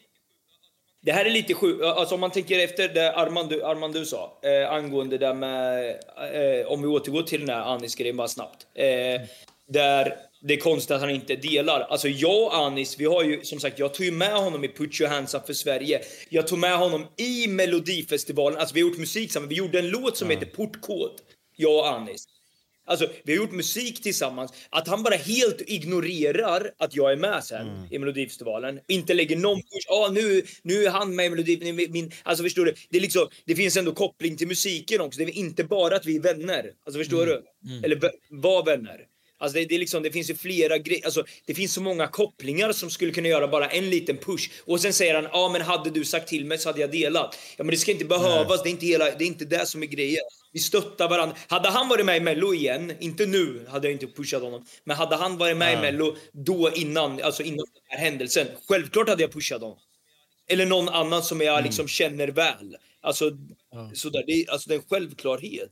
Det 1.03 1.11
här 1.11 1.25
är 1.25 1.29
lite 1.29 1.53
sjukt, 1.53 1.83
alltså 1.83 2.15
om 2.15 2.21
man 2.21 2.31
tänker 2.31 2.59
efter 2.59 2.89
det 2.89 3.13
Armand, 3.13 3.49
du- 3.49 3.63
Armand 3.63 3.93
du 3.93 4.05
sa 4.05 4.39
eh, 4.43 4.71
angående 4.71 5.17
det 5.17 5.33
med, 5.33 5.89
eh, 6.33 6.67
om 6.67 6.81
vi 6.81 6.87
återgår 6.87 7.23
till 7.23 7.39
den 7.39 7.49
här 7.49 7.61
Anis-grejen 7.75 8.17
bara 8.17 8.27
snabbt. 8.27 8.67
Eh, 8.73 9.21
där 9.67 10.15
det 10.43 10.53
är 10.53 10.57
konstigt 10.57 10.91
att 10.91 11.01
han 11.01 11.09
inte 11.09 11.35
delar. 11.35 11.79
Alltså 11.79 12.07
jag 12.07 12.43
och 12.43 12.55
Anis, 12.55 12.99
vi 12.99 13.05
har 13.05 13.23
ju 13.23 13.43
som 13.43 13.59
sagt, 13.59 13.79
jag 13.79 13.93
tog 13.93 14.05
ju 14.05 14.11
med 14.11 14.33
honom 14.33 14.63
i 14.63 14.67
Put 14.67 15.01
your 15.01 15.09
hands 15.11 15.33
up 15.33 15.45
för 15.45 15.53
Sverige. 15.53 16.01
Jag 16.29 16.47
tog 16.47 16.59
med 16.59 16.77
honom 16.77 17.05
i 17.17 17.47
Melodifestivalen, 17.47 18.59
alltså 18.59 18.75
vi 18.75 18.81
har 18.81 18.89
gjort 18.89 18.97
musik 18.97 19.23
tillsammans. 19.23 19.51
Vi 19.51 19.55
gjorde 19.55 19.79
en 19.79 19.89
låt 19.89 20.17
som 20.17 20.29
heter 20.29 20.45
Portkod, 20.45 21.11
jag 21.55 21.75
och 21.75 21.87
Anis. 21.87 22.25
Alltså, 22.85 23.07
vi 23.23 23.33
har 23.35 23.43
gjort 23.43 23.51
musik 23.51 24.01
tillsammans. 24.03 24.51
Att 24.69 24.87
han 24.87 25.03
bara 25.03 25.15
helt 25.15 25.61
ignorerar 25.67 26.71
att 26.77 26.95
jag 26.95 27.11
är 27.11 27.15
med 27.15 27.43
sen 27.43 27.87
i 27.91 27.99
Melodifestivalen. 27.99 28.79
Inte 28.87 29.13
lägger 29.13 29.35
någon 29.37 29.57
push. 29.57 29.85
Ah, 29.89 30.09
nu, 30.11 30.43
nu 30.63 30.83
är 30.85 30.89
han 30.89 31.15
med 31.15 31.25
i 31.25 31.29
Melodifestivalen. 31.29 32.11
Alltså 32.23 32.43
förstår 32.43 32.65
du? 32.65 32.73
Det, 32.89 32.97
är 32.97 33.01
liksom, 33.01 33.27
det 33.45 33.55
finns 33.55 33.77
ändå 33.77 33.91
koppling 33.93 34.37
till 34.37 34.47
musiken 34.47 35.01
också. 35.01 35.17
Det 35.19 35.23
är 35.23 35.37
inte 35.37 35.63
bara 35.63 35.95
att 35.95 36.05
vi 36.05 36.15
är 36.15 36.19
vänner. 36.21 36.71
Alltså 36.85 36.99
förstår 36.99 37.25
du? 37.25 37.43
Eller 37.83 37.95
v- 37.95 38.09
var 38.29 38.65
vänner. 38.65 39.05
Alltså 39.41 39.57
det, 39.57 39.65
det, 39.65 39.77
liksom, 39.77 40.03
det 40.03 40.11
finns 40.11 40.29
ju 40.29 40.35
flera 40.35 40.77
grejer. 40.77 41.05
Alltså, 41.05 41.23
det 41.45 41.53
finns 41.53 41.73
så 41.73 41.81
många 41.81 42.07
kopplingar 42.07 42.71
som 42.71 42.89
skulle 42.89 43.11
kunna 43.11 43.27
göra 43.27 43.47
bara 43.47 43.67
en 43.67 43.89
liten 43.89 44.17
push. 44.17 44.49
Och 44.65 44.81
sen 44.81 44.93
säger 44.93 45.15
han, 45.15 45.23
ja 45.23 45.29
ah, 45.33 45.49
men 45.49 45.61
hade 45.61 45.89
du 45.89 46.05
sagt 46.05 46.27
till 46.27 46.45
mig 46.45 46.57
så 46.57 46.69
hade 46.69 46.81
jag 46.81 46.91
delat. 46.91 47.37
Ja 47.57 47.63
men 47.63 47.71
det 47.71 47.77
ska 47.77 47.91
inte 47.91 48.05
behövas, 48.05 48.63
det 48.63 48.69
är 48.69 48.71
inte, 48.71 48.85
hela, 48.85 49.05
det 49.05 49.23
är 49.23 49.27
inte 49.27 49.45
det 49.45 49.65
som 49.65 49.83
är 49.83 49.87
grejen. 49.87 50.23
Vi 50.53 50.59
stöttar 50.59 51.09
varandra. 51.09 51.35
Hade 51.47 51.69
han 51.69 51.89
varit 51.89 52.05
med 52.05 52.17
i 52.17 52.19
Mello 52.19 52.53
igen, 52.53 52.93
inte 52.99 53.25
nu 53.25 53.65
hade 53.69 53.87
jag 53.87 53.93
inte 53.93 54.07
pushat 54.07 54.41
honom. 54.41 54.65
Men 54.83 54.97
hade 54.97 55.15
han 55.15 55.37
varit 55.37 55.57
med 55.57 55.73
i 55.73 55.81
Mello 55.81 56.15
då 56.33 56.71
innan, 56.75 57.21
alltså 57.21 57.43
innan 57.43 57.57
den 57.57 57.99
här 57.99 58.09
händelsen. 58.09 58.47
Självklart 58.67 59.09
hade 59.09 59.21
jag 59.21 59.31
pushat 59.31 59.61
honom. 59.61 59.77
Eller 60.49 60.65
någon 60.65 60.89
annan 60.89 61.23
som 61.23 61.41
jag 61.41 61.63
liksom 61.63 61.87
känner 61.87 62.27
väl. 62.27 62.77
Alltså, 63.01 63.31
sådär, 63.93 64.23
det, 64.27 64.31
är, 64.31 64.51
alltså 64.51 64.69
det 64.69 64.75
är 64.75 64.79
en 64.79 64.85
självklarhet. 64.89 65.71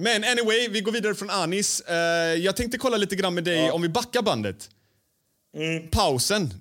Men 0.00 0.24
anyway, 0.24 0.68
vi 0.68 0.80
går 0.80 0.92
vidare 0.92 1.14
från 1.14 1.30
Anis. 1.30 1.80
Eh, 1.80 1.94
jag 2.34 2.56
tänkte 2.56 2.78
kolla 2.78 2.96
lite 2.96 3.16
grann 3.16 3.34
med 3.34 3.44
dig 3.44 3.70
om 3.70 3.82
vi 3.82 3.88
backar 3.88 4.22
bandet. 4.22 4.70
Pausen. 5.90 6.54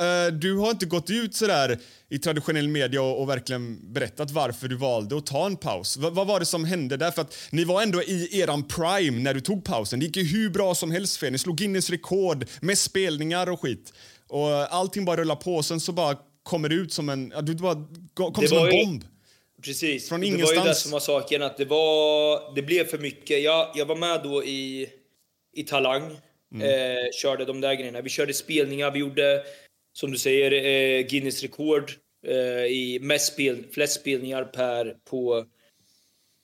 Eh, 0.00 0.32
du 0.34 0.56
har 0.56 0.70
inte 0.70 0.86
gått 0.86 1.10
ut 1.10 1.34
sådär 1.34 1.78
i 2.08 2.18
traditionell 2.18 2.68
media 2.68 3.02
och, 3.02 3.20
och 3.22 3.28
verkligen 3.28 3.92
berättat 3.92 4.30
varför 4.30 4.68
du 4.68 4.76
valde 4.76 5.16
att 5.18 5.26
ta 5.26 5.46
en 5.46 5.56
paus. 5.56 5.96
Va- 5.96 6.10
vad 6.10 6.26
var 6.26 6.40
det 6.40 6.46
som 6.46 6.64
hände 6.64 6.96
där? 6.96 7.10
För 7.10 7.22
att 7.22 7.36
ni 7.50 7.64
var 7.64 7.82
ändå 7.82 8.02
i 8.02 8.40
eran 8.40 8.62
prime 8.62 9.18
när 9.22 9.34
du 9.34 9.40
tog 9.40 9.64
pausen. 9.64 10.00
Det 10.00 10.06
gick 10.06 10.16
ju 10.16 10.22
hur 10.24 10.50
bra 10.50 10.74
som 10.74 10.90
helst 10.90 11.16
för 11.16 11.26
er. 11.26 11.30
Ni 11.30 11.38
slog 11.38 11.56
Guinness 11.56 11.90
rekord 11.90 12.46
med 12.60 12.78
spelningar 12.78 13.50
och 13.50 13.60
skit. 13.60 13.92
Och 14.28 14.50
allting 14.74 15.04
bara 15.04 15.16
rullar 15.16 15.36
på. 15.36 15.62
Sen 15.62 15.80
så 15.80 15.92
bara 15.92 16.16
kommer 16.42 16.68
det 16.68 16.74
ut 16.74 16.92
som 16.92 17.08
en... 17.08 17.32
Ja, 17.34 17.40
du 17.40 17.54
bara 17.54 17.74
kom 18.14 18.32
Det 18.40 18.48
som 18.48 18.58
en 18.58 18.64
ju- 18.64 18.84
bomb. 18.84 19.04
Precis. 19.66 20.08
Från 20.08 20.20
det 20.20 20.26
var 20.26 20.30
ju 20.30 20.36
ingenstans. 20.36 20.68
det 20.68 20.74
som 20.74 20.90
var 20.90 21.00
saken, 21.00 21.42
att 21.42 21.56
det, 21.56 21.64
var, 21.64 22.54
det 22.54 22.62
blev 22.62 22.84
för 22.84 22.98
mycket. 22.98 23.42
Jag, 23.42 23.70
jag 23.74 23.86
var 23.86 23.96
med 23.96 24.20
då 24.22 24.44
i, 24.44 24.88
i 25.56 25.62
Talang, 25.62 26.16
Mm. 26.54 26.68
eh, 26.68 27.10
körde 27.12 27.44
de 27.44 27.60
där 27.60 27.74
grejerna. 27.74 28.00
Vi 28.00 28.10
körde 28.10 28.34
spelningar, 28.34 28.90
vi 28.90 28.98
gjorde, 28.98 29.44
som 29.92 30.10
du 30.12 30.18
säger, 30.18 30.52
eh, 30.52 31.06
Guinness 31.06 31.42
rekord 31.42 31.92
eh, 32.26 32.64
i 32.64 32.98
mest 33.02 33.32
spel, 33.32 33.64
flest 33.72 34.00
spelningar 34.00 34.44
per 34.44 34.96
på... 35.10 35.46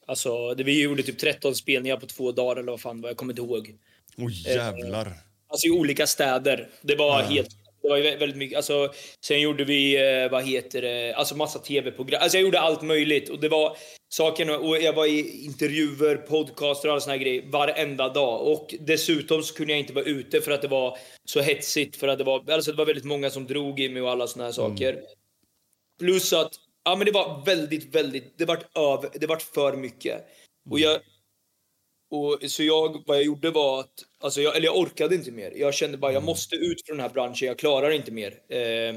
Alltså, 0.07 0.55
det, 0.55 0.65
vi 0.65 0.83
gjorde 0.83 1.03
typ 1.03 1.19
13 1.19 1.55
spelningar 1.55 1.97
på 1.97 2.07
två 2.07 2.33
dagar 2.33 2.57
eller 2.61 2.73
vad 2.73 2.81
fan 2.81 3.01
var, 3.01 3.09
jag 3.11 3.17
kommer 3.17 3.33
inte 3.33 3.43
ihåg. 3.43 3.75
Oj 4.17 4.43
jävlar. 4.47 5.13
Alltså 5.49 5.67
i 5.67 5.71
olika 5.71 6.07
städer. 6.07 6.69
Det 6.83 6.97
var 6.97 7.23
helt... 7.23 7.49
Det 7.83 7.89
var 7.89 7.97
ju 7.97 8.03
vä- 8.03 8.19
väldigt 8.19 8.39
mycket. 8.39 8.57
Alltså, 8.57 8.93
sen 9.25 9.41
gjorde 9.41 9.65
vi, 9.65 9.97
eh, 9.97 10.31
vad 10.31 10.45
heter 10.45 10.83
det, 10.83 11.15
alltså 11.15 11.37
massa 11.37 11.59
tv-program. 11.59 12.21
Alltså 12.23 12.39
jag 12.39 12.45
gjorde 12.45 12.61
allt 12.61 12.83
möjligt. 12.83 13.29
Och 13.29 13.41
det 13.41 13.49
var 13.49 13.77
saken, 14.15 14.51
och 14.51 14.79
jag 14.79 14.93
var 14.93 15.07
i 15.07 15.45
intervjuer, 15.45 16.17
podcaster 16.17 16.89
och 16.89 16.93
alla 16.93 17.01
såna 17.01 17.13
här 17.13 17.23
grejer 17.23 17.43
varenda 17.51 18.09
dag. 18.09 18.47
Och 18.53 18.75
dessutom 18.81 19.43
så 19.43 19.55
kunde 19.55 19.73
jag 19.73 19.81
inte 19.81 19.93
vara 19.93 20.05
ute 20.05 20.41
för 20.41 20.53
att 20.53 20.63
det 20.63 20.69
var 20.69 20.99
så 21.25 21.41
hetsigt. 21.41 21.97
För 21.97 22.09
att 22.09 22.19
det 22.19 22.25
var, 22.25 22.51
alltså 22.51 22.71
det 22.71 22.77
var 22.79 22.87
väldigt 22.87 23.05
många 23.05 23.31
som 23.31 23.47
drog 23.47 23.81
i 23.81 23.89
mig 23.89 24.03
och 24.03 24.11
alla 24.11 24.27
såna 24.27 24.45
här 24.45 24.53
saker. 24.53 25.03
Plus 26.01 26.33
att, 26.33 26.53
ja 26.85 26.97
men 26.97 27.07
det 27.07 27.13
var 27.13 27.43
väldigt, 27.47 27.95
väldigt, 27.95 28.39
det 28.39 28.45
vart 28.45 28.77
över, 28.79 29.11
det 29.15 29.27
vart 29.27 29.43
för 29.43 29.77
mycket. 29.77 30.27
Och 30.71 30.81
jag, 30.81 31.01
och 32.13 32.39
så 32.51 32.63
jag, 32.63 33.03
vad 33.07 33.17
jag 33.17 33.25
gjorde 33.25 33.51
var 33.51 33.81
att, 33.81 34.05
alltså 34.21 34.41
jag, 34.41 34.57
eller 34.57 34.67
jag 34.67 34.77
orkade 34.79 35.15
inte 35.15 35.31
mer. 35.31 35.53
Jag 35.57 35.75
kände 35.75 35.99
bara, 35.99 36.13
jag 36.13 36.23
måste 36.25 36.57
ut 36.57 36.87
från 36.87 36.97
den 36.97 37.07
här 37.07 37.15
branschen, 37.15 37.49
jag 37.49 37.59
klarar 37.59 37.91
inte 37.91 38.13
mer. 38.13 38.35
Eh, 38.49 38.97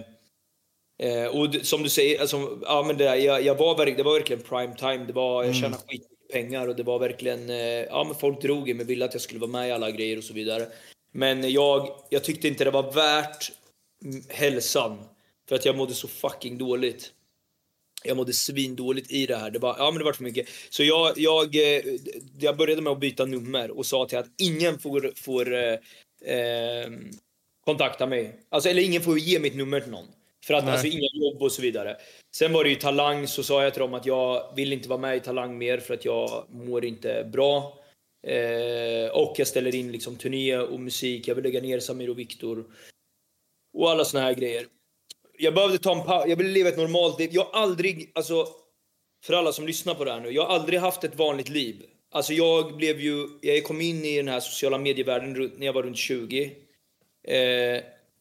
eh, 1.09 1.27
och 1.27 1.49
det, 1.49 1.65
som 1.65 1.83
du 1.83 1.89
säger, 1.89 2.21
alltså, 2.21 2.59
ja 2.61 2.83
men 2.87 2.97
det, 2.97 3.03
där, 3.03 3.15
jag, 3.15 3.41
jag 3.41 3.55
var, 3.55 3.77
verk- 3.77 3.97
det 3.97 4.03
var 4.03 4.13
verkligen 4.13 4.41
prime 4.43 4.75
time. 4.75 5.05
Det 5.05 5.13
var, 5.13 5.43
jag 5.43 5.55
tjänade 5.55 5.83
skitmycket 5.87 6.29
pengar 6.31 6.67
och 6.67 6.75
det 6.75 6.83
var 6.83 6.99
verkligen, 6.99 7.49
eh, 7.49 7.57
ja 7.83 8.03
men 8.03 8.15
folk 8.15 8.41
drog 8.41 8.69
i 8.69 8.73
mig, 8.73 8.85
ville 8.85 9.05
att 9.05 9.13
jag 9.13 9.21
skulle 9.21 9.39
vara 9.39 9.51
med 9.51 9.69
i 9.69 9.71
alla 9.71 9.91
grejer 9.91 10.17
och 10.17 10.23
så 10.23 10.33
vidare. 10.33 10.67
Men 11.11 11.51
jag, 11.51 11.99
jag 12.09 12.23
tyckte 12.23 12.47
inte 12.47 12.63
det 12.63 12.71
var 12.71 12.91
värt 12.91 13.51
mm, 14.03 14.23
hälsan. 14.29 14.97
För 15.49 15.55
att 15.55 15.65
jag 15.65 15.77
mådde 15.77 15.93
så 15.93 16.07
fucking 16.07 16.57
dåligt. 16.57 17.11
Jag 18.05 18.17
mådde 18.17 18.33
svindåligt 18.33 19.11
i 19.11 19.25
det 19.25 19.35
här. 19.35 19.51
Det 19.51 19.59
var, 19.59 19.75
ja, 19.77 19.91
men 19.91 19.97
det 19.99 20.05
var 20.05 20.13
för 20.13 20.23
mycket. 20.23 20.47
Så 20.69 20.83
jag, 20.83 21.13
jag, 21.17 21.55
eh, 21.55 21.81
jag 22.39 22.57
började 22.57 22.81
med 22.81 22.91
att 22.93 22.99
byta 22.99 23.25
nummer 23.25 23.71
och 23.71 23.85
sa 23.85 24.05
till 24.05 24.17
att 24.17 24.29
ingen 24.37 24.79
får, 24.79 25.13
får, 25.15 25.53
eh, 25.53 25.73
eh, 26.35 26.89
kontakta 27.65 28.07
mig. 28.07 28.39
Alltså, 28.49 28.69
eller 28.69 28.81
ingen 28.81 29.01
får 29.01 29.19
ge 29.19 29.39
mitt 29.39 29.55
nummer 29.55 29.79
till 29.79 29.91
någon. 29.91 30.07
För 30.45 30.53
att 30.53 30.63
Nej. 30.63 30.73
alltså 30.73 30.87
inga 30.87 31.09
jobb 31.13 31.41
och 31.41 31.51
så 31.51 31.61
vidare. 31.61 31.97
Sen 32.35 32.53
var 32.53 32.63
det 32.63 32.69
ju 32.69 32.75
Talang, 32.75 33.27
så 33.27 33.43
sa 33.43 33.63
jag 33.63 33.73
till 33.73 33.81
dem 33.81 33.93
att 33.93 34.05
jag 34.05 34.55
vill 34.55 34.73
inte 34.73 34.89
vara 34.89 34.99
med 34.99 35.17
i 35.17 35.19
Talang 35.19 35.57
mer 35.57 35.77
för 35.77 35.93
att 35.93 36.05
jag 36.05 36.45
mår 36.49 36.85
inte 36.85 37.29
bra. 37.31 37.79
Eh, 38.27 39.09
och 39.11 39.33
jag 39.37 39.47
ställer 39.47 39.75
in 39.75 39.91
liksom 39.91 40.15
turné 40.15 40.57
och 40.57 40.79
musik. 40.79 41.27
Jag 41.27 41.35
vill 41.35 41.43
lägga 41.43 41.61
ner 41.61 41.79
Samir 41.79 42.09
och 42.09 42.19
Viktor. 42.19 42.65
Och 43.73 43.91
alla 43.91 44.05
såna 44.05 44.23
här 44.23 44.33
grejer. 44.33 44.65
Jag 45.37 45.53
behövde 45.53 45.77
ta 45.77 45.99
en 45.99 46.05
paus. 46.05 46.25
Jag 46.27 46.35
ville 46.35 46.49
leva 46.49 46.69
ett 46.69 46.77
normalt 46.77 47.19
liv. 47.19 47.29
Jag 47.33 47.43
har 47.43 47.61
aldrig, 47.61 48.11
alltså 48.15 48.47
för 49.23 49.33
alla 49.33 49.51
som 49.51 49.67
lyssnar 49.67 49.95
på 49.95 50.05
det 50.05 50.11
här 50.11 50.19
nu. 50.19 50.31
Jag 50.31 50.45
har 50.45 50.55
aldrig 50.55 50.79
haft 50.79 51.03
ett 51.03 51.15
vanligt 51.15 51.49
liv. 51.49 51.83
Alltså 52.11 52.33
jag 52.33 52.77
blev 52.77 52.99
ju, 52.99 53.27
jag 53.41 53.63
kom 53.63 53.81
in 53.81 54.05
i 54.05 54.17
den 54.17 54.27
här 54.27 54.39
sociala 54.39 54.77
medievärlden 54.77 55.51
när 55.57 55.65
jag 55.65 55.73
var 55.73 55.83
runt 55.83 55.97
20. 55.97 56.55
Eh, 57.27 57.37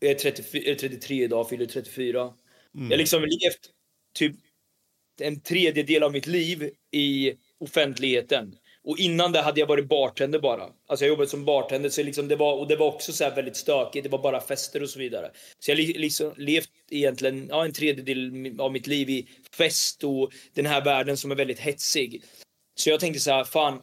jag 0.01 0.11
är 0.11 0.15
34, 0.15 0.71
är 0.71 0.75
33 0.75 1.25
idag, 1.25 1.49
fyller 1.49 1.67
34. 1.67 2.33
Jag 2.73 2.91
har 2.91 2.97
liksom 2.97 3.23
levt 3.23 3.71
typ 4.15 4.37
en 5.21 5.41
tredjedel 5.41 6.03
av 6.03 6.13
mitt 6.13 6.27
liv 6.27 6.71
i 6.91 7.33
offentligheten. 7.59 8.57
Och 8.85 8.99
innan 8.99 9.33
det 9.33 9.41
hade 9.41 9.61
jag 9.61 9.67
varit 9.67 9.89
bartender 9.89 10.39
bara. 10.39 10.63
Alltså 10.87 11.05
jag 11.05 11.09
jobbade 11.09 11.29
som 11.29 11.45
bartender 11.45 11.89
så 11.89 12.03
liksom 12.03 12.29
det 12.29 12.37
var, 12.37 12.55
och 12.55 12.69
det 12.69 12.77
var 12.77 12.87
också 12.87 13.13
så 13.13 13.31
väldigt 13.31 13.57
stökigt. 13.57 14.05
Det 14.05 14.11
var 14.11 14.23
bara 14.23 14.41
fester 14.41 14.83
och 14.83 14.91
så 14.91 14.99
vidare. 14.99 15.31
Så 15.59 15.71
jag 15.71 15.79
liksom 15.79 16.35
levt 16.37 16.71
egentligen 16.91 17.47
ja, 17.49 17.65
en 17.65 17.73
tredjedel 17.73 18.55
av 18.61 18.73
mitt 18.73 18.87
liv 18.87 19.11
i 19.11 19.29
fest 19.57 20.05
och 20.05 20.33
den 20.55 20.67
här 20.67 20.85
världen 20.85 21.17
som 21.17 21.31
är 21.31 21.35
väldigt 21.35 21.59
hetsig. 21.59 22.23
Så 22.75 22.91
jag 22.91 23.01
tänkte 23.01 23.21
så 23.21 23.31
här, 23.31 23.45
fan, 23.45 23.81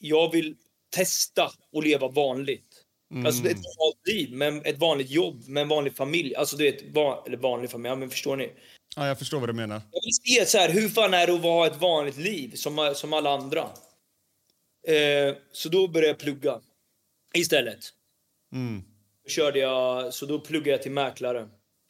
jag 0.00 0.32
vill 0.32 0.54
testa 0.90 1.50
och 1.72 1.82
leva 1.82 2.08
vanligt. 2.08 2.82
Alltså 3.26 3.42
det 3.42 3.48
är 3.48 3.54
ett 3.54 3.62
vanligt 3.78 4.06
liv, 4.06 4.32
med 4.32 4.66
ett 4.66 4.78
vanligt 4.78 5.10
jobb, 5.10 5.48
med 5.48 5.60
en 5.60 5.68
vanlig 5.68 5.96
familj. 5.96 6.34
Alltså 6.34 6.56
du 6.56 6.64
vet, 6.64 6.94
van, 6.94 7.18
eller 7.26 7.36
vanlig 7.36 7.70
familj, 7.70 7.88
ja 7.88 7.96
men 7.96 8.10
förstår 8.10 8.36
ni? 8.36 8.52
Ja, 8.96 9.06
jag 9.06 9.18
förstår 9.18 9.40
vad 9.40 9.48
du 9.48 9.52
menar. 9.52 9.80
Jag 9.92 10.00
vill 10.04 10.38
se 10.38 10.46
så 10.46 10.58
här, 10.58 10.68
hur 10.70 10.88
fan 10.88 11.14
är 11.14 11.26
det 11.26 11.34
att 11.34 11.42
vara 11.42 11.66
ett 11.66 11.80
vanligt 11.80 12.16
liv 12.16 12.52
som, 12.54 12.92
som 12.96 13.12
alla 13.12 13.30
andra? 13.30 13.68
Eh, 14.86 15.34
så 15.52 15.68
då 15.68 15.88
började 15.88 16.08
jag 16.08 16.18
plugga 16.18 16.60
istället. 17.34 17.78
Mm. 18.52 18.82
Då 19.24 19.30
körde 19.30 19.58
jag, 19.58 20.14
så 20.14 20.26
då 20.26 20.40
pluggade 20.40 20.70
jag 20.70 20.82
till 20.82 20.92
mäklare. 20.92 21.40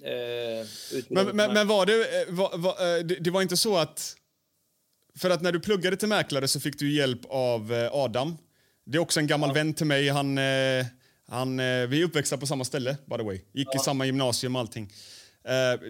Eh, 0.03 0.67
Men, 1.09 1.37
men, 1.37 1.53
men 1.53 1.69
var 1.69 1.87
det, 1.87 2.23
eh, 2.23 2.35
var, 2.35 2.59
var, 2.59 2.73
eh, 2.73 3.05
det... 3.05 3.15
Det 3.15 3.31
var 3.31 3.43
inte 3.43 3.57
så 3.57 3.77
att... 3.77 4.17
För 5.19 5.31
att 5.31 5.43
när 5.43 5.53
du 5.53 5.61
pluggade 5.61 5.97
till 5.97 6.09
mäklare 6.09 6.49
så 6.49 6.61
fick 6.61 6.79
du 6.79 6.93
hjälp 6.93 7.21
av 7.29 7.73
eh, 7.73 7.93
Adam. 7.93 8.37
Det 8.87 8.97
är 8.97 9.03
också 9.03 9.21
en 9.21 9.27
gammal 9.27 9.55
vän 9.55 9.75
till 9.75 9.87
mig. 9.87 10.09
Han, 10.09 10.39
han, 11.29 11.57
vi 11.57 12.01
är 12.01 12.05
uppväxta 12.05 12.37
på 12.37 12.47
samma 12.47 12.65
ställe, 12.65 12.97
by 13.07 13.17
the 13.17 13.23
way. 13.23 13.41
Gick 13.53 13.75
i 13.75 13.79
samma 13.79 14.07
gymnasium 14.07 14.57
och 14.57 14.61
allting. 14.61 14.93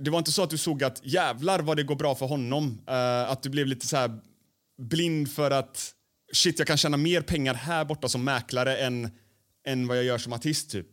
Det 0.00 0.10
var 0.10 0.18
inte 0.18 0.32
så 0.32 0.42
att 0.42 0.50
du 0.50 0.58
såg 0.58 0.84
att 0.84 1.00
jävlar 1.04 1.58
vad 1.58 1.76
det 1.76 1.82
går 1.82 1.94
bra 1.94 2.14
för 2.14 2.26
honom. 2.26 2.82
Att 3.26 3.42
du 3.42 3.50
blev 3.50 3.66
lite 3.66 3.86
så 3.86 3.96
här 3.96 4.20
blind 4.78 5.32
för 5.32 5.50
att 5.50 5.94
shit, 6.32 6.58
jag 6.58 6.68
kan 6.68 6.76
tjäna 6.76 6.96
mer 6.96 7.20
pengar 7.20 7.54
här 7.54 7.84
borta 7.84 8.08
som 8.08 8.24
mäklare 8.24 8.76
än, 8.76 9.10
än 9.66 9.86
vad 9.88 9.96
jag 9.96 10.04
gör 10.04 10.18
som 10.18 10.32
artist, 10.32 10.70
typ. 10.70 10.86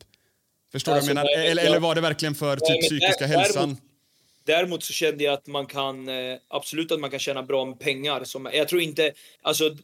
Förstår 0.72 0.92
du 0.92 0.96
Alltså, 0.98 1.14
vad 1.14 1.18
jag 1.20 1.26
menar? 1.26 1.38
nej, 1.38 1.52
Eller, 1.52 1.66
eller 1.66 1.80
var 1.80 1.96
det 1.96 2.02
verkligen 2.02 2.36
för 2.36 2.58
typ 2.58 2.82
psykiska 2.82 3.26
hälsan? 3.26 3.78
däremot- 4.46 4.84
så 4.84 4.94
kände 4.94 5.24
jag 5.24 5.34
att 5.34 5.48
man 5.48 5.66
kan 5.66 6.08
eh, 6.10 6.38
absolut 6.48 6.92
att 6.92 7.00
man 7.00 7.10
kan 7.10 7.20
tjäna 7.20 7.44
bra 7.44 7.66
med 7.66 7.80
pengar. 7.80 8.24
Som, 8.24 8.50
jag 8.54 8.68
tror 8.68 8.82
inte, 8.82 9.12
alltså, 9.42 9.76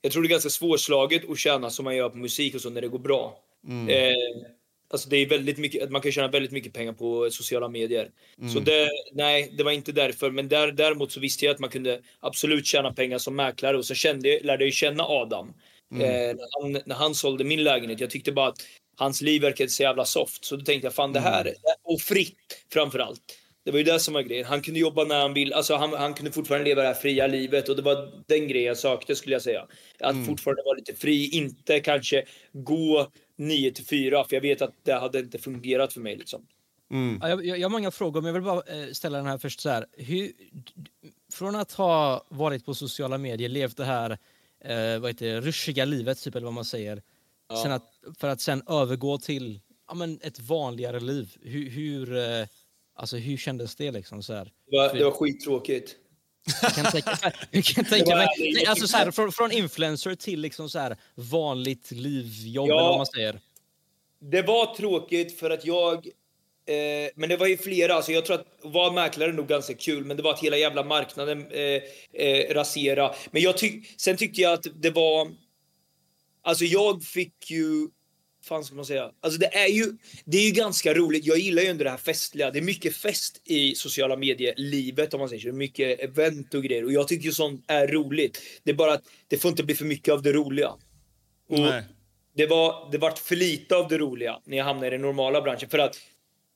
jag 0.00 0.12
tror 0.12 0.22
det 0.22 0.26
är 0.26 0.30
ganska 0.30 0.50
svårslaget 0.50 1.30
att 1.30 1.38
tjäna 1.38 1.70
som 1.70 1.84
man 1.84 1.96
gör 1.96 2.08
på 2.08 2.16
musik 2.16 2.54
och 2.54 2.60
så 2.60 2.70
när 2.70 2.80
det 2.80 2.88
går 2.88 2.98
bra. 2.98 3.38
Mm. 3.68 3.88
Eh, 3.88 4.14
alltså 4.88 5.08
det 5.08 5.16
är 5.16 5.28
väldigt 5.28 5.58
mycket, 5.58 5.90
man 5.90 6.00
kan 6.00 6.12
tjäna 6.12 6.28
väldigt 6.28 6.52
mycket 6.52 6.72
pengar 6.72 6.92
på 6.92 7.30
sociala 7.30 7.68
medier. 7.68 8.10
Mm. 8.38 8.52
Så 8.52 8.60
det, 8.60 8.88
nej, 9.12 9.52
det 9.56 9.64
var 9.64 9.72
inte 9.72 9.92
därför. 9.92 10.30
Men 10.30 10.48
där, 10.48 10.72
däremot 10.72 11.12
så 11.12 11.20
visste 11.20 11.44
jag 11.44 11.54
att 11.54 11.60
man 11.60 11.70
kunde 11.70 12.00
absolut 12.20 12.66
tjäna 12.66 12.92
pengar 12.92 13.18
som 13.18 13.36
mäklare 13.36 13.76
och 13.76 13.84
så 13.84 13.94
kände, 13.94 14.40
lärde 14.42 14.64
jag 14.64 14.72
känna 14.72 15.04
Adam. 15.04 15.54
Mm. 15.92 16.02
Eh, 16.02 16.36
när, 16.36 16.62
han, 16.62 16.82
när 16.86 16.94
han 16.94 17.14
sålde 17.14 17.44
min 17.44 17.64
lägenhet. 17.64 18.00
Jag 18.00 18.10
tyckte 18.10 18.32
bara 18.32 18.48
att 18.48 18.58
hans 18.96 19.22
liv 19.22 19.42
verkade 19.42 19.70
så 19.70 19.82
jävla 19.82 20.04
soft. 20.04 20.44
Så 20.44 20.56
då 20.56 20.64
tänkte 20.64 20.86
jag 20.86 20.94
fan 20.94 21.12
det 21.12 21.20
här, 21.20 21.54
och 21.84 22.00
fritt 22.00 22.64
framför 22.72 22.98
allt. 22.98 23.20
Det 23.64 23.70
var 23.70 23.78
ju 23.78 23.84
det 23.84 24.00
som 24.00 24.14
var 24.14 24.22
grejen. 24.22 24.44
Han 24.44 24.62
kunde 24.62 24.80
jobba 24.80 25.04
när 25.04 25.20
han 25.20 25.34
vill. 25.34 25.52
Alltså 25.52 25.74
han, 25.74 25.92
han 25.92 26.14
kunde 26.14 26.32
fortfarande 26.32 26.68
leva 26.68 26.82
det 26.82 26.88
här 26.88 26.94
fria 26.94 27.26
livet 27.26 27.68
och 27.68 27.76
det 27.76 27.82
var 27.82 28.22
den 28.26 28.48
grejen 28.48 28.68
jag 28.68 28.76
sökte 28.76 29.16
skulle 29.16 29.34
jag 29.34 29.42
säga. 29.42 29.66
Att 30.00 30.26
fortfarande 30.26 30.62
vara 30.62 30.76
lite 30.76 30.94
fri, 30.94 31.30
inte 31.32 31.80
kanske 31.80 32.24
gå 32.52 33.10
9 33.36 33.70
till 33.70 33.84
4 33.84 34.24
för 34.24 34.36
jag 34.36 34.40
vet 34.40 34.62
att 34.62 34.74
det 34.82 34.92
hade 34.92 35.18
inte 35.18 35.38
fungerat 35.38 35.92
för 35.92 36.00
mig 36.00 36.16
liksom. 36.16 36.46
Ja, 37.20 37.28
jag, 37.28 37.46
jag 37.46 37.58
jag 37.58 37.64
har 37.64 37.70
många 37.70 37.90
frågor, 37.90 38.20
men 38.20 38.26
jag 38.26 38.34
vill 38.34 38.42
bara 38.42 38.62
eh, 38.62 38.92
ställa 38.92 39.18
den 39.18 39.26
här 39.26 39.38
först. 39.38 39.60
Så 39.60 39.68
här. 39.68 39.86
Hur, 39.92 40.32
från 41.32 41.56
att 41.56 41.72
ha 41.72 42.24
varit 42.28 42.64
på 42.64 42.74
sociala 42.74 43.18
medier, 43.18 43.48
levt 43.48 43.76
det 43.76 43.84
här 43.84 44.10
eh, 44.60 44.98
vad 44.98 45.10
heter 45.10 45.26
det, 45.26 45.40
ruschiga 45.40 45.84
livet, 45.84 46.22
typ, 46.22 46.34
eller 46.34 46.44
vad 46.44 46.54
man 46.54 46.64
säger, 46.64 47.02
sen 47.62 47.72
att, 47.72 47.92
för 48.18 48.28
att 48.28 48.40
sen 48.40 48.62
övergå 48.68 49.18
till 49.18 49.60
ja, 49.88 49.94
men 49.94 50.18
ett 50.22 50.40
vanligare 50.40 51.00
liv. 51.00 51.36
Hur, 51.42 51.70
hur, 51.70 52.16
eh, 52.16 52.46
alltså, 52.94 53.16
hur 53.16 53.36
kändes 53.36 53.76
det? 53.76 53.90
Liksom, 53.90 54.22
så 54.22 54.32
här? 54.32 54.52
Det 54.70 54.76
var, 54.76 54.94
det 54.94 55.04
var 55.04 55.10
skittråkigt. 55.10 55.96
Jag 56.62 56.74
kan 56.74 56.84
tänka, 56.84 57.32
jag 57.50 57.64
kan 57.64 57.84
tänka 57.84 58.16
mig, 58.16 58.28
nej, 58.38 58.66
alltså, 58.66 58.88
så 58.88 58.96
här, 58.96 59.10
från, 59.10 59.32
från 59.32 59.52
influencer 59.52 60.14
till 60.14 60.40
liksom, 60.40 60.70
så 60.70 60.78
här, 60.78 60.96
vanligt 61.14 61.90
livjobb, 61.90 62.68
Ja. 62.68 62.74
eller 62.74 62.88
vad 62.88 62.96
man 62.96 63.06
säger. 63.06 63.40
Det 64.20 64.42
var 64.42 64.74
tråkigt 64.74 65.38
för 65.38 65.50
att 65.50 65.64
jag... 65.64 66.06
Eh, 66.68 67.10
men 67.14 67.28
det 67.28 67.36
var 67.36 67.46
ju 67.46 67.56
flera. 67.56 67.94
Alltså 67.94 68.12
jag 68.12 68.24
tror 68.24 68.36
att 68.36 68.46
vara 68.62 68.92
mäklare 68.92 69.28
är 69.28 69.32
nog 69.32 69.46
ganska 69.48 69.74
kul, 69.74 70.04
men 70.04 70.16
det 70.16 70.22
var 70.22 70.32
att 70.32 70.40
hela 70.42 70.56
jävla 70.56 70.84
marknaden 70.84 71.46
eh, 71.50 71.82
eh, 72.26 72.54
rasera. 72.54 73.14
Men 73.30 73.42
jag 73.42 73.56
tyck, 73.58 74.00
sen 74.00 74.16
tyckte 74.16 74.40
jag 74.40 74.52
att 74.52 74.66
det 74.74 74.90
var... 74.90 75.28
Alltså 76.42 76.64
jag 76.64 77.04
fick 77.04 77.50
ju... 77.50 77.88
fan 78.48 78.64
ska 78.64 78.74
man 78.74 78.84
säga? 78.84 79.10
Alltså 79.20 79.40
det 79.40 79.54
är 79.54 79.68
ju, 79.68 79.84
det 80.24 80.38
är 80.38 80.46
ju 80.46 80.50
ganska 80.50 80.94
roligt. 80.94 81.26
Jag 81.26 81.38
gillar 81.38 81.62
ju 81.62 81.68
ändå 81.68 81.84
det 81.84 81.90
här 81.90 81.96
festliga. 81.96 82.50
Det 82.50 82.58
är 82.58 82.62
mycket 82.62 82.96
fest 82.96 83.42
i 83.44 83.74
sociala 83.74 84.16
medier-livet 84.16 85.14
om 85.14 85.20
man 85.20 85.28
säger 85.28 85.50
så. 85.50 85.56
Mycket 85.56 86.00
event 86.00 86.54
och 86.54 86.62
grejer. 86.62 86.84
Och 86.84 86.92
jag 86.92 87.08
tycker 87.08 87.24
ju 87.24 87.32
sånt 87.32 87.64
är 87.66 87.86
roligt. 87.86 88.42
Det 88.62 88.70
är 88.70 88.74
bara 88.74 88.92
att 88.92 89.04
det 89.28 89.36
får 89.36 89.48
inte 89.48 89.64
bli 89.64 89.74
för 89.74 89.84
mycket 89.84 90.14
av 90.14 90.22
det 90.22 90.32
roliga. 90.32 90.68
Och 91.48 91.58
Nej. 91.58 91.82
det 92.36 92.46
var 92.46 92.92
det 92.92 92.98
vart 92.98 93.18
för 93.18 93.36
lite 93.36 93.76
av 93.76 93.88
det 93.88 93.98
roliga 93.98 94.40
när 94.44 94.56
jag 94.56 94.64
hamnade 94.64 94.86
i 94.86 94.90
den 94.90 95.00
normala 95.00 95.42
branschen. 95.42 95.68
För 95.68 95.78
att 95.78 95.96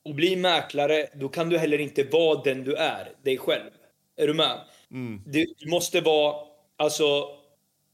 att 0.09 0.15
bli 0.15 0.35
mäklare, 0.35 1.07
då 1.15 1.29
kan 1.29 1.49
du 1.49 1.57
heller 1.57 1.77
inte 1.77 2.03
vara 2.03 2.41
den 2.43 2.63
du 2.63 2.75
är, 2.75 3.11
dig 3.23 3.37
själv. 3.37 3.69
Är 4.17 4.27
du 4.27 4.33
med? 4.33 4.59
Du, 5.25 5.45
du 5.57 5.69
måste 5.69 6.01
vara, 6.01 6.35
alltså, 6.77 7.27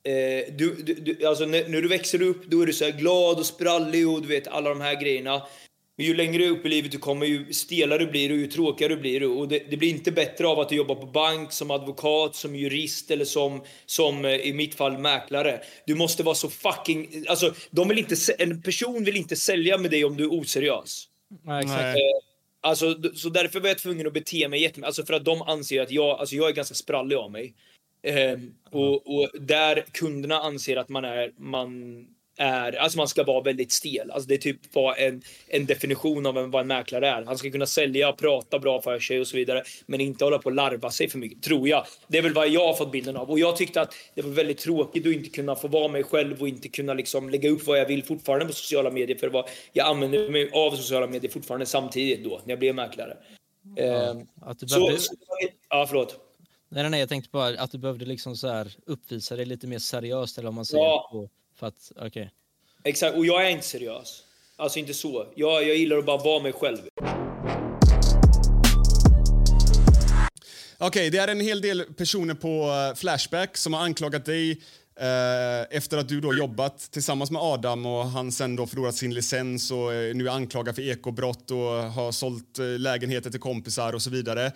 eh, 0.08 0.54
du, 0.54 0.76
du, 0.84 0.94
du, 0.94 1.26
alltså 1.26 1.46
när, 1.46 1.68
när 1.68 1.82
du 1.82 1.88
växer 1.88 2.22
upp, 2.22 2.46
då 2.46 2.62
är 2.62 2.66
du 2.66 2.74
så 2.74 2.86
här 2.86 2.92
glad 2.92 3.38
och 3.38 3.46
sprallig 3.46 4.10
och 4.10 4.22
du 4.22 4.28
vet 4.28 4.48
alla 4.48 4.70
de 4.70 4.82
här 4.82 5.02
grejerna. 5.02 5.42
Men 5.98 6.06
ju 6.06 6.14
längre 6.14 6.48
upp 6.48 6.66
i 6.66 6.70
livet 6.70 6.92
du 6.92 6.98
kommer, 6.98 7.26
ju 7.26 7.54
stelare 7.54 8.06
blir 8.06 8.30
du, 8.30 8.36
ju 8.36 8.48
tråkigare 8.48 8.96
blir 8.96 9.20
du. 9.20 9.28
Och 9.28 9.48
det, 9.48 9.64
det 9.70 9.78
blir 9.78 9.90
inte 9.90 10.12
bättre 10.12 10.48
av 10.48 10.60
att 10.60 10.70
du 10.70 10.76
jobbar 10.76 10.96
på 10.96 11.06
bank, 11.06 11.52
som 11.52 11.72
advokat, 11.72 12.36
som 12.36 12.56
jurist 12.56 13.12
eller 13.12 13.26
som, 13.26 13.64
som 13.86 14.26
eh, 14.26 14.36
i 14.36 14.54
mitt 14.54 14.76
fall 14.76 14.98
mäklare. 14.98 15.62
Du 15.86 15.96
måste 15.96 16.24
vara 16.24 16.36
så 16.36 16.50
fucking... 16.50 17.26
Alltså, 17.28 17.54
de 17.72 17.88
vill 17.88 17.98
inte, 17.98 18.16
en 18.38 18.62
person 18.62 19.04
vill 19.04 19.16
inte 19.16 19.36
sälja 19.36 19.78
med 19.78 19.92
dig 19.92 20.06
om 20.06 20.18
du 20.18 20.24
är 20.24 20.34
oseriös. 20.34 21.08
Ja, 21.46 21.62
exakt. 21.62 21.82
Nej. 21.82 21.94
Eh, 21.94 22.28
Alltså, 22.62 22.96
så 23.14 23.30
därför 23.30 23.60
var 23.60 23.68
jag 23.68 23.78
tvungen 23.78 24.08
att 24.08 24.14
bete 24.14 24.48
mig 24.48 24.62
jättemycket. 24.62 24.88
Alltså 24.88 25.06
för 25.06 25.14
att 25.14 25.26
de 25.26 25.42
anser 25.42 25.82
att 25.82 25.92
jag, 25.92 26.20
alltså 26.20 26.36
jag 26.36 26.50
är 26.50 26.54
ganska 26.54 26.76
sprallig 26.76 27.16
av 27.16 27.32
mig. 27.32 27.56
Ehm, 28.08 28.54
och, 28.72 28.94
och 28.94 29.30
där 29.40 29.86
kunderna 29.92 30.40
anser 30.40 30.78
att 30.78 30.90
man 30.90 31.06
är, 31.06 31.32
man 31.38 32.06
är, 32.38 32.74
alltså 32.74 32.98
man 32.98 33.08
ska 33.08 33.24
vara 33.24 33.42
väldigt 33.42 33.72
stel. 33.72 34.12
Alltså 34.12 34.28
det 34.28 34.34
är 34.36 34.38
typ 34.38 34.60
vad 34.74 35.00
en, 35.00 35.22
en 35.48 35.66
definition 35.66 36.26
av 36.26 36.38
en, 36.38 36.52
vad 36.52 36.62
en 36.62 36.68
mäklare 36.68 37.08
är. 37.08 37.26
Han 37.26 37.38
ska 37.38 37.52
kunna 37.52 37.66
sälja, 37.66 38.12
prata 38.12 38.60
bra 38.60 38.82
för 38.82 39.00
sig 39.00 39.20
och 39.20 39.28
så 39.28 39.38
vidare. 39.38 39.64
Men 39.86 40.02
inte 40.02 40.24
hålla 40.24 40.38
på 40.38 40.50
och 40.50 40.56
larva 40.56 40.92
sig 40.92 41.10
för 41.10 41.18
mycket, 41.18 41.44
tror 41.44 41.68
jag. 41.68 41.86
Det 42.08 42.18
är 42.18 42.22
väl 42.22 42.34
vad 42.34 42.50
jag 42.50 42.68
har 42.68 42.74
fått 42.74 42.92
bilden 42.92 43.18
av. 43.18 43.30
Och 43.30 43.40
jag 43.40 43.58
tyckte 43.58 43.82
att 43.82 43.94
det 44.16 44.22
var 44.22 44.32
väldigt 44.32 44.58
tråkigt 44.58 45.08
att 45.08 45.14
inte 45.14 45.30
kunna 45.30 45.56
få 45.56 45.68
vara 45.68 45.88
mig 45.88 46.04
själv 46.04 46.42
och 46.42 46.48
inte 46.48 46.70
kunna 46.70 46.94
liksom 46.94 47.30
lägga 47.30 47.50
upp 47.50 47.68
vad 47.68 47.80
jag 47.80 47.86
vill 47.86 48.04
fortfarande 48.04 48.46
på 48.46 48.54
sociala 48.54 48.92
medier. 48.92 49.18
För 49.18 49.30
vad 49.30 49.50
jag 49.74 49.88
använder 49.88 50.30
mig 50.30 50.50
av 50.54 50.72
sociala 50.72 51.08
medier 51.08 51.32
fortfarande 51.32 51.66
samtidigt 51.66 52.24
då, 52.24 52.42
när 52.46 52.52
jag 52.52 52.60
blev 52.60 52.76
mäklare. 52.76 53.18
Ehm, 53.78 54.28
Att 54.42 54.60
du 54.60 54.68
så, 54.68 54.80
behövde, 54.80 55.00
så, 55.00 55.14
ja, 55.70 55.86
förlåt. 55.88 56.27
Nej, 56.70 56.90
nej, 56.90 57.00
jag 57.00 57.10
tänkte 57.10 57.30
bara 57.32 57.62
att 57.62 57.72
du 57.72 57.78
behövde 57.78 58.06
liksom 58.06 58.38
så 58.38 58.48
här 58.48 58.76
uppvisa 58.86 59.36
dig 59.36 59.46
lite 59.46 59.68
mer 59.68 59.80
seriöst, 59.80 60.38
eller 60.38 60.48
vad 60.48 60.54
man 60.54 60.66
säger. 60.66 60.84
Ja. 60.84 61.10
På, 61.12 61.30
för 61.56 61.68
att, 61.68 61.92
okej. 61.96 62.32
Exakt, 62.84 63.18
och 63.18 63.26
jag 63.26 63.46
är 63.48 63.50
inte 63.50 63.66
seriös. 63.66 64.24
Alltså 64.56 64.80
inte 64.80 64.94
så. 64.94 65.28
Jag, 65.36 65.64
jag 65.68 65.76
gillar 65.76 65.98
att 65.98 66.06
bara 66.06 66.24
vara 66.24 66.44
mig 66.44 66.54
själv. 66.54 66.78
Okej, 70.78 71.10
det 71.10 71.18
är 71.18 71.28
en 71.28 71.42
hel 71.42 71.62
del 71.62 71.84
personer 71.94 72.34
på 72.34 72.88
eh, 72.90 72.96
Flashback 72.96 73.58
som 73.58 73.74
har 73.74 73.82
anklagat 73.82 74.26
dig 74.26 74.62
Eh, 75.00 75.78
efter 75.78 75.98
att 75.98 76.08
du 76.08 76.22
då 76.22 76.34
jobbat 76.34 76.92
tillsammans 76.92 77.32
med 77.32 77.42
Adam 77.42 77.86
och 77.86 78.06
han 78.06 78.32
sen 78.32 78.56
då 78.56 78.68
förlorat 78.68 78.96
sin 78.96 79.14
licens 79.14 79.72
och 79.72 79.94
eh, 79.94 80.16
nu 80.16 80.28
är 80.28 80.32
anklagad 80.32 80.76
för 80.76 80.82
ekobrott 80.82 81.52
och 81.52 81.58
har 81.68 82.12
sålt 82.12 82.60
eh, 82.60 82.66
lägenheter 82.66 83.30
till 83.30 83.40
kompisar 83.40 83.94
och 83.94 84.02
så 84.02 84.10
vidare. 84.10 84.52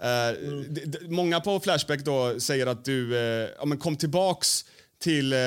Eh, 0.00 0.38
d- 0.68 0.82
d- 0.84 0.98
många 1.08 1.40
på 1.40 1.60
Flashback 1.60 2.04
då 2.04 2.40
säger 2.40 2.66
att 2.66 2.84
du 2.84 3.16
eh, 3.18 3.48
ja, 3.58 3.64
men 3.64 3.78
kom 3.78 3.96
tillbaks 3.96 4.64
till 4.98 5.32
eh, 5.32 5.38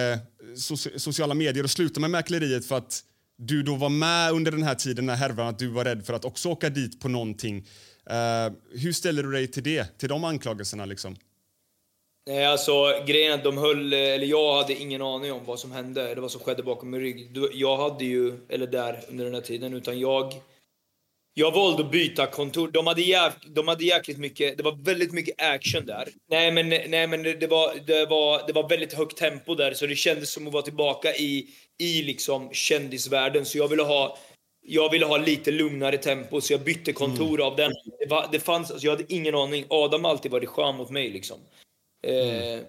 soci- 0.55 0.97
sociala 0.97 1.33
medier 1.33 1.63
och 1.63 1.69
slutade 1.69 1.99
med 1.99 2.09
mäkleriet 2.09 2.65
för 2.65 2.77
att 2.77 3.03
du 3.37 3.63
då 3.63 3.75
var 3.75 3.89
med 3.89 4.31
under 4.31 4.51
den 4.51 4.63
här 4.63 4.75
tiden 4.75 5.05
när 5.05 5.15
härvan 5.15 5.47
att 5.47 5.59
du 5.59 5.67
var 5.67 5.85
rädd 5.85 6.05
för 6.05 6.13
att 6.13 6.25
också 6.25 6.49
åka 6.49 6.69
dit 6.69 6.99
på 6.99 7.07
någonting. 7.09 7.57
Eh, 8.09 8.53
hur 8.71 8.91
ställer 8.93 9.23
du 9.23 9.31
dig 9.31 9.47
till 9.47 9.63
det, 9.63 9.97
till 9.97 10.09
de 10.09 10.23
anklagelserna 10.23 10.85
liksom? 10.85 11.15
Nej, 12.27 12.45
alltså 12.45 12.73
grejen 13.07 13.31
är 13.31 13.37
att 13.37 13.43
de 13.43 13.57
höll, 13.57 13.93
eller 13.93 14.25
jag 14.25 14.61
hade 14.61 14.73
ingen 14.73 15.01
aning 15.01 15.31
om 15.31 15.45
vad 15.45 15.59
som 15.59 15.71
hände, 15.71 16.09
eller 16.09 16.21
vad 16.21 16.31
som 16.31 16.41
skedde 16.41 16.63
bakom 16.63 16.89
min 16.89 16.99
rygg. 17.01 17.37
Jag 17.53 17.77
hade 17.77 18.05
ju, 18.05 18.39
eller 18.49 18.67
där 18.67 18.99
under 19.09 19.25
den 19.25 19.33
här 19.33 19.41
tiden, 19.41 19.73
utan 19.73 19.99
jag... 19.99 20.33
Jag 21.39 21.51
valde 21.51 21.83
att 21.83 21.91
byta 21.91 22.27
kontor. 22.27 22.67
De 22.67 22.87
hade, 22.87 23.01
jäv, 23.01 23.31
de 23.45 23.67
hade 23.67 23.83
jäkligt 23.85 24.17
mycket, 24.17 24.57
det 24.57 24.63
var 24.63 24.83
väldigt 24.83 25.13
mycket 25.13 25.41
action 25.41 25.85
där. 25.85 26.09
Nej 26.29 26.51
men, 26.51 26.69
nej, 26.69 27.07
men 27.07 27.23
det, 27.23 27.47
var, 27.47 27.73
det, 27.87 28.05
var, 28.05 28.47
det 28.47 28.53
var 28.53 28.69
väldigt 28.69 28.93
högt 28.93 29.17
tempo 29.17 29.55
där, 29.55 29.73
så 29.73 29.87
det 29.87 29.95
kändes 29.95 30.31
som 30.31 30.47
att 30.47 30.53
vara 30.53 30.63
tillbaka 30.63 31.15
i, 31.15 31.47
i 31.79 32.01
liksom 32.01 32.49
kändisvärlden. 32.53 33.45
Så 33.45 33.57
jag 33.57 33.67
ville 33.67 33.83
ha 33.83 34.17
jag 34.61 34.91
ville 34.91 35.05
ha 35.05 35.17
lite 35.17 35.51
lugnare 35.51 35.97
tempo, 35.97 36.41
så 36.41 36.53
jag 36.53 36.61
bytte 36.61 36.93
kontor 36.93 37.41
av 37.41 37.55
den. 37.55 37.71
Det, 37.99 38.05
var, 38.09 38.29
det 38.31 38.39
fanns, 38.39 38.71
alltså 38.71 38.85
jag 38.87 38.91
hade 38.91 39.13
ingen 39.13 39.35
aning. 39.35 39.65
Adam 39.69 40.03
har 40.03 40.11
alltid 40.11 40.31
varit 40.31 40.49
skön 40.49 40.75
mot 40.75 40.89
mig. 40.89 41.09
Liksom. 41.09 41.37
Eh, 42.03 42.59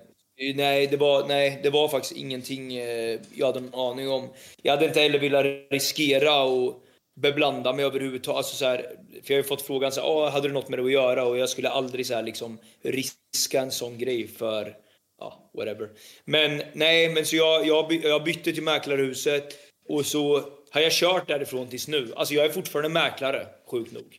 nej, 0.54 0.86
det 0.86 0.96
var, 0.96 1.28
nej, 1.28 1.60
det 1.62 1.70
var 1.70 1.88
faktiskt 1.88 2.16
ingenting 2.16 2.76
eh, 2.76 3.20
jag 3.34 3.46
hade 3.46 3.58
en 3.58 3.74
aning 3.74 4.10
om. 4.10 4.28
Jag 4.62 4.72
hade 4.72 4.86
inte 4.86 5.00
heller 5.00 5.18
velat 5.18 5.46
riskera 5.70 6.42
och 6.42 6.84
beblanda 7.20 7.72
mig 7.72 7.84
överhuvudtaget. 7.84 8.36
Alltså 8.36 8.56
så 8.56 8.64
här, 8.64 8.76
för 9.22 9.34
jag 9.34 9.36
har 9.36 9.42
ju 9.42 9.48
fått 9.48 9.62
frågan 9.62 9.92
så 9.92 10.00
här, 10.00 10.08
"Åh, 10.08 10.30
hade 10.30 10.48
du 10.48 10.54
något 10.54 10.68
med 10.68 10.78
det 10.78 10.84
att 10.84 10.92
göra? 10.92 11.24
Och 11.24 11.38
jag 11.38 11.48
skulle 11.48 11.68
aldrig 11.68 12.06
så 12.06 12.14
här, 12.14 12.22
liksom, 12.22 12.58
riska 12.82 13.60
en 13.60 13.70
sån 13.70 13.98
grej 13.98 14.28
för, 14.28 14.76
ja, 15.18 15.50
whatever. 15.54 15.90
Men 16.24 16.62
nej, 16.72 17.08
men 17.08 17.26
så 17.26 17.36
jag, 17.36 17.66
jag, 17.66 17.88
by, 17.88 18.00
jag 18.00 18.24
bytte 18.24 18.52
till 18.52 18.62
mäklarhuset 18.62 19.54
och 19.88 20.06
så 20.06 20.42
har 20.70 20.80
jag 20.80 20.92
kört 20.92 21.28
därifrån 21.28 21.68
tills 21.68 21.88
nu. 21.88 22.12
Alltså 22.16 22.34
jag 22.34 22.44
är 22.44 22.50
fortfarande 22.50 22.88
mäklare, 22.88 23.46
sjukt 23.70 23.92
nog. 23.92 24.16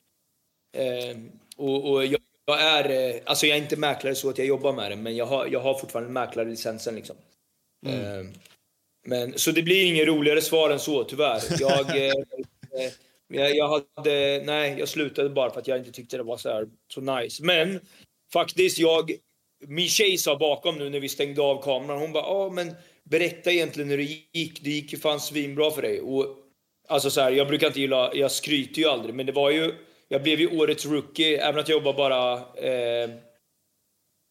Eh, 0.78 1.18
och, 1.58 1.91
och 1.91 2.06
jag, 2.06 2.22
jag 2.45 2.62
är, 2.62 3.20
alltså 3.26 3.47
jag 3.47 3.58
är 3.58 3.62
inte 3.62 3.78
mäklare 3.78 4.16
så 4.16 4.30
att 4.30 4.38
jag 4.38 4.47
jobbar 4.47 4.74
med 4.74 4.91
det, 4.91 4.95
men 4.95 5.16
jag 5.16 5.26
har, 5.26 5.47
jag 5.47 5.60
har 5.60 5.74
fortfarande 5.74 6.12
mäklarlicensen 6.12 6.95
liksom. 6.95 7.16
Eh, 7.88 8.24
men, 9.08 9.34
så 9.38 9.52
det 9.52 9.62
blir 9.64 9.86
inget 9.86 10.08
roligare 10.08 10.41
svar 10.41 10.70
än 10.70 10.80
så, 10.80 11.04
tyvärr. 11.04 11.41
Jag, 11.60 12.08
eh, 12.08 12.14
Eh, 12.78 12.91
jag, 13.28 13.55
jag 13.55 13.67
hade, 13.95 14.41
nej, 14.45 14.76
jag 14.80 14.89
slutade 14.89 15.30
bara 15.30 15.51
för 15.51 15.59
att 15.59 15.67
jag 15.67 15.78
inte 15.78 15.91
tyckte 15.91 16.17
det 16.17 16.24
var 16.24 16.38
så, 16.38 16.49
här, 16.49 16.67
så 16.88 17.01
nice. 17.01 17.43
Men 17.43 17.80
faktiskt, 18.34 18.78
jag, 18.78 19.11
min 19.67 19.88
tjej 19.88 20.17
sa 20.17 20.36
bakom 20.36 20.78
nu 20.78 20.89
när 20.89 20.99
vi 20.99 21.09
stängde 21.09 21.41
av 21.41 21.63
kameran, 21.63 21.99
hon 21.99 22.11
bara, 22.11 22.24
ja 22.24 22.49
men 22.49 22.76
berätta 23.03 23.51
egentligen 23.51 23.89
hur 23.89 23.97
det 23.97 24.39
gick. 24.39 24.63
Det 24.63 24.70
gick 24.70 24.93
ju 24.93 24.99
fan 24.99 25.20
svinbra 25.20 25.72
för 25.72 25.82
dig. 25.82 26.01
Och, 26.01 26.26
alltså 26.88 27.09
så 27.09 27.22
här, 27.22 27.32
jag 27.32 27.47
brukar 27.47 27.67
inte 27.67 27.80
gilla, 27.80 28.11
jag 28.13 28.32
skryter 28.32 28.82
ju 28.82 28.88
aldrig, 28.88 29.15
men 29.15 29.26
det 29.26 29.32
var 29.32 29.49
ju, 29.49 29.74
jag 30.07 30.24
blev 30.24 30.39
ju 30.39 30.59
årets 30.59 30.86
rookie, 30.86 31.41
även 31.41 31.59
att 31.59 31.70
jag 31.70 31.76
jobbar 31.76 31.93
bara 31.93 32.34
eh, 32.34 33.09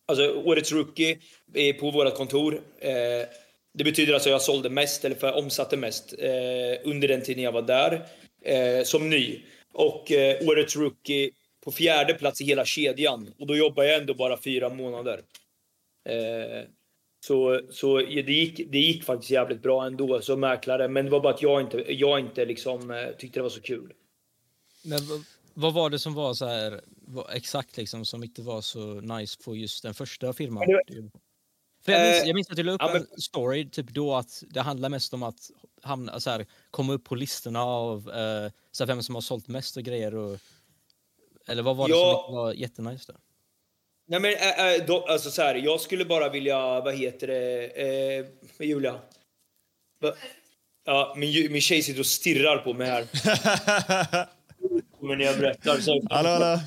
Alltså 0.09 0.43
årets 0.45 0.73
rookie 0.73 1.19
är 1.55 1.73
på 1.73 1.91
vårt 1.91 2.15
kontor. 2.15 2.63
Eh, 2.81 3.29
det 3.75 3.85
betyder 3.85 4.15
alltså 4.15 4.29
att 4.29 4.33
jag 4.33 4.43
sålde 4.43 4.71
mest, 4.71 5.05
eller 5.05 5.17
för 5.17 5.27
jag 5.27 5.37
omsatte 5.37 5.77
mest, 5.77 6.15
eh, 6.19 6.91
under 6.91 7.09
den 7.09 7.23
tiden 7.23 7.45
jag 7.45 7.53
var 7.53 7.63
där. 7.63 8.07
Eh, 8.43 8.85
som 8.85 9.11
ny. 9.11 9.43
Och 9.73 10.13
eh, 10.13 10.49
årets 10.49 10.77
rookie 10.77 11.31
på 11.65 11.73
fjärde 11.73 12.15
plats 12.15 12.41
i 12.41 12.45
hela 12.45 12.65
kedjan. 12.65 13.35
Och 13.39 13.47
då 13.47 13.57
jobbar 13.57 13.85
jag 13.85 14.01
ändå 14.01 14.15
bara 14.15 14.41
fyra 14.41 14.69
månader. 14.69 15.21
Eh, 16.09 16.69
så 17.27 17.61
så 17.71 17.97
det, 17.99 18.33
gick, 18.33 18.61
det 18.73 18.79
gick 18.79 19.05
faktiskt 19.05 19.31
jävligt 19.31 19.63
bra 19.63 19.87
ändå 19.87 20.21
som 20.21 20.41
mäklare. 20.41 20.89
Men 20.89 21.05
det 21.05 21.11
var 21.11 21.21
bara 21.21 21.35
att 21.35 21.43
jag 21.43 21.61
inte, 21.61 21.85
jag 21.89 22.21
inte 22.21 22.45
liksom, 22.45 22.91
eh, 22.91 23.09
tyckte 23.19 23.39
det 23.39 23.43
var 23.43 23.51
så 23.51 23.61
kul. 23.61 23.93
Men 24.85 25.01
vad, 25.55 25.75
var 25.75 25.91
det 25.91 25.99
som 25.99 26.15
var 26.15 26.35
så 26.35 26.47
här 26.47 26.81
vad, 27.07 27.27
exakt 27.35 27.77
liksom 27.77 28.05
som 28.05 28.25
inte 28.25 28.43
var 28.43 28.61
så 28.61 29.01
nice 29.01 29.39
på 29.45 29.57
just 29.57 29.83
den 29.83 29.95
första 29.95 30.33
firman? 30.33 30.65
För 31.85 31.93
jag, 31.93 32.03
minns, 32.03 32.23
Eh, 32.23 32.27
jag 32.27 32.35
minns 32.35 32.51
att 32.51 32.57
du 32.57 32.63
la 32.63 32.73
upp 32.73 32.81
ja, 32.81 32.91
men- 32.93 33.07
en 33.15 33.21
story 33.21 33.71
typ 33.71 33.91
då 33.91 34.15
att 34.15 34.43
det 34.51 34.61
handlar 34.61 34.89
mest 34.89 35.15
om 35.15 35.23
att 35.23 35.51
hamna, 35.89 36.21
så 36.21 36.31
här, 36.31 36.47
komma 36.71 36.93
upp 36.93 37.05
på 37.05 37.15
listorna 37.15 37.63
av 37.65 37.99
eh, 38.11 38.51
så 38.73 38.85
här, 38.85 38.87
vem 38.87 39.03
som 39.03 39.15
har 39.15 39.23
sålt 39.23 39.49
mest 39.49 39.77
och 39.77 39.83
grejer. 39.83 40.15
Och, 40.15 40.39
eller 41.49 41.63
vad 41.63 41.77
var 41.77 41.89
det 41.89 41.95
Ja. 41.95 42.25
som 42.27 42.35
var 42.37 42.53
jättenice 42.53 43.13
där? 43.13 43.21
Nej 44.11 44.21
men 44.21 44.33
äh, 44.35 44.67
äh, 44.75 44.87
då, 44.87 45.07
alltså 45.07 45.31
så 45.31 45.43
här, 45.43 45.55
jag 45.55 45.81
skulle 45.81 46.05
bara 46.05 46.29
vilja, 46.29 46.81
vad 46.81 46.95
heter 46.95 47.27
det, 47.27 47.67
eh, 47.67 48.67
Julia? 48.67 48.99
Va? 50.01 50.15
Ja, 50.85 51.15
min, 51.17 51.53
min 51.53 51.61
tjej 51.61 51.83
sitter 51.83 52.01
och 52.01 52.07
stirrar 52.07 52.57
på 52.59 52.73
mig 52.75 52.87
här. 52.89 53.07
Men 55.07 55.21
jag 55.21 55.39
berättar 55.39 55.81
så... 55.81 56.07
Hallå, 56.11 56.29
hallå. 56.29 56.61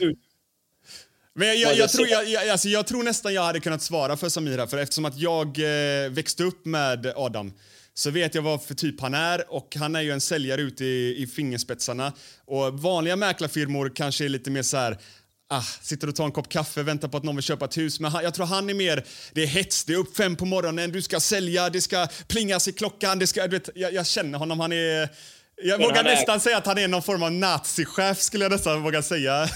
Men 1.33 1.47
jag, 1.47 1.57
Ja, 1.57 1.69
jag, 1.69 1.77
jag 1.77 1.89
tror, 1.89 2.07
jag, 2.07 2.27
jag, 2.29 2.49
alltså 2.49 2.67
jag 2.69 2.87
tror 2.87 3.03
nästan 3.03 3.33
jag 3.33 3.41
hade 3.41 3.59
kunnat 3.59 3.81
svara 3.81 4.17
för 4.17 4.29
Samir 4.29 4.57
här, 4.57 4.67
för 4.67 4.77
eftersom 4.77 5.05
att 5.05 5.17
jag 5.17 5.47
eh, 5.47 6.09
växte 6.09 6.43
upp 6.43 6.65
med 6.65 7.13
Adam 7.15 7.53
så 8.01 8.09
vet 8.09 8.35
jag 8.35 8.41
vad 8.41 8.63
för 8.63 8.75
typ 8.75 9.01
han 9.01 9.13
är 9.13 9.53
och 9.53 9.75
han 9.79 9.95
är 9.95 10.01
ju 10.01 10.11
en 10.11 10.21
säljare 10.21 10.61
ute 10.61 10.85
i, 10.85 11.23
i 11.23 11.27
fingerspetsarna. 11.27 12.13
Och 12.45 12.79
vanliga 12.79 13.15
mäklarfirmor 13.15 13.91
kanske 13.95 14.25
är 14.25 14.29
lite 14.29 14.51
mer 14.51 14.61
så 14.63 14.77
här 14.77 14.97
Ah, 15.53 15.63
sitter 15.81 16.07
och 16.07 16.15
tar 16.15 16.25
en 16.25 16.31
kopp 16.31 16.49
kaffe, 16.49 16.83
väntar 16.83 17.07
på 17.07 17.17
att 17.17 17.23
någon 17.23 17.35
vill 17.35 17.43
köpa 17.43 17.65
ett 17.65 17.77
hus. 17.77 17.99
Men 17.99 18.11
han, 18.11 18.23
jag 18.23 18.33
tror 18.33 18.45
han 18.45 18.69
är 18.69 18.73
mer, 18.73 19.05
det 19.33 19.43
är 19.43 19.47
hets, 19.47 19.83
det 19.85 19.93
är 19.93 19.97
upp 19.97 20.17
fem 20.17 20.35
på 20.35 20.45
morgonen, 20.45 20.91
du 20.91 21.01
ska 21.01 21.19
sälja, 21.19 21.69
det 21.69 21.81
ska 21.81 22.07
plingas 22.27 22.67
i 22.67 22.71
klockan, 22.71 23.19
det 23.19 23.27
ska, 23.27 23.47
vet, 23.47 23.69
jag, 23.75 23.93
jag 23.93 24.07
känner 24.07 24.37
honom, 24.37 24.59
han 24.59 24.71
är... 24.71 25.09
Jag 25.63 25.79
Men 25.79 25.87
vågar 25.87 25.99
är- 25.99 26.15
nästan 26.15 26.39
säga 26.39 26.57
att 26.57 26.65
han 26.65 26.77
är 26.77 26.87
någon 26.87 27.01
form 27.03 27.23
av 27.23 27.31
nazichef 27.31 28.21
skulle 28.21 28.45
jag 28.45 28.51
nästan 28.51 28.83
våga 28.83 29.03
säga. 29.03 29.49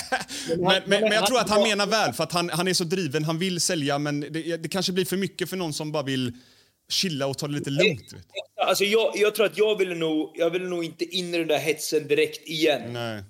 men, 0.48 0.82
men, 0.86 1.00
men 1.00 1.12
jag 1.12 1.26
tror 1.26 1.40
att 1.40 1.50
han 1.50 1.62
menar 1.62 1.86
väl, 1.86 2.12
för 2.12 2.24
att 2.24 2.32
han, 2.32 2.50
han 2.50 2.68
är 2.68 2.74
så 2.74 2.84
driven, 2.84 3.24
han 3.24 3.38
vill 3.38 3.60
sälja 3.60 3.98
men 3.98 4.20
det, 4.20 4.56
det 4.56 4.68
kanske 4.68 4.92
blir 4.92 5.04
för 5.04 5.16
mycket 5.16 5.50
för 5.50 5.56
någon 5.56 5.72
som 5.72 5.92
bara 5.92 6.02
vill 6.02 6.32
chilla 6.88 7.26
och 7.26 7.38
ta 7.38 7.46
det 7.46 7.54
lite 7.54 7.70
lugnt. 7.70 8.00
Vet. 8.02 8.10
du. 8.10 8.62
Alltså 8.62 8.84
jag, 8.84 9.12
jag 9.14 9.34
tror 9.34 9.46
att 9.46 9.58
jag 9.58 9.78
ville 9.78 9.94
nog, 9.94 10.30
jag 10.34 10.50
ville 10.50 10.68
nog 10.68 10.84
inte 10.84 11.04
in 11.04 11.34
i 11.34 11.38
den 11.38 11.48
där 11.48 11.58
hetsen 11.58 12.08
direkt 12.08 12.48
igen. 12.48 12.92
Nej. 12.92 13.22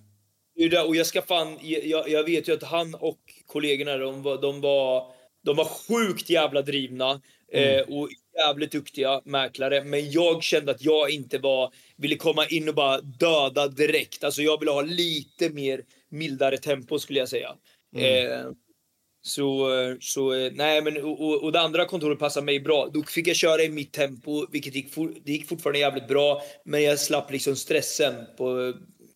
Och 0.87 0.97
jag 0.97 1.07
ska 1.07 1.23
fan, 1.23 1.59
jag, 1.63 2.09
jag 2.09 2.25
vet 2.25 2.49
ju 2.49 2.53
att 2.53 2.63
han 2.63 2.95
och 2.95 3.19
kollegorna, 3.47 3.97
de 3.97 4.23
var, 4.23 4.43
de 4.43 4.61
var, 4.61 5.13
de 5.45 5.57
var 5.57 5.65
sjukt 5.65 6.31
jävla 6.31 6.63
drivna 6.63 7.21
eh, 7.53 7.81
och 7.81 8.09
jävligt 8.37 8.73
duktiga 8.73 9.21
mäklare. 9.25 9.85
Men 9.85 10.11
jag 10.11 10.43
kände 10.43 10.73
att 10.73 10.85
jag 10.85 11.11
inte 11.11 11.39
var, 11.39 11.73
ville 11.97 12.17
komma 12.17 12.47
in 12.47 12.69
och 12.69 12.75
bara 12.75 13.01
döda 13.01 13.69
direkt. 13.69 14.25
Alltså 14.25 14.43
jag 14.43 14.61
ville 14.61 14.71
ha 14.71 14.83
lite 14.83 15.51
mer 15.51 15.81
mildare 16.11 16.59
tempo 16.59 16.99
skulle 16.99 17.19
jag 17.19 17.29
säga. 17.29 17.57
Eh, 17.97 18.51
så, 19.23 19.69
så 20.01 20.33
eh, 20.35 20.53
nej 20.55 20.83
men 20.83 21.05
och, 21.05 21.21
och- 21.29 21.43
och 21.45 21.53
det 21.53 21.61
andra 21.61 21.85
kontoret 21.85 22.19
passade 22.19 22.47
mig 22.47 22.61
bra. 22.61 22.91
Då 22.95 23.03
fick 23.03 23.27
jag 23.29 23.37
köra 23.37 23.63
i 23.63 23.69
mitt 23.69 23.93
tempo, 23.93 24.47
vilket 24.51 24.75
gick, 24.75 24.95
for, 24.95 25.13
det 25.25 25.33
gick 25.33 25.49
fortfarande 25.49 25.79
jävligt 25.79 26.09
bra. 26.09 26.43
Men 26.65 26.83
jag 26.83 26.99
slapp 26.99 27.31
liksom 27.31 27.57
stressen 27.57 28.15
på 28.39 28.73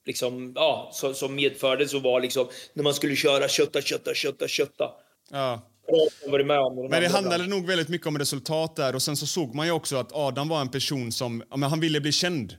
liksom, 0.07 0.52
ja, 0.54 0.90
som, 0.92 1.14
som 1.14 1.34
medförde 1.34 1.88
så 1.88 1.98
var 1.98 2.20
liksom 2.20 2.46
när 2.74 2.82
man 2.84 2.94
skulle 2.94 3.16
köra 3.16 3.48
kötta, 3.48 3.80
kötta, 3.82 4.14
kötta, 4.14 4.48
kötta. 4.48 4.90
Ja. 5.30 5.62
Men 6.90 7.00
det 7.02 7.09
handlade 7.09 7.46
nog 7.46 7.66
väldigt 7.66 7.88
mycket 7.88 8.07
om 8.07 8.18
resultat 8.18 8.76
där 8.76 8.94
och 8.94 9.02
sen 9.02 9.16
så 9.16 9.26
såg 9.26 9.54
man 9.54 9.66
ju 9.66 9.72
också 9.72 9.96
att 9.96 10.12
Adam 10.12 10.48
var 10.48 10.61
en 10.61 10.68
person 10.70 11.12
som, 11.12 11.42
ja, 11.50 11.57
men 11.57 11.70
han 11.70 11.80
ville 11.80 12.00
bli 12.00 12.12
känd. 12.12 12.54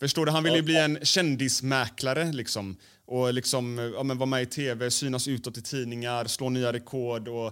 Förstår 0.00 0.26
du? 0.26 0.32
Han 0.32 0.44
ville 0.44 0.56
ju 0.56 0.62
bli 0.62 0.76
en 0.76 0.98
kändismäklare 1.02 2.32
liksom. 2.32 2.76
Och 3.06 3.34
liksom, 3.34 3.92
ja, 3.96 4.02
men 4.02 4.18
vara 4.18 4.26
med 4.26 4.42
i 4.42 4.46
tv, 4.46 4.90
synas 4.90 5.28
utåt 5.28 5.58
i 5.58 5.62
tidningar, 5.62 6.24
slå 6.24 6.50
nya 6.50 6.72
rekord 6.72 7.28
och... 7.28 7.46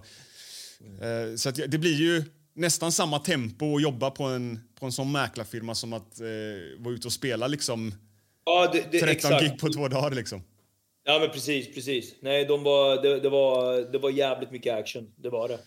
Eh, 1.01 1.35
så 1.35 1.51
det 1.51 1.77
blir 1.77 1.95
ju 1.95 2.23
nästan 2.53 2.91
samma 2.91 3.19
tempo 3.19 3.75
att 3.75 3.81
jobba 3.81 4.11
på 4.11 4.23
en, 4.23 4.59
på 4.79 4.85
en 4.85 4.91
sån 4.91 5.11
mäklarfirma 5.11 5.75
som 5.75 5.93
att 5.93 6.19
eh, 6.19 6.27
vara 6.77 6.93
ute 6.93 7.07
och 7.07 7.13
spela 7.13 7.47
liksom 7.47 7.93
Ja, 8.45 8.69
det, 8.73 8.91
det, 8.91 8.99
13 8.99 9.09
exakt. 9.11 9.41
gig 9.41 9.59
på 9.59 9.69
två 9.73 9.87
dagar 9.87 10.11
liksom. 10.11 10.43
Ja 11.05 11.19
men 11.19 11.29
precis, 11.29 11.73
precis. 11.73 12.15
Nej, 12.21 12.45
de 12.45 12.63
var, 12.63 13.01
det, 13.01 13.19
det, 13.19 13.29
var, 13.29 13.91
det 13.91 13.97
var 13.97 14.09
jävligt 14.09 14.51
mycket 14.51 14.73
action. 14.73 15.11
Det 15.15 15.29
var 15.29 15.47
det. 15.47 15.59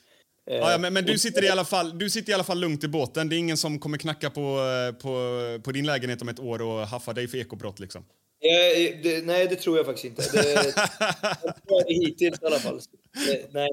Eh, 0.50 0.56
Ja, 0.56 0.70
ja, 0.72 0.78
men, 0.78 0.92
men 0.92 1.04
du 1.04 1.18
sitter 1.18 1.44
i 1.44 1.48
alla 1.48 1.64
fall, 1.64 1.98
du 1.98 2.10
sitter 2.10 2.30
i 2.30 2.34
alla 2.34 2.44
fall 2.44 2.60
lugnt 2.60 2.84
i 2.84 2.88
båten. 2.88 3.28
Det 3.28 3.36
är 3.36 3.38
ingen 3.38 3.56
som 3.56 3.78
kommer 3.78 3.98
knacka 3.98 4.30
på, 4.30 4.40
eh, 4.40 4.94
på, 5.02 5.60
på 5.64 5.72
din 5.72 5.86
lägenhet 5.86 6.22
om 6.22 6.28
ett 6.28 6.40
år 6.40 6.62
och 6.62 6.86
haffa 6.86 7.12
dig 7.12 7.28
för 7.28 7.38
ekobrott 7.38 7.80
liksom. 7.80 8.02
Eh, 8.02 9.02
det, 9.02 9.26
nej, 9.26 9.46
det 9.46 9.56
tror 9.56 9.76
jag 9.76 9.86
faktiskt 9.86 10.04
inte. 10.04 10.22
Det, 10.32 10.54
det 11.42 11.52
tror 11.68 11.82
jag 11.86 11.94
hittills 11.94 12.42
i 12.42 12.46
alla 12.46 12.58
fall. 12.58 12.76
Eh, 12.76 13.36
nej. 13.50 13.68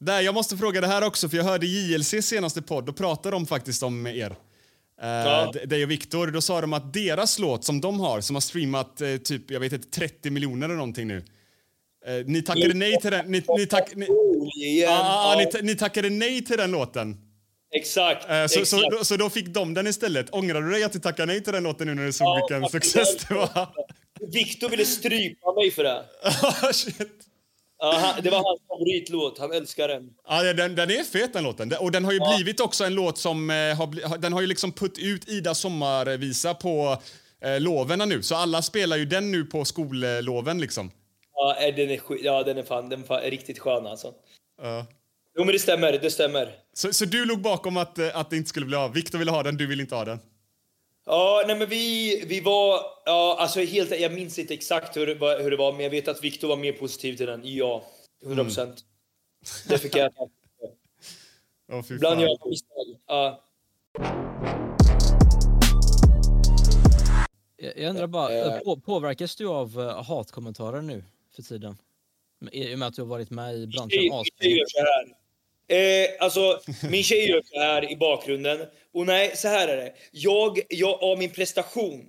Nej, 0.00 0.24
jag 0.24 0.34
måste 0.34 0.56
fråga 0.56 0.80
det 0.80 0.86
här 0.86 1.04
också, 1.04 1.28
för 1.28 1.36
jag 1.36 1.44
hörde 1.44 1.66
JLC 1.66 2.14
senaste 2.22 2.62
podd. 2.62 2.86
Då 2.86 2.92
pratade 2.92 3.36
de 3.36 3.46
faktiskt 3.46 3.82
om 3.82 4.06
er. 4.06 4.36
Ja. 5.00 5.52
Dig 5.66 5.84
och 5.84 5.90
Viktor. 5.90 6.26
Då 6.26 6.40
sa 6.40 6.60
de 6.60 6.72
att 6.72 6.92
deras 6.92 7.38
låt 7.38 7.64
som 7.64 7.80
de 7.80 8.00
har, 8.00 8.20
som 8.20 8.36
har 8.36 8.40
streamat 8.40 9.00
eh, 9.00 9.16
typ, 9.16 9.50
jag 9.50 9.60
vet 9.60 9.72
inte, 9.72 9.88
30 9.88 10.30
miljoner 10.30 10.66
eller 10.66 10.76
någonting 10.76 11.08
nu. 11.08 11.24
Eh, 12.08 12.24
ni 12.26 12.42
tackade 12.42 12.74
nej 12.74 13.00
till 13.00 13.10
den. 13.10 13.26
Ni, 13.26 13.42
ni, 13.58 13.66
tack, 13.66 13.94
ni, 13.96 14.06
Igen. 14.56 14.90
Ja, 14.92 15.34
Ja, 15.42 15.50
ni, 15.54 15.62
ni 15.62 15.74
tackade 15.76 16.10
nej 16.10 16.44
till 16.44 16.56
den 16.56 16.70
låten. 16.70 17.16
Exakt. 17.76 18.30
Eh, 18.30 18.42
Så, 18.46 18.48
så, 18.48 18.60
exakt. 18.60 18.82
då, 18.98 19.04
så 19.04 19.16
då 19.16 19.30
fick 19.30 19.46
de 19.46 19.74
den 19.74 19.86
istället. 19.86 20.34
Ångrar 20.34 20.62
du 20.62 20.70
dig 20.70 20.84
att 20.84 20.92
du 20.92 20.98
tackade 20.98 21.32
nej 21.32 21.44
till 21.44 21.52
den 21.52 21.62
låten 21.62 21.86
nu 21.86 21.94
när 21.94 22.04
du 22.06 22.12
såg 22.12 22.26
Ja, 22.26 22.34
vilken 22.58 22.68
success 22.70 23.16
det 23.28 23.34
var? 23.34 23.68
Viktor 24.32 24.68
ville 24.68 24.84
strypa 24.84 25.52
mig 25.52 25.70
för 25.70 25.84
det. 25.84 26.04
Shit. 26.72 26.96
Ja, 27.80 28.14
det 28.22 28.30
var 28.30 28.36
hans 28.42 28.60
favoritlåt. 28.68 29.38
Han 29.38 29.52
älskar 29.52 29.88
den. 29.88 30.10
Ja, 30.28 30.52
den, 30.52 30.74
den 30.74 30.90
är 30.90 31.04
fet 31.04 31.32
den 31.32 31.44
låten. 31.44 31.72
Och 31.80 31.92
den 31.92 32.04
har 32.04 32.12
ju 32.12 32.20
blivit 32.36 32.60
också 32.60 32.84
en 32.84 32.94
låt 32.94 33.18
som 33.18 33.50
eh, 33.50 33.56
har- 33.56 34.18
den 34.18 34.32
har 34.32 34.40
ju 34.40 34.46
liksom 34.46 34.72
putt 34.72 34.98
ut 34.98 35.28
Ida 35.28 35.54
sommarvisa 35.54 36.54
på 36.54 37.02
eh, 37.44 37.60
loven 37.60 38.08
nu. 38.08 38.22
Så 38.22 38.34
alla 38.34 38.62
spelar 38.62 38.96
ju 38.96 39.04
den 39.04 39.30
nu 39.30 39.44
på 39.44 39.64
skolloven 39.64 40.60
liksom. 40.60 40.90
Ja, 41.40 41.56
eh, 41.60 41.74
den 41.74 41.90
är, 41.90 42.00
ja, 42.24 42.42
den 42.42 42.58
är 42.58 42.62
fan, 42.62 42.88
den 42.88 43.00
är 43.02 43.06
fan 43.06 43.20
riktigt 43.20 43.58
skön 43.58 43.86
alltså. 43.86 44.14
Ja. 44.62 44.86
Jo 45.38 45.44
men 45.44 45.52
det 45.52 45.58
stämmer, 45.58 45.92
det 45.92 46.10
stämmer. 46.10 46.56
Så, 46.72 46.92
så 46.92 47.04
du 47.04 47.24
låg 47.24 47.40
bakom 47.42 47.76
att, 47.76 47.98
eh, 47.98 48.16
att 48.16 48.30
det 48.30 48.36
inte 48.36 48.48
skulle 48.48 48.66
bli 48.66 48.76
av. 48.76 48.92
Viktor 48.92 49.18
ville 49.18 49.30
ha 49.30 49.42
den, 49.42 49.56
du 49.56 49.66
vill 49.66 49.80
inte 49.80 49.94
ha 49.94 50.04
den. 50.04 50.18
Ja, 51.06 51.44
nej 51.46 51.56
men 51.58 51.68
vi, 51.68 52.24
vi 52.26 52.40
var, 52.40 52.80
ja 53.04 53.36
alltså 53.38 53.60
helt, 53.60 54.00
jag 54.00 54.12
minns 54.12 54.38
inte 54.38 54.54
exakt 54.54 54.96
hur 54.96 55.06
det, 55.06 55.14
var, 55.14 55.40
hur 55.40 55.50
det 55.50 55.56
var, 55.56 55.72
men 55.72 55.80
jag 55.82 55.90
vet 55.90 56.08
att 56.08 56.24
Viktor 56.24 56.48
var 56.48 56.56
mer 56.56 56.72
positiv 56.72 57.16
till 57.16 57.26
den. 57.26 57.40
Ja, 57.44 57.84
100 58.24 58.44
procent. 58.44 58.80
Det 59.68 59.78
fick 59.78 59.96
jag 59.96 60.12
fy 61.88 61.94
Ibland 61.94 62.20
gör 62.20 62.28
jag 62.28 62.48
misstag. 62.48 62.96
Ja. 63.06 63.44
Jag, 67.56 67.78
jag 67.78 67.90
undrar 67.90 68.06
bara, 68.06 68.32
Eh. 68.34 68.58
på, 68.60 68.76
påverkas 68.80 69.36
du 69.36 69.48
av 69.48 70.02
hatkommentarer 70.02 70.82
nu 70.82 71.04
för 71.38 71.42
tiden? 71.42 71.76
I 72.52 72.74
och 72.74 72.78
med 72.78 72.88
att 72.88 72.94
du 72.94 73.02
har 73.02 73.08
varit 73.08 73.30
med 73.30 73.54
i 73.54 73.66
branschen 73.66 73.90
här. 74.74 75.18
Eh, 75.70 76.08
alltså, 76.20 76.60
min 76.90 77.02
tjej 77.02 77.28
gör 77.28 77.42
så 77.44 77.60
här 77.60 77.92
i 77.92 77.96
bakgrunden. 77.96 78.58
Och 78.92 79.06
nej, 79.06 79.36
så 79.36 79.48
här 79.48 79.68
är 79.68 79.76
det. 79.76 79.94
Jag, 80.10 80.58
jag 80.68 81.02
av 81.02 81.18
min 81.18 81.30
prestation. 81.30 82.04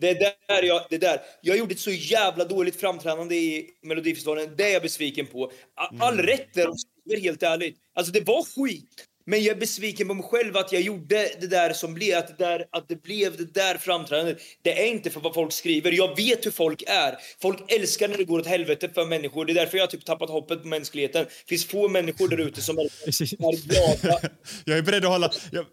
Det 0.00 0.08
är 0.08 0.14
där 0.48 0.62
jag, 0.62 0.82
det 0.90 0.96
är 0.96 1.00
där. 1.00 1.20
Jag 1.42 1.58
gjorde 1.58 1.74
ett 1.74 1.80
så 1.80 1.90
jävla 1.90 2.44
dåligt 2.44 2.80
framträdande 2.80 3.36
i 3.36 3.70
Melodifestivalen. 3.82 4.54
Det 4.56 4.64
är 4.64 4.72
jag 4.72 4.82
besviken 4.82 5.26
på. 5.26 5.52
All 5.98 6.18
rätt 6.18 6.54
där 6.54 6.66
de 6.66 6.74
skriver, 6.76 7.22
helt 7.22 7.42
ärligt. 7.42 7.78
Alltså 7.94 8.12
det 8.12 8.20
var 8.20 8.42
skit. 8.42 9.08
Men 9.24 9.42
jag 9.42 9.56
är 9.56 9.60
besviken 9.60 10.08
på 10.08 10.14
mig 10.14 10.24
själv 10.24 10.56
att 10.56 10.72
jag 10.72 10.82
gjorde 10.82 11.28
det 11.40 11.46
där 11.46 11.72
som 11.72 11.94
blev, 11.94 12.18
att 12.18 12.28
det, 12.28 12.44
där, 12.44 12.66
att 12.70 12.88
det 12.88 13.02
blev 13.02 13.36
det 13.36 13.54
där 13.54 13.78
framträdandet. 13.78 14.38
Det 14.62 14.82
är 14.82 14.86
inte 14.86 15.10
för 15.10 15.20
vad 15.20 15.34
folk 15.34 15.52
skriver. 15.52 15.92
Jag 15.92 16.16
vet 16.16 16.46
hur 16.46 16.50
folk 16.50 16.82
är. 16.86 17.18
Folk 17.42 17.72
älskar 17.72 18.08
när 18.08 18.16
det 18.16 18.24
går 18.24 18.40
åt 18.40 18.46
helvete 18.46 18.88
för 18.94 19.06
människor. 19.06 19.44
Det 19.44 19.52
är 19.52 19.54
därför 19.54 19.78
jag 19.78 19.82
har 19.82 19.90
typ 19.90 20.04
tappat 20.04 20.30
hoppet 20.30 20.62
på 20.62 20.68
mänskligheten. 20.68 21.24
Det 21.24 21.48
finns 21.48 21.66
få 21.66 21.88
människor 21.88 22.28
där 22.28 22.40
ute 22.40 22.62
som 22.62 22.78
är, 22.78 22.88
glada. 23.68 24.18
Jag 24.64 24.78
är 24.78 24.82
beredd 24.82 25.04
att 25.04 25.10
hålla... 25.10 25.30
Jag, 25.52 25.66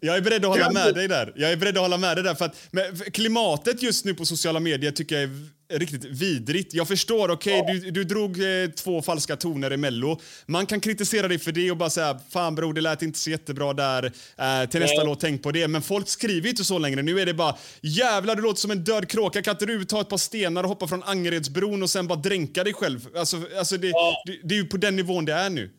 jag 0.00 0.16
är 0.16 0.20
beredd 0.20 0.44
att 0.44 0.50
hålla 0.50 0.70
med 0.70 0.94
dig 0.94 1.08
där. 1.08 1.32
Jag 1.36 1.52
är 1.52 1.56
beredd 1.56 1.76
att 1.76 1.82
hålla 1.82 1.98
med 1.98 2.16
dig 2.16 2.24
där 2.24 2.34
för 2.34 2.44
att 2.44 2.56
men, 2.70 2.96
klimatet 3.12 3.82
just 3.82 4.04
nu 4.04 4.14
på 4.14 4.24
sociala 4.24 4.60
medier 4.60 4.90
tycker 4.90 5.14
jag 5.14 5.24
är 5.24 5.78
riktigt 5.78 6.04
vidrigt. 6.04 6.74
Jag 6.74 6.88
förstår, 6.88 7.30
okej, 7.30 7.64
du, 7.66 7.90
du 7.90 8.04
drog 8.04 8.40
eh, 8.40 8.70
två 8.70 9.02
falska 9.02 9.36
toner 9.36 9.72
i 9.72 9.76
Mello. 9.76 10.20
Man 10.46 10.66
kan 10.66 10.80
kritisera 10.80 11.28
dig 11.28 11.38
för 11.38 11.52
det 11.52 11.70
och 11.70 11.76
bara 11.76 11.90
säga 11.90 12.20
fan 12.30 12.54
bror, 12.54 12.72
det 12.72 12.80
lät 12.80 13.02
inte 13.02 13.18
så 13.18 13.30
jättebra 13.30 13.72
där. 13.72 14.04
Eh, 14.04 14.68
till 14.68 14.80
nästa 14.80 14.96
Nej. 14.96 15.06
låt, 15.06 15.20
tänk 15.20 15.42
på 15.42 15.52
det. 15.52 15.68
Men 15.68 15.82
folk 15.82 16.08
skriver 16.08 16.48
inte 16.48 16.64
så 16.64 16.78
längre. 16.78 17.02
Nu 17.02 17.20
är 17.20 17.26
det 17.26 17.34
bara 17.34 17.56
jävlar, 17.80 18.36
du 18.36 18.42
låter 18.42 18.60
som 18.60 18.70
en 18.70 18.84
död 18.84 19.08
kråka. 19.08 19.42
Kan 19.42 19.54
inte 19.54 19.66
du 19.66 19.84
ta 19.84 20.00
ett 20.00 20.08
par 20.08 20.16
stenar 20.16 20.62
och 20.62 20.68
hoppa 20.68 20.88
från 20.88 21.02
Angeredsbron 21.02 21.82
och 21.82 21.90
sen 21.90 22.06
bara 22.06 22.18
dränka 22.18 22.64
dig 22.64 22.72
själv? 22.72 23.08
Alltså, 23.16 23.42
alltså 23.58 23.76
det, 23.76 23.92
det, 24.26 24.38
det 24.42 24.54
är 24.54 24.58
ju 24.58 24.66
på 24.66 24.76
den 24.76 24.96
nivån 24.96 25.24
det 25.24 25.32
är 25.32 25.50
nu. 25.50 25.70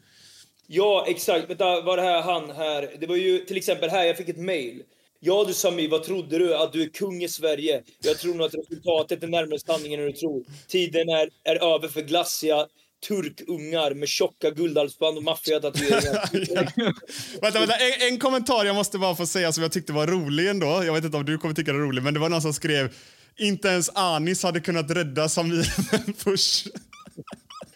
Ja, 0.71 1.05
exakt. 1.07 1.49
Vänta, 1.49 1.81
var 1.81 1.97
det 1.97 2.03
här 2.03 2.21
han 2.21 2.51
här? 2.51 2.89
Det 2.99 3.07
var 3.07 3.15
ju 3.15 3.39
till 3.39 3.57
exempel 3.57 3.89
här, 3.89 4.05
jag 4.05 4.17
fick 4.17 4.29
ett 4.29 4.37
mail. 4.37 4.83
Ja 5.19 5.45
du 5.47 5.53
Sami, 5.53 5.87
vad 5.87 6.03
trodde 6.03 6.37
du? 6.37 6.55
Att 6.55 6.73
du 6.73 6.83
är 6.83 6.89
kung 6.89 7.23
i 7.23 7.29
Sverige? 7.29 7.83
Jag 8.03 8.17
tror 8.17 8.33
nog 8.33 8.45
att 8.45 8.53
resultatet 8.53 9.23
är 9.23 9.27
närmare 9.27 9.59
sanningen 9.59 9.99
än 9.99 10.05
du 10.05 10.11
tror. 10.11 10.43
Tiden 10.67 11.09
är, 11.09 11.29
är 11.43 11.75
över 11.75 11.87
för 11.87 12.01
glassiga 12.01 12.67
turkungar 13.07 13.93
med 13.93 14.07
tjocka 14.09 14.49
guldhalsband 14.49 15.17
och 15.17 15.23
maffiga 15.23 15.59
tatueringar. 15.59 16.29
Vänta, 17.41 17.59
vänta. 17.59 17.75
En, 17.75 18.13
en 18.13 18.19
kommentar 18.19 18.65
jag 18.65 18.75
måste 18.75 18.97
bara 18.97 19.15
få 19.15 19.25
säga 19.25 19.51
som 19.51 19.63
jag 19.63 19.71
tyckte 19.71 19.93
var 19.93 20.07
rolig 20.07 20.49
ändå. 20.49 20.83
Jag 20.85 20.93
vet 20.93 21.05
inte 21.05 21.17
om 21.17 21.25
du 21.25 21.37
kommer 21.37 21.53
tycka 21.53 21.73
det 21.73 21.77
är 21.77 21.81
rolig, 21.81 22.03
men 22.03 22.13
det 22.13 22.19
var 22.19 22.29
någon 22.29 22.41
som 22.41 22.53
skrev 22.53 22.93
inte 23.37 23.67
ens 23.67 23.89
Anis 23.93 24.43
hade 24.43 24.59
kunnat 24.59 24.91
rädda 24.91 25.29
Samir 25.29 26.13
Push. 26.23 26.67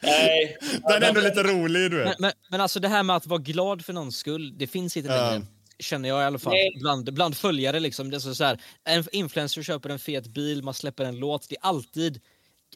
Nej. 0.03 0.57
Den 0.87 1.03
är 1.03 1.07
ändå 1.07 1.21
lite 1.21 1.43
rolig, 1.43 1.91
du 1.91 1.97
Men, 1.97 2.07
vet. 2.07 2.19
men, 2.19 2.31
men 2.49 2.61
alltså 2.61 2.79
det 2.79 2.87
här 2.87 3.03
med 3.03 3.15
att 3.15 3.27
vara 3.27 3.39
glad 3.39 3.85
för 3.85 3.93
någons 3.93 4.17
skull, 4.17 4.57
det 4.57 4.67
finns 4.67 4.97
inte 4.97 5.09
längre. 5.09 5.45
Känner 5.79 6.09
jag 6.09 6.21
i 6.21 6.25
alla 6.25 6.39
fall. 6.39 6.53
Nej. 6.53 6.77
Bland, 6.81 7.13
bland 7.13 7.37
följare 7.37 7.79
liksom. 7.79 8.09
Det 8.09 8.17
är 8.17 8.19
så 8.19 8.35
så 8.35 8.43
här, 8.43 8.59
en 8.83 9.03
influencer 9.11 9.63
köper 9.63 9.89
en 9.89 9.99
fet 9.99 10.27
bil, 10.27 10.63
man 10.63 10.73
släpper 10.73 11.05
en 11.05 11.15
låt. 11.19 11.49
Det 11.49 11.55
är 11.55 11.65
alltid 11.67 12.21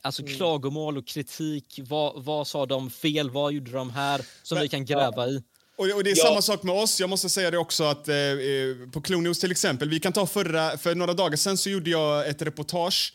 alltså, 0.01 0.21
Mm. 0.21 0.35
klagomål 0.35 0.97
och 0.97 1.07
kritik. 1.07 1.79
Vad, 1.83 2.23
vad 2.23 2.47
sa 2.47 2.65
de 2.65 2.89
fel? 2.89 3.29
Vad 3.29 3.53
gjorde 3.53 3.71
de 3.71 3.89
här? 3.91 4.21
Som 4.43 4.55
Men- 4.55 4.61
vi 4.63 4.69
kan 4.69 4.85
gräva 4.85 5.27
i. 5.27 5.43
Och, 5.77 5.85
och 5.95 6.03
det 6.03 6.11
är 6.11 6.17
Ja. 6.17 6.23
samma 6.25 6.41
sak 6.41 6.63
med 6.63 6.75
oss. 6.75 6.99
Jag 6.99 7.09
måste 7.09 7.29
säga 7.29 7.51
det 7.51 7.57
också 7.57 7.83
att 7.83 8.07
eh, 8.07 8.15
eh, 8.15 8.89
på 8.93 9.01
Klonius 9.01 9.39
till 9.39 9.51
exempel, 9.51 9.89
vi 9.89 9.99
kan 9.99 10.13
ta 10.13 10.27
förra, 10.27 10.77
för 10.77 10.95
några 10.95 11.13
dagar 11.13 11.37
sedan 11.37 11.57
så 11.57 11.69
gjorde 11.69 11.89
jag 11.89 12.27
ett 12.27 12.41
reportage 12.41 13.13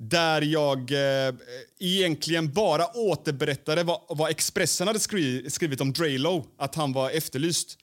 där 0.00 0.42
jag 0.42 0.92
eh, 0.92 1.34
egentligen 1.80 2.52
bara 2.52 2.86
återberättade 2.94 3.82
vad, 3.82 4.00
vad 4.08 4.30
Expressen 4.30 4.86
hade 4.86 5.00
skri, 5.00 5.50
skrivit 5.50 5.80
om 5.80 5.92
Drelo, 5.92 6.46
att 6.58 6.74
han 6.74 6.92
var 6.92 7.10
efterlyst. 7.10 7.78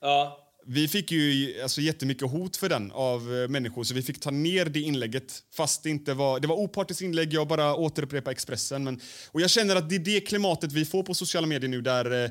Ja. 0.00 0.46
Vi 0.66 0.88
fick 0.88 1.12
ju 1.12 1.54
alltså, 1.62 1.80
jättemycket 1.80 2.30
hot 2.30 2.56
för 2.56 2.68
den 2.68 2.92
av 2.92 3.36
eh, 3.36 3.48
människor 3.48 3.84
så 3.84 3.94
vi 3.94 4.02
fick 4.02 4.20
ta 4.20 4.30
ner 4.30 4.64
det 4.64 4.80
inlägget 4.80 5.42
fast 5.52 5.82
det 5.82 5.90
inte 5.90 6.14
var... 6.14 6.40
Det 6.40 6.48
var 6.48 6.56
opartiskt 6.56 7.02
inlägg, 7.02 7.32
jag 7.32 7.48
bara 7.48 7.74
återupprepade 7.74 8.32
Expressen. 8.32 8.84
Men, 8.84 9.00
och 9.30 9.40
jag 9.40 9.50
känner 9.50 9.76
att 9.76 9.88
det 9.88 9.94
är 9.94 9.98
det 9.98 10.20
klimatet 10.20 10.72
vi 10.72 10.84
får 10.84 11.02
på 11.02 11.14
sociala 11.14 11.46
medier 11.46 11.70
nu 11.70 11.80
där 11.80 12.24
eh, 12.24 12.30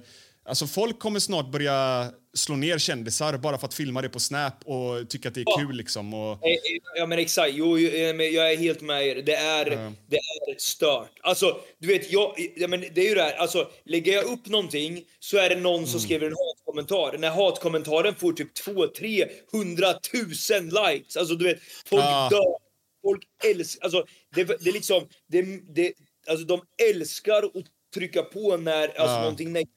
alltså, 0.50 0.68
folk 0.68 1.00
kommer 1.00 1.20
snart 1.20 1.52
börja 1.52 2.12
slå 2.34 2.56
ner 2.56 2.78
kändisar 2.78 3.38
bara 3.38 3.58
för 3.58 3.68
att 3.68 3.74
filma 3.74 4.02
det 4.02 4.10
på 4.10 4.20
Snap 4.20 4.54
och 4.66 5.10
tycka 5.10 5.28
att 5.30 5.36
det 5.36 5.42
är 5.42 5.46
Ja. 5.48 5.58
kul 5.58 5.76
liksom. 5.76 6.14
Och, 6.14 6.32
Eh, 6.32 6.52
eh, 6.52 6.58
Ja 6.96 7.06
men 7.06 7.20
exakt, 7.20 7.52
jo, 7.54 7.78
eh, 7.78 7.84
jag 8.26 8.52
är 8.54 8.58
helt 8.58 8.82
med 8.82 9.08
er. 9.08 9.16
Det 9.16 9.36
är, 9.36 9.66
det 10.10 10.16
är 10.16 10.56
stört. 10.60 11.12
Alltså, 11.22 11.58
du 11.80 11.88
vet, 11.88 12.12
jag, 12.12 12.36
ja, 12.56 12.68
men 12.68 12.82
det 12.82 13.02
är 13.02 13.10
ju 13.10 13.16
det 13.16 13.22
här, 13.24 13.34
alltså, 13.34 13.70
lägger 13.86 14.14
jag 14.14 14.26
upp 14.26 14.48
någonting 14.48 15.04
så 15.20 15.38
är 15.38 15.50
det 15.50 15.56
någon 15.56 15.76
Mm. 15.76 15.88
som 15.88 16.00
skriver 16.00 16.28
en 16.28 16.36
hatkommentar. 16.58 17.18
När 17.18 17.30
hatkommentaren 17.30 18.16
får 18.16 18.34
typ 18.34 18.54
2 18.54 18.88
300 18.88 19.88
000 20.14 20.94
likes. 20.94 21.18
Alltså 21.18 21.36
du 21.36 21.46
vet, 21.46 21.60
folk 21.86 22.04
Ja. 22.04 22.28
dör. 22.32 22.70
Folk 23.04 23.24
älskar, 23.56 23.84
alltså 23.84 24.06
det, 24.36 24.44
det 24.44 24.70
är 24.70 24.74
liksom, 24.74 25.08
det, 25.28 25.42
det, 25.76 25.94
alltså 26.30 26.46
de 26.46 26.62
älskar 26.92 27.44
att 27.44 27.66
trycka 27.94 28.22
på 28.24 28.58
när, 28.58 28.82
alltså 28.88 29.02
Ja. 29.16 29.20
någonting 29.20 29.54
negativt. 29.54 29.76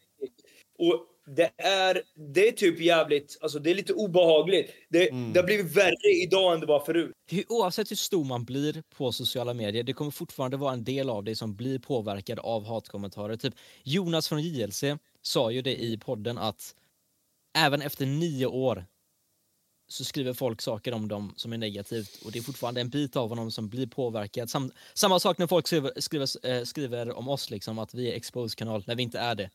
Och 0.91 1.07
det 1.37 1.51
är, 1.57 2.03
det 2.35 2.49
är 2.49 2.53
typ 2.53 2.81
jävligt, 2.81 3.39
alltså 3.41 3.59
det 3.59 3.71
är 3.71 3.75
lite 3.75 3.93
obehagligt. 3.93 4.71
Det, 4.89 5.09
Mm. 5.11 5.33
det 5.33 5.41
har 5.41 5.47
blivit 5.47 5.77
värre 5.77 6.11
idag 6.25 6.55
än 6.55 6.61
det 6.61 6.67
var 6.67 6.81
förut. 6.81 7.13
Hur, 7.31 7.45
oavsett 7.49 7.91
hur 7.91 7.97
stor 7.97 8.25
man 8.25 8.45
blir 8.45 8.83
på 8.97 9.13
sociala 9.13 9.55
medier, 9.55 9.83
det 9.83 9.93
kommer 9.93 10.11
fortfarande 10.11 10.57
vara 10.57 10.73
en 10.73 10.85
del 10.85 11.11
av 11.11 11.25
dig 11.25 11.37
som 11.37 11.57
blir 11.57 11.79
påverkad 11.79 12.39
av 12.39 12.67
hatkommentarer. 12.67 13.37
Typ 13.37 13.55
Jonas 13.83 14.29
från 14.29 14.43
JLC 14.43 14.85
sa 15.23 15.51
ju 15.51 15.63
det 15.63 15.83
i 15.83 15.99
podden 15.99 16.39
att 16.39 16.75
även 17.59 17.83
efter 17.83 18.07
nio 18.07 18.47
år 18.47 18.87
så 19.89 20.05
skriver 20.05 20.33
folk 20.33 20.63
saker 20.63 20.93
om 20.95 21.09
dem 21.09 21.35
som 21.37 21.53
är 21.53 21.59
negativt 21.59 22.23
och 22.25 22.33
det 22.33 22.39
är 22.39 22.43
fortfarande 22.43 22.81
en 22.81 22.89
bit 22.91 23.17
av 23.17 23.29
honom 23.29 23.51
som 23.51 23.69
blir 23.69 23.87
påverkad. 23.87 24.51
Sam, 24.51 24.71
samma 24.95 25.21
sak 25.21 25.39
när 25.39 25.47
folk 25.47 25.67
skriver, 25.67 25.93
skriver, 26.01 26.47
eh, 26.47 26.65
skriver 26.65 27.13
om 27.13 27.29
oss, 27.29 27.51
liksom, 27.51 27.79
att 27.79 27.95
vi 27.95 28.13
är 28.13 28.17
exposed-kanal 28.17 28.85
när 28.87 28.95
vi 28.95 29.03
inte 29.03 29.19
är 29.19 29.35
det. 29.35 29.51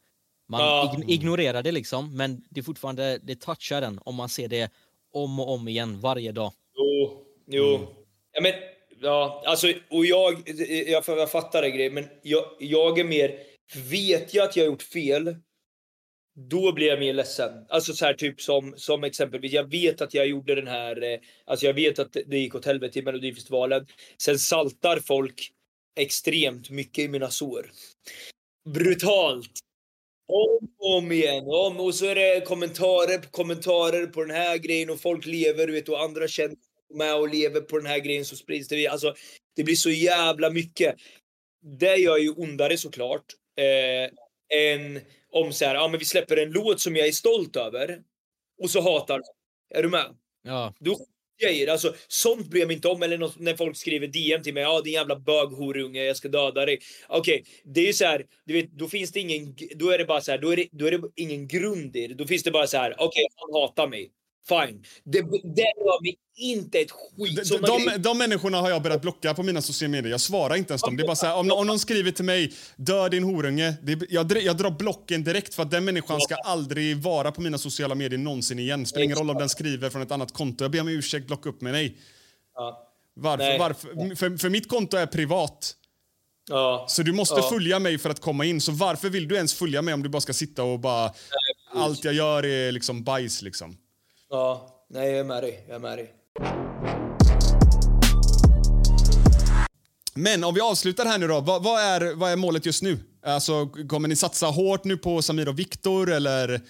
Man 0.50 0.62
Ja. 0.62 0.96
ign- 0.98 1.10
ignorerar 1.12 1.64
det 1.64 1.72
liksom, 1.72 2.18
men 2.18 2.44
det 2.50 2.60
är 2.60 2.64
fortfarande, 2.64 3.20
det 3.24 3.36
touchar 3.42 3.82
den 3.82 4.00
om 4.06 4.16
man 4.16 4.30
ser 4.30 4.48
det 4.48 4.72
om 5.14 5.40
och 5.40 5.50
om 5.54 5.68
igen 5.68 6.00
varje 6.00 6.32
dag. 6.32 6.54
Jo, 6.78 7.24
jo. 7.48 7.88
Ja, 8.32 8.42
men, 8.42 8.54
ja, 9.02 9.44
alltså, 9.46 9.68
och 9.90 10.06
jag, 10.06 10.50
jag, 10.88 11.04
jag 11.08 11.32
fattar 11.32 11.62
det 11.62 11.72
grej, 11.72 11.90
men 11.90 12.06
jag, 12.22 12.46
jag 12.60 13.00
är 13.00 13.04
mer, 13.04 13.40
vet 13.90 14.34
jag 14.34 14.48
att 14.50 14.56
jag 14.56 14.64
har 14.64 14.72
gjort 14.72 14.82
fel, 14.84 15.36
då 16.50 16.72
blir 16.72 16.88
jag 16.88 17.00
mer 17.00 17.14
ledsen. 17.14 17.66
Alltså 17.70 17.94
så 17.94 18.06
här 18.06 18.14
typ 18.14 18.42
som, 18.42 18.74
som 18.78 19.04
exempelvis, 19.04 19.52
jag 19.54 19.72
vet 19.72 20.02
att 20.02 20.14
jag 20.14 20.28
gjorde 20.28 20.56
den 20.56 20.68
här, 20.68 21.04
eh, 21.04 21.20
alltså 21.46 21.66
jag 21.66 21.74
vet 21.74 22.00
att 22.00 22.18
det 22.26 22.38
gick 22.38 22.56
åt 22.56 22.66
helvete 22.66 23.00
i 23.00 23.02
Melodifestivalen. 23.02 23.88
Sen 24.22 24.40
saltar 24.40 25.00
folk 25.00 25.52
extremt 26.00 26.70
mycket 26.70 27.04
i 27.06 27.08
mina 27.08 27.30
sår. 27.30 27.72
Brutalt. 28.70 29.52
Om 30.28 30.70
och 30.80 30.98
om 30.98 31.12
igen. 31.12 31.44
Om, 31.48 31.80
och 31.80 31.96
så 31.96 32.06
är 32.06 32.16
det 32.16 32.42
kommentarer 32.46 33.18
på 33.18 33.30
kommentarer 33.30 34.06
på 34.06 34.22
den 34.22 34.36
här 34.36 34.58
grejen 34.58 34.90
och 34.90 35.00
folk 35.00 35.26
lever, 35.26 35.68
du 35.68 35.74
vet, 35.74 35.90
och 35.90 36.02
andra 36.02 36.28
känner 36.28 36.56
med 36.94 37.16
och 37.16 37.30
lever 37.30 37.62
på 37.62 37.78
den 37.78 37.86
här 37.86 38.00
grejen 38.00 38.26
så 38.26 38.36
sprids 38.36 38.68
det. 38.68 38.88
Alltså, 38.88 39.16
det 39.56 39.64
blir 39.64 39.76
så 39.76 39.90
jävla 39.90 40.50
mycket. 40.50 40.96
Det 41.80 41.96
gör 41.96 42.18
ju 42.18 42.30
ondare 42.30 42.78
såklart. 42.78 43.26
Eh, 43.58 44.12
än 44.60 45.00
om 45.32 45.54
så 45.54 45.66
här, 45.66 45.76
ja 45.76 45.88
men 45.88 46.00
vi 46.00 46.06
släpper 46.06 46.38
en 46.38 46.52
låt 46.52 46.80
som 46.80 46.96
jag 46.96 47.08
är 47.08 47.12
stolt 47.12 47.56
över. 47.56 48.02
Och 48.62 48.70
så 48.70 48.82
hatar 48.82 49.22
Är 49.76 49.84
du 49.84 49.90
med? 49.90 50.16
Ja. 50.44 50.74
Då 50.80 50.98
grejer. 51.40 51.68
Alltså, 51.68 51.96
sånt 52.08 52.48
bryr 52.48 52.60
jag 52.62 52.68
mig 52.68 52.76
inte 52.76 52.88
om. 52.88 53.04
Eller 53.04 53.18
något, 53.18 53.40
när 53.40 53.56
folk 53.56 53.78
skriver 53.78 54.08
DM 54.08 54.44
till 54.44 54.54
mig. 54.54 54.64
Ja, 54.64 54.70
ah, 54.70 54.82
din 54.82 54.94
jävla 54.94 55.16
böghorunge, 55.16 56.04
jag 56.04 56.18
ska 56.18 56.28
döda 56.28 56.66
dig. 56.66 56.80
Okej, 57.08 57.42
okay, 57.42 57.74
det 57.74 57.82
är 57.82 57.88
ju 57.88 57.94
så 57.94 58.06
här, 58.06 58.26
du 58.46 58.54
vet, 58.54 58.72
då 58.72 58.88
finns 58.88 59.12
det 59.12 59.20
ingen, 59.20 59.56
då 59.76 59.90
är 59.90 59.98
det 59.98 60.06
bara 60.06 60.22
så 60.22 60.32
här, 60.32 60.38
då 60.38 60.50
är 60.50 60.56
det, 60.56 60.68
då 60.72 60.86
är 60.86 60.92
det 60.92 61.02
ingen 61.16 61.48
grund 61.48 61.96
i 61.96 62.08
det. 62.08 62.14
Då 62.14 62.28
finns 62.28 62.44
det 62.44 62.52
bara 62.52 62.68
så 62.68 62.78
här, 62.78 62.94
okej, 62.94 63.06
okay, 63.06 63.26
han 63.36 63.62
hatar 63.62 63.88
mig. 63.88 64.12
Fine. 64.50 64.84
Det, 65.04 65.22
det 65.56 65.62
gör 65.62 66.02
mig 66.02 66.16
inte 66.38 66.80
ett 66.80 66.92
skit. 66.92 67.50
De, 67.50 67.86
de, 67.86 67.98
de 67.98 68.18
människorna 68.18 68.62
har 68.62 68.70
jag 68.70 68.82
börjat 68.82 69.02
blocka 69.02 69.34
på 69.34 69.44
mina 69.44 69.62
sociala 69.62 69.92
medier. 69.92 70.12
Jag 70.12 70.22
svarar 70.22 70.56
inte 70.56 70.72
ens 70.74 70.82
dem. 70.82 70.98
Det 70.98 71.04
är 71.04 71.08
bara 71.08 71.16
så 71.16 71.26
här, 71.26 71.36
om, 71.36 71.52
om 71.52 71.68
någon 71.68 71.80
skriver 71.80 72.12
till 72.12 72.26
mig 72.26 72.54
“dö 72.76 73.10
din 73.10 73.24
horunge”, 73.24 73.74
det, 73.84 74.02
jag, 74.10 74.38
jag 74.44 74.58
drar 74.58 74.72
blocken 74.72 75.24
direkt 75.24 75.54
för 75.54 75.64
att 75.64 75.72
den 75.72 75.86
människan 75.86 76.22
ska 76.22 76.36
aldrig 76.36 76.98
vara 76.98 77.32
på 77.32 77.42
mina 77.42 77.58
sociala 77.58 77.96
medier 77.96 78.20
någonsin 78.20 78.60
igen. 78.60 78.86
Spelar 78.86 79.04
ingen 79.04 79.18
roll 79.18 79.30
om 79.30 79.38
den 79.38 79.50
skriver 79.50 79.90
från 79.90 80.02
ett 80.02 80.12
annat 80.12 80.34
konto. 80.34 80.64
Jag 80.64 80.72
ber 80.72 80.82
om 80.82 80.88
ursäkt, 80.88 81.28
blocka 81.28 81.50
upp 81.50 81.62
mig. 81.62 81.98
Ja. 82.56 82.84
Varför? 83.14 83.44
Nej. 83.44 83.60
varför? 83.60 84.16
För, 84.16 84.38
för 84.38 84.50
mitt 84.50 84.70
konto 84.70 84.98
är 84.98 85.06
privat. 85.06 85.74
Ja. 86.50 86.86
Så 86.90 87.04
du 87.04 87.12
måste 87.12 87.36
Ja. 87.36 87.50
följa 87.50 87.80
mig 87.80 87.98
för 87.98 88.10
att 88.10 88.20
komma 88.20 88.46
in. 88.46 88.62
Så 88.62 88.72
varför 88.72 89.10
vill 89.10 89.28
du 89.28 89.36
ens 89.36 89.54
följa 89.54 89.82
mig 89.82 89.94
om 89.94 90.04
du 90.04 90.10
bara 90.10 90.22
ska 90.22 90.34
sitta 90.34 90.64
och 90.64 90.80
bara... 90.80 91.14
Allt 91.74 92.04
jag 92.04 92.14
gör 92.14 92.46
är 92.46 92.72
liksom 92.72 93.04
bajs 93.04 93.42
liksom. 93.42 93.78
Ja, 94.30 94.84
nej 94.90 95.10
jag 95.10 95.20
är 95.20 95.24
med 95.24 95.44
dig. 95.44 95.64
Jag 95.68 95.76
är 95.76 95.80
med 95.80 95.98
dig. 95.98 96.14
Men 100.16 100.44
om 100.44 100.54
vi 100.54 100.62
avslutar 100.62 101.06
här 101.06 101.18
nu 101.18 101.28
då. 101.28 101.40
Vad, 101.40 101.64
vad, 101.64 101.82
är, 101.82 102.14
vad 102.14 102.32
är 102.32 102.36
målet 102.36 102.66
just 102.66 102.84
nu? 102.84 102.98
Alltså, 103.26 103.66
kommer 103.90 104.08
ni 104.08 104.16
satsa 104.16 104.46
hårt 104.46 104.84
nu 104.84 104.98
på 104.98 105.22
Samir 105.22 105.48
och 105.50 105.60
Viktor 105.60 106.12
eller 106.12 106.62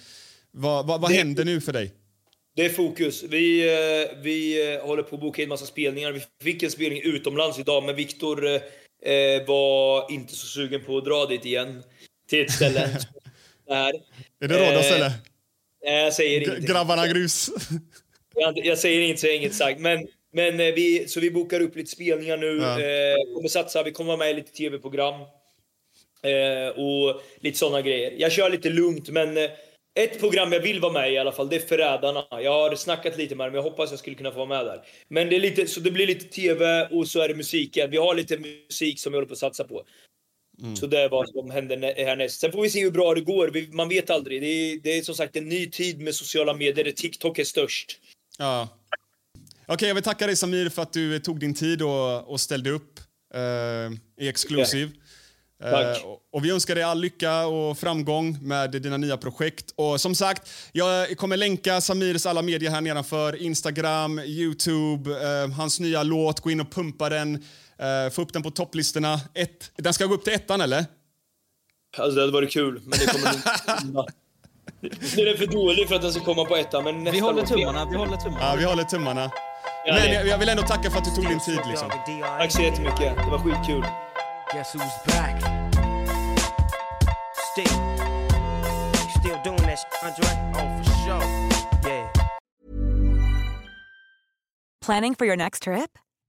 vad, 0.50 0.86
vad, 0.86 1.00
vad 1.00 1.10
Det- 1.10 1.14
händer 1.16 1.44
nu 1.44 1.60
för 1.60 1.72
dig? 1.72 1.94
Det 2.56 2.64
är 2.64 2.68
fokus. 2.70 3.22
Vi, 3.22 3.68
eh, 3.68 4.16
vi 4.22 4.72
eh, 4.74 4.86
håller 4.86 5.02
på 5.02 5.14
att 5.14 5.20
boka 5.20 5.42
in 5.42 5.48
massa 5.48 5.66
spelningar. 5.66 6.12
Vi 6.12 6.22
fick 6.42 6.62
en 6.62 6.70
spelning 6.70 7.02
utomlands 7.04 7.58
idag, 7.58 7.84
men 7.84 7.96
Viktor 7.96 8.46
eh, 8.46 8.52
eh, 9.12 9.46
var 9.46 10.12
inte 10.12 10.34
så 10.34 10.46
sugen 10.46 10.84
på 10.84 10.98
att 10.98 11.04
dra 11.04 11.26
dit 11.26 11.44
igen. 11.44 11.82
Till 12.28 12.44
ett 12.44 12.52
ställe. 12.52 12.98
Där. 13.68 13.92
Är 14.44 14.48
det 14.48 14.54
Rhodos 14.70 14.86
Eh, 14.86 14.92
eller? 14.96 15.12
Nej, 15.84 16.04
jag 16.04 16.14
säger 16.14 16.40
ingenting. 16.40 16.66
Grabbarna 16.66 17.06
grus. 17.06 17.50
Jag, 18.34 18.58
jag 18.66 18.78
säger 18.78 19.00
inte 19.00 19.20
så 19.20 19.26
jag 19.26 19.36
inget 19.36 19.54
sagt. 19.54 19.80
Men, 19.80 20.06
men 20.32 20.60
eh, 20.60 20.74
vi, 20.74 21.08
så 21.08 21.20
vi 21.20 21.30
bokar 21.30 21.60
upp 21.60 21.76
lite 21.76 21.90
spelningar 21.90 22.36
nu. 22.36 22.56
Ja. 22.56 22.80
Eh, 22.80 23.34
kommer 23.34 23.48
satsa. 23.48 23.82
Vi 23.82 23.92
kommer 23.92 24.08
vara 24.08 24.18
med 24.18 24.30
i 24.30 24.34
lite 24.34 24.52
tv-program. 24.52 25.14
Eh, 26.22 26.68
och 26.68 27.22
lite 27.40 27.58
såna 27.58 27.82
grejer. 27.82 28.14
Jag 28.18 28.32
kör 28.32 28.50
lite 28.50 28.70
lugnt, 28.70 29.08
men 29.08 29.36
eh, 29.36 29.50
ett 29.94 30.20
program 30.20 30.52
jag 30.52 30.60
vill 30.60 30.80
vara 30.80 30.92
med 30.92 31.10
i 31.10 31.14
i 31.14 31.18
alla 31.18 31.32
fall, 31.32 31.48
det 31.48 31.56
är 31.56 31.60
Förrädarna. 31.60 32.24
Jag 32.30 32.52
har 32.52 32.74
snackat 32.74 33.18
lite 33.18 33.34
med 33.34 33.46
dem, 33.46 33.54
jag 33.54 33.62
hoppas 33.62 33.90
jag 33.90 33.98
skulle 33.98 34.16
kunna 34.16 34.30
få 34.30 34.36
vara 34.36 34.48
med 34.48 34.66
där. 34.66 34.80
Men 35.08 35.28
det, 35.28 35.36
är 35.36 35.40
lite, 35.40 35.66
så 35.66 35.80
det 35.80 35.90
blir 35.90 36.06
lite 36.06 36.24
tv 36.24 36.88
och 36.90 37.08
så 37.08 37.20
är 37.20 37.28
det 37.28 37.34
musiken. 37.34 37.90
Vi 37.90 37.96
har 37.96 38.14
lite 38.14 38.38
musik 38.38 39.00
som 39.00 39.12
vi 39.12 39.16
håller 39.16 39.26
på 39.26 39.32
att 39.32 39.38
satsa 39.38 39.64
på. 39.64 39.84
Så 40.80 40.86
det 40.86 41.00
är 41.00 41.08
vad 41.08 41.28
som 41.28 41.50
händer 41.50 41.76
nä- 41.76 41.94
härnäst. 41.96 42.40
Sen 42.40 42.52
får 42.52 42.62
vi 42.62 42.70
se 42.70 42.80
hur 42.82 42.90
bra 42.90 43.14
det 43.14 43.20
går. 43.20 43.72
Man 43.76 43.88
vet 43.88 44.10
aldrig. 44.10 44.42
Det 44.42 44.46
är, 44.46 44.80
det 44.82 44.98
är 44.98 45.02
som 45.02 45.14
sagt 45.14 45.36
en 45.36 45.48
ny 45.48 45.70
tid 45.70 46.00
med 46.00 46.14
sociala 46.14 46.54
medier 46.54 46.84
där 46.84 46.92
TikTok 46.92 47.38
är 47.38 47.44
störst. 47.44 47.98
Ja. 48.38 48.68
Okej, 49.66 49.88
jag 49.88 49.94
vill 49.94 50.04
tacka 50.04 50.26
dig 50.26 50.36
Samir 50.36 50.68
för 50.68 50.82
att 50.82 50.92
du 50.92 51.18
tog 51.18 51.40
din 51.40 51.54
tid 51.54 51.82
och, 51.82 52.30
och 52.30 52.40
ställde 52.40 52.70
upp 52.70 53.00
eh, 53.34 54.22
i 54.24 54.28
Exclusive. 54.28 54.90
Eh, 55.64 55.70
Tack. 55.70 56.04
och- 56.04 56.18
och 56.32 56.44
vi 56.44 56.50
önskar 56.50 56.74
dig 56.74 56.84
all 56.84 57.00
lycka 57.00 57.46
och 57.46 57.78
framgång 57.78 58.38
med 58.42 58.70
dina 58.70 58.96
nya 58.96 59.16
projekt. 59.16 59.72
Och 59.76 60.00
som 60.00 60.14
sagt, 60.14 60.50
jag 60.72 61.16
kommer 61.16 61.36
länka 61.36 61.80
Samirs 61.80 62.26
alla 62.26 62.42
medier 62.42 62.70
här 62.70 62.80
nedanför. 62.80 63.42
Instagram, 63.42 64.18
Youtube, 64.18 65.10
eh, 65.22 65.50
hans 65.50 65.80
nya 65.80 66.02
låt. 66.02 66.40
Gå 66.40 66.50
in 66.50 66.60
och 66.60 66.70
pumpa 66.72 67.08
den. 67.08 67.44
Eh, 67.80 68.10
få 68.10 68.22
upp 68.22 68.32
den 68.32 68.42
på 68.42 68.50
topplistorna. 68.50 69.20
Ett, 69.34 69.70
den 69.76 69.94
ska 69.94 70.06
gå 70.06 70.14
upp 70.14 70.24
till 70.24 70.32
ettan, 70.32 70.60
eller? 70.60 70.84
Alltså 71.96 72.14
det 72.14 72.20
hade 72.20 72.32
varit 72.32 72.52
kul, 72.52 72.80
men 72.84 72.98
det 72.98 73.06
kommer 73.06 73.92
nog... 73.92 74.08
Den 74.80 75.28
är 75.28 75.36
för 75.36 75.46
dålig 75.46 75.88
för 75.88 75.94
att 75.94 76.02
den 76.02 76.12
ska 76.12 76.24
komma 76.24 76.44
på 76.44 76.56
ettan, 76.56 76.84
men 76.84 77.04
nästa 77.04 77.12
Vi 77.12 77.20
håller 77.20 77.46
tummarna, 77.46 77.84
vi 77.90 77.96
håller 77.96 78.16
tummarna. 78.16 78.44
Ja, 78.44 78.54
vi 78.58 78.64
håller 78.64 78.84
tummarna. 78.84 79.30
Ja, 79.86 79.94
Men 79.94 80.12
jag, 80.12 80.26
jag 80.26 80.38
vill 80.38 80.48
ändå 80.48 80.62
tacka 80.62 80.90
för 80.90 80.98
att 80.98 81.04
du 81.04 81.10
tog 81.10 81.28
din 81.28 81.40
tid. 81.40 81.60
Liksom. 81.68 81.90
Tack 82.38 82.52
så 82.52 82.62
jättemycket. 82.62 83.16
Det 83.16 83.30
var 83.30 83.38
skitkul. 83.38 83.84
Guess 84.52 84.74
who's 84.74 85.06
back? 85.06 85.42
Still. 87.52 87.78
Still 89.20 89.38
doing 89.44 89.58
that 89.58 89.78
Andre? 90.02 90.28
Oh, 90.54 90.82
for 90.82 90.94
sure. 91.04 91.92
Yeah. 91.92 92.12
Planning 94.84 95.14
for 95.14 95.26
your 95.26 95.36
next 95.36 95.62
trip? 95.62 95.98